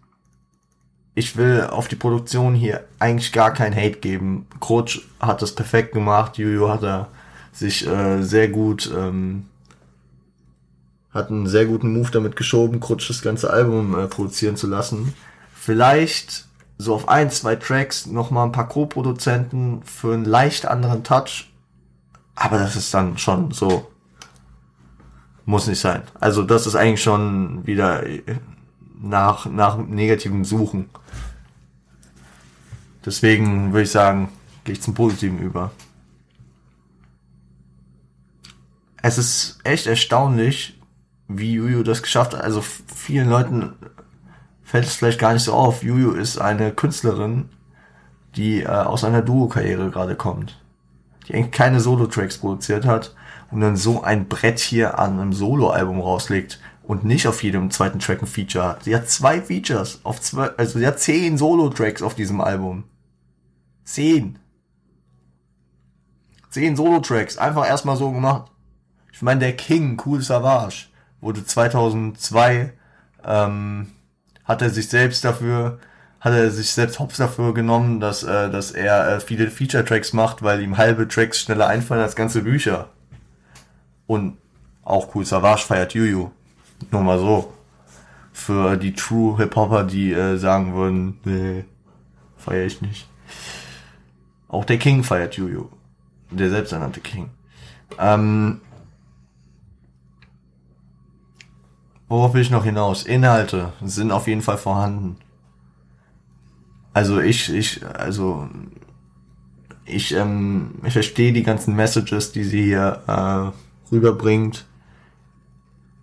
[1.15, 4.45] Ich will auf die Produktion hier eigentlich gar kein Hate geben.
[4.60, 6.38] Coach hat das perfekt gemacht.
[6.38, 7.07] Juju hat er
[7.52, 9.48] sich äh, sehr gut, ähm,
[11.11, 15.15] hat einen sehr guten Move damit geschoben, Krutsch das ganze Album äh, produzieren zu lassen
[15.68, 16.45] vielleicht
[16.77, 21.52] so auf ein, zwei Tracks nochmal ein paar Co-Produzenten für einen leicht anderen Touch.
[22.39, 23.91] Aber das ist dann schon so.
[25.45, 26.03] Muss nicht sein.
[26.19, 28.03] Also das ist eigentlich schon wieder
[29.01, 30.89] nach, nach negativem Suchen.
[33.03, 34.30] Deswegen würde ich sagen,
[34.65, 35.72] gehe ich zum Positiven über.
[39.01, 40.80] Es ist echt erstaunlich,
[41.27, 42.41] wie Juju das geschafft hat.
[42.41, 43.73] Also vielen Leuten
[44.64, 45.81] fällt es vielleicht gar nicht so auf.
[45.81, 47.49] Juju ist eine Künstlerin,
[48.35, 50.59] die äh, aus einer Duo-Karriere gerade kommt.
[51.28, 53.16] Die eigentlich keine Solo-Tracks produziert hat
[53.52, 57.99] und dann so ein Brett hier an einem Solo-Album rauslegt und nicht auf jedem zweiten
[57.99, 58.84] Track ein Feature hat.
[58.86, 62.86] Sie hat zwei Features auf zwei, also sie hat zehn Solo-Tracks auf diesem Album.
[63.84, 64.40] Zehn.
[66.49, 67.38] Zehn Solo-Tracks.
[67.38, 68.52] Einfach erstmal so gemacht.
[69.12, 70.88] Ich meine, der King, Cool Savage,
[71.20, 72.74] wurde 2002
[73.26, 73.91] ähm,
[74.45, 75.80] hat er sich selbst dafür,
[76.19, 80.41] hat er sich selbst hops dafür genommen, dass, äh, dass er äh, viele Feature-Tracks macht,
[80.41, 82.89] weil ihm halbe Tracks schneller einfallen als ganze Bücher.
[84.07, 84.38] Und
[84.84, 86.31] auch cool, Savage feiert Juju.
[86.91, 87.53] Nur mal so.
[88.34, 91.65] Für die True Hip-Hopper, die äh, sagen würden, nee,
[92.38, 93.07] feier ich nicht.
[94.48, 95.69] Auch der King feiert Juju.
[96.31, 97.30] Der selbsternannte King.
[97.99, 98.61] Ähm,
[102.10, 103.03] Worauf will ich noch hinaus?
[103.03, 105.18] Inhalte sind auf jeden Fall vorhanden.
[106.98, 108.49] Also ich, ich, also
[109.86, 114.65] ich, ähm, ich verstehe die ganzen Messages, die sie hier äh, rüberbringt.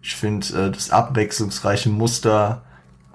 [0.02, 2.62] Ich finde äh, das abwechslungsreiche Muster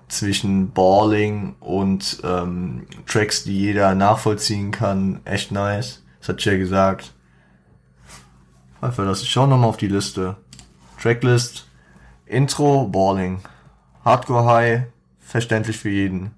[0.09, 6.03] zwischen Balling und ähm, Tracks, die jeder nachvollziehen kann, echt nice.
[6.19, 7.13] Das hat ich ja gesagt.
[8.81, 9.21] Einfach das.
[9.21, 10.35] Ich schau nochmal auf die Liste.
[11.01, 11.65] Tracklist
[12.25, 13.39] Intro, Balling.
[14.03, 14.81] Hardcore High,
[15.21, 16.37] verständlich für jeden.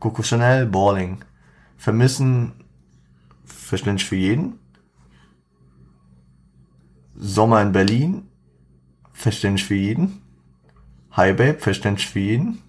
[0.00, 1.22] Coco Chanel, Balling.
[1.76, 2.52] Vermissen,
[3.44, 4.58] verständlich für jeden.
[7.14, 8.26] Sommer in Berlin,
[9.12, 10.22] verständlich für jeden.
[11.12, 12.62] Hi Babe, verständlich für jeden.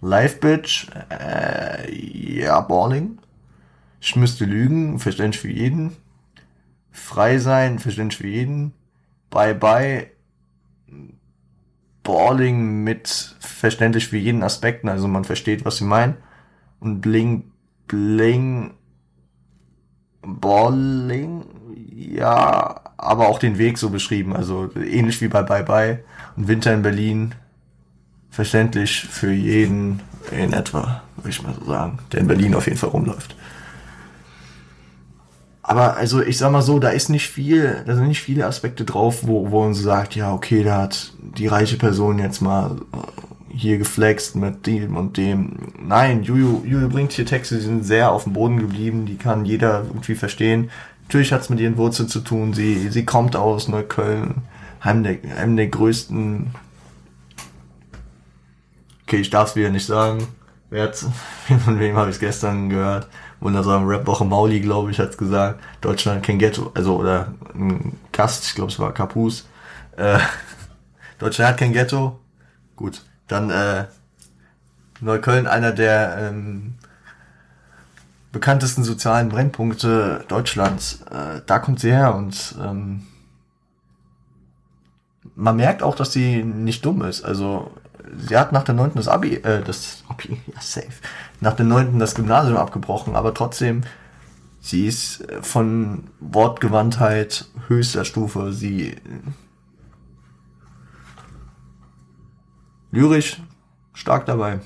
[0.00, 3.18] Live Bitch, äh, ja, Balling.
[4.00, 5.96] Ich müsste lügen, verständlich für jeden.
[6.90, 8.72] Frei sein, verständlich für jeden.
[9.30, 10.10] Bye bye,
[12.04, 16.16] Balling mit verständlich für jeden Aspekten, also man versteht, was sie meinen.
[16.78, 17.50] Und Bling,
[17.88, 18.74] Bling,
[20.22, 21.44] Balling,
[21.92, 26.04] ja, aber auch den Weg so beschrieben, also ähnlich wie bei Bye Bye
[26.36, 27.34] und Winter in Berlin,
[28.30, 30.00] verständlich für jeden
[30.30, 33.34] in etwa, würde ich mal so sagen, der in Berlin auf jeden Fall rumläuft.
[35.66, 38.84] Aber also ich sag mal so, da ist nicht viel, da sind nicht viele Aspekte
[38.84, 42.76] drauf, wo, wo man so sagt, ja, okay, da hat die reiche Person jetzt mal
[42.92, 42.96] äh,
[43.48, 45.72] hier geflext mit dem und dem.
[45.82, 49.46] Nein, Juju, Juju bringt hier Texte, die sind sehr auf dem Boden geblieben, die kann
[49.46, 50.70] jeder irgendwie verstehen.
[51.04, 52.52] Natürlich hat's mit ihren Wurzeln zu tun.
[52.52, 54.42] Sie, sie kommt aus Neukölln,
[54.80, 56.54] einem der, einem der größten.
[59.06, 60.26] Okay, ich darf's wieder nicht sagen.
[60.68, 60.92] Wer
[61.64, 63.08] von wem habe ich gestern gehört?
[63.44, 65.60] Wundersame Rap-Woche Mauli, glaube ich, hat's gesagt.
[65.80, 69.46] Deutschland kein Ghetto, also oder ein Gast, ich glaube es war Kapus.
[69.96, 70.18] Äh,
[71.18, 72.18] Deutschland hat kein Ghetto.
[72.74, 73.84] Gut, dann äh,
[75.00, 76.74] Neukölln einer der ähm,
[78.32, 81.02] bekanntesten sozialen Brennpunkte Deutschlands.
[81.10, 83.06] Äh, da kommt sie her und ähm,
[85.36, 87.24] man merkt auch, dass sie nicht dumm ist.
[87.24, 87.70] Also
[88.16, 90.88] sie hat nach der neunten das Abi, äh, das Abi, ja safe,
[91.44, 93.82] nach der neunten das Gymnasium abgebrochen, aber trotzdem,
[94.60, 98.52] sie ist von Wortgewandtheit höchster Stufe.
[98.52, 98.96] Sie
[102.90, 103.42] lyrisch
[103.92, 104.60] stark dabei.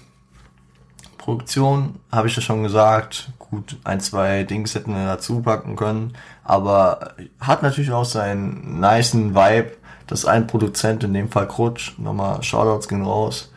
[1.19, 6.15] Produktion, habe ich ja schon gesagt, gut, ein, zwei Dings hätten wir dazu packen können,
[6.45, 9.73] aber hat natürlich auch seinen niceen Vibe,
[10.07, 13.53] dass ein Produzent, in dem Fall Krutsch, nochmal Shoutouts gehen raus,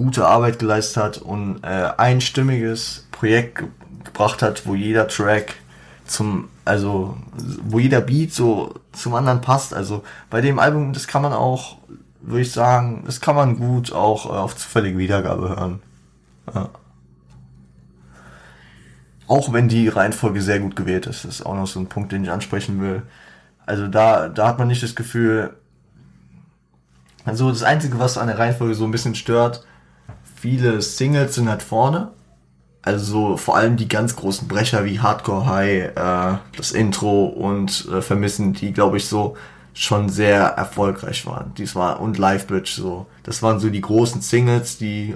[0.00, 3.68] gute Arbeit geleistet hat und äh, ein stimmiges Projekt ge
[4.02, 5.56] gebracht hat, wo jeder Track
[6.06, 7.18] zum, also
[7.62, 9.74] wo jeder Beat so zum anderen passt.
[9.74, 11.76] Also bei dem Album, das kann man auch,
[12.22, 15.82] würde ich sagen, das kann man gut auch äh, auf zufällige Wiedergabe hören.
[16.54, 16.70] Ja.
[19.28, 22.10] Auch wenn die Reihenfolge sehr gut gewählt ist, das ist auch noch so ein Punkt,
[22.10, 23.02] den ich ansprechen will.
[23.66, 25.54] Also da, da hat man nicht das Gefühl,
[27.26, 29.64] also das Einzige, was an der Reihenfolge so ein bisschen stört,
[30.40, 32.12] viele Singles sind halt vorne.
[32.82, 38.00] Also vor allem die ganz großen Brecher wie Hardcore High, äh, das Intro und äh,
[38.00, 39.36] Vermissen, die glaube ich so
[39.74, 41.52] schon sehr erfolgreich waren.
[41.58, 43.06] Dies war und Live Bridge so.
[43.22, 45.14] Das waren so die großen Singles, die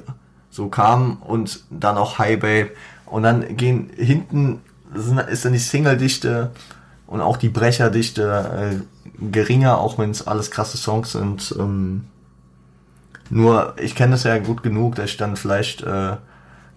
[0.50, 2.70] so kamen und dann auch High Babe
[3.06, 4.60] und dann gehen hinten
[5.28, 6.52] ist dann die Single-Dichte
[7.06, 11.54] und auch die Brecherdichte äh, geringer, auch wenn es alles krasse Songs sind.
[11.58, 12.04] Ähm,
[13.34, 16.18] nur, ich kenne das ja gut genug, dass ich dann vielleicht äh,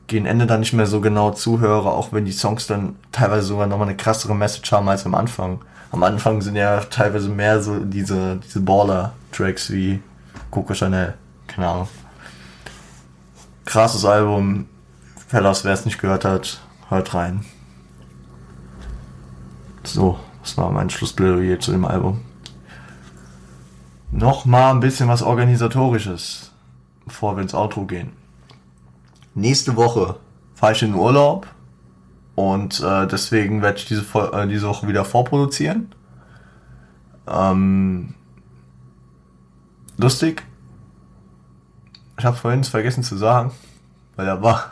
[0.08, 3.68] gegen Ende dann nicht mehr so genau zuhöre, auch wenn die Songs dann teilweise sogar
[3.68, 5.62] nochmal eine krassere Message haben als am Anfang.
[5.92, 10.02] Am Anfang sind ja teilweise mehr so diese, diese Baller-Tracks wie
[10.50, 11.14] Coco Chanel,
[11.46, 11.90] keine Ahnung.
[13.66, 14.66] Krasses Album,
[15.28, 16.60] Fellas, wer es nicht gehört hat,
[16.90, 17.46] hört rein.
[19.84, 22.22] So, das war mein Schlussplädoyer zu dem Album.
[24.10, 26.47] Nochmal ein bisschen was Organisatorisches,
[27.08, 28.12] bevor wir ins Outro gehen.
[29.34, 30.18] Nächste Woche
[30.56, 31.48] fahre ich in den Urlaub
[32.36, 35.94] und äh, deswegen werde ich diese, äh, diese Woche wieder vorproduzieren.
[37.28, 38.14] Ähm,
[39.98, 40.44] lustig.
[42.18, 43.52] Ich habe vorhin vergessen zu sagen,
[44.16, 44.72] weil da war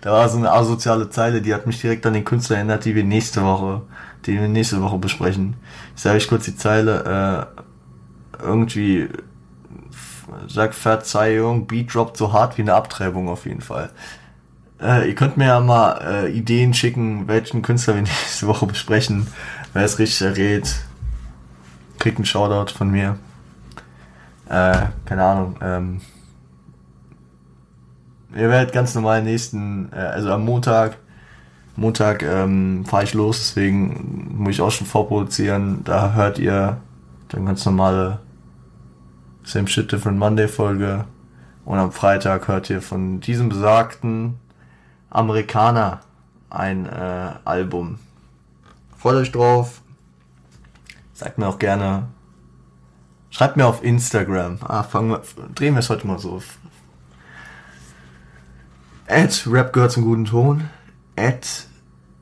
[0.00, 2.94] da war so eine asoziale Zeile, die hat mich direkt an den Künstler erinnert, die
[2.94, 3.82] wir nächste Woche,
[4.26, 5.54] die wir nächste Woche besprechen.
[5.94, 7.48] Ich sage euch kurz die Zeile,
[8.40, 9.08] äh, irgendwie
[10.48, 13.90] sagt Verzeihung, Beat droppt so hart wie eine Abtreibung auf jeden Fall.
[14.80, 19.26] Äh, ihr könnt mir ja mal äh, Ideen schicken, welchen Künstler wir nächste Woche besprechen.
[19.72, 20.74] Wer es richtig errät,
[21.98, 23.18] kriegt einen Shoutout von mir.
[24.48, 25.56] Äh, keine Ahnung.
[25.62, 26.00] Ähm,
[28.34, 30.98] ihr werdet ganz normal nächsten, äh, also am Montag,
[31.76, 35.84] Montag ähm, fahre ich los, deswegen muss ich auch schon vorproduzieren.
[35.84, 36.76] Da hört ihr
[37.28, 38.18] dann ganz normale
[39.44, 41.04] Same Shit Different Monday Folge.
[41.64, 44.38] Und am Freitag hört ihr von diesem besagten
[45.10, 46.00] Amerikaner
[46.50, 47.98] ein äh, Album.
[48.96, 49.82] Freut euch drauf.
[51.12, 52.08] Sagt mir auch gerne.
[53.30, 54.58] Schreibt mir auf Instagram.
[54.62, 55.22] Ah, fangen wir,
[55.54, 56.42] drehen wir es heute mal so.
[59.06, 60.68] At Rap gehört zum guten Ton.
[61.16, 61.66] At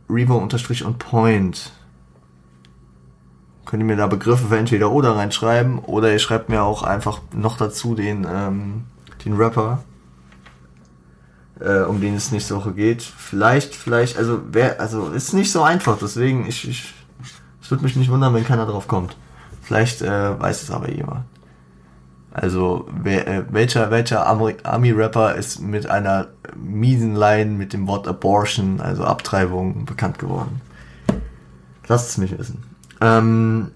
[0.09, 1.72] Revo unterstrich on point.
[3.66, 7.20] Könnt ihr mir da Begriffe für entweder oder reinschreiben oder ihr schreibt mir auch einfach
[7.32, 8.85] noch dazu den, ähm,
[9.24, 9.85] den Rapper,
[11.61, 13.03] äh, um den es nächste Woche geht.
[13.03, 16.95] Vielleicht, vielleicht, also wer, also ist nicht so einfach, deswegen ich, ich,
[17.62, 19.16] es würde mich nicht wundern, wenn keiner drauf kommt.
[19.62, 21.24] Vielleicht äh, weiß es aber jemand.
[22.32, 28.81] Also wer, äh, welcher welcher Army-Rapper ist mit einer miesen Line mit dem Wort Abortion,
[28.81, 30.61] also Abtreibung, bekannt geworden?
[31.89, 32.69] Lasst es mich wissen.
[33.01, 33.72] Ähm,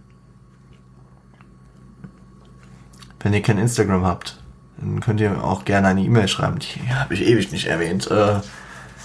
[3.21, 4.43] wenn ihr kein Instagram habt,
[4.77, 6.59] dann könnt ihr auch gerne eine E-Mail schreiben.
[6.59, 8.11] Die habe ich ewig nicht erwähnt.
[8.11, 8.41] Äh,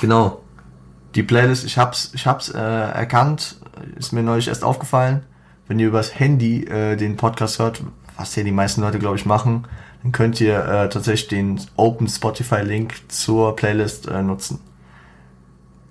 [0.00, 0.40] Genau.
[1.16, 3.56] Die Playlist, ich hab's, ich hab's äh, erkannt,
[3.96, 5.24] ist mir neulich erst aufgefallen.
[5.66, 7.82] Wenn ihr übers Handy äh, den Podcast hört,
[8.16, 9.66] was ja die meisten Leute, glaube ich, machen,
[10.02, 14.60] dann könnt ihr äh, tatsächlich den Open Spotify Link zur Playlist äh, nutzen.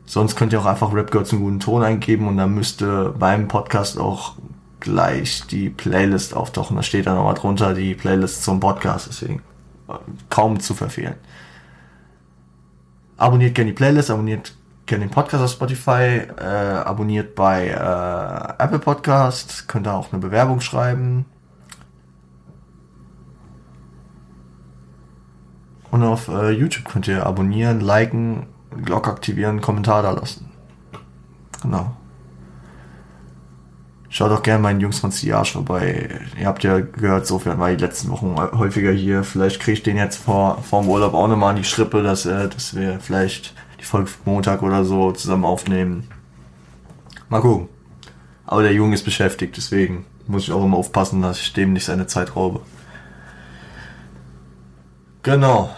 [0.06, 3.50] Sonst könnt ihr auch einfach Rap Girls einen guten Ton eingeben und dann müsste beim
[3.50, 4.36] Podcast auch
[4.80, 6.78] gleich die Playlist auftauchen.
[6.78, 9.42] Da steht dann nochmal drunter die Playlist zum Podcast, deswegen
[10.30, 11.16] kaum zu verfehlen.
[13.18, 14.56] Abonniert gerne die Playlist, abonniert
[14.86, 20.22] gerne den Podcast auf Spotify, äh, abonniert bei äh, Apple Podcast, könnt ihr auch eine
[20.22, 21.26] Bewerbung schreiben.
[25.92, 28.48] Und auf äh, YouTube könnt ihr abonnieren, liken,
[28.84, 30.52] Glocke aktivieren, Kommentar da lassen.
[31.62, 31.97] Genau.
[34.18, 36.10] Schaut auch gerne meinen Jungs von Siage vorbei.
[36.40, 39.24] Ihr habt ja gehört, sofern war die letzten Wochen häufiger hier.
[39.24, 42.26] Vielleicht kriege ich den jetzt vor, vor dem Urlaub auch nochmal an die Schrippe, dass,
[42.26, 46.08] äh, dass wir vielleicht die Folge Montag oder so zusammen aufnehmen.
[47.30, 47.70] Mal gucken.
[48.48, 51.86] Aber der Junge ist beschäftigt, deswegen muss ich auch immer aufpassen, dass ich dem nicht
[51.86, 52.62] seine Zeit raube.
[55.22, 55.70] Genau.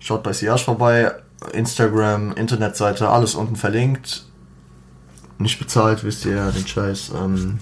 [0.00, 1.12] Schaut bei Siage vorbei.
[1.52, 4.27] Instagram, Internetseite, alles unten verlinkt.
[5.38, 7.12] Nicht bezahlt, wisst ihr ja, den Scheiß.
[7.14, 7.58] Ähm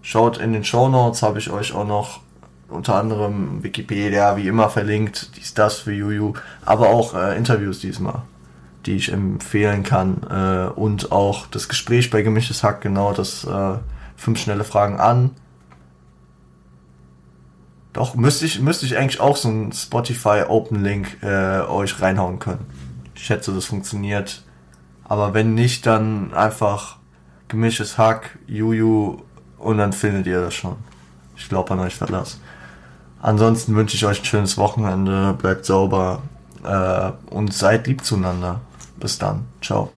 [0.00, 2.20] Schaut in den Show Notes, habe ich euch auch noch
[2.68, 6.34] unter anderem Wikipedia, wie immer verlinkt, dies, das für Juju,
[6.64, 8.22] aber auch äh, Interviews diesmal,
[8.86, 13.78] die ich empfehlen kann äh, und auch das Gespräch bei Gemischtes Hack, genau das äh,
[14.16, 15.30] fünf schnelle Fragen an
[17.92, 22.38] doch, müsste ich, müsste ich eigentlich auch so einen Spotify Open Link äh, euch reinhauen
[22.38, 22.64] können.
[23.14, 24.42] Ich schätze, das funktioniert.
[25.12, 26.96] Aber wenn nicht, dann einfach
[27.48, 29.20] gemischtes Hack, Juju
[29.58, 30.76] und dann findet ihr das schon.
[31.36, 32.40] Ich glaube an euch Verlass.
[33.20, 36.22] Ansonsten wünsche ich euch ein schönes Wochenende, bleibt sauber
[36.64, 38.62] äh, und seid lieb zueinander.
[39.00, 39.44] Bis dann.
[39.60, 39.90] Ciao.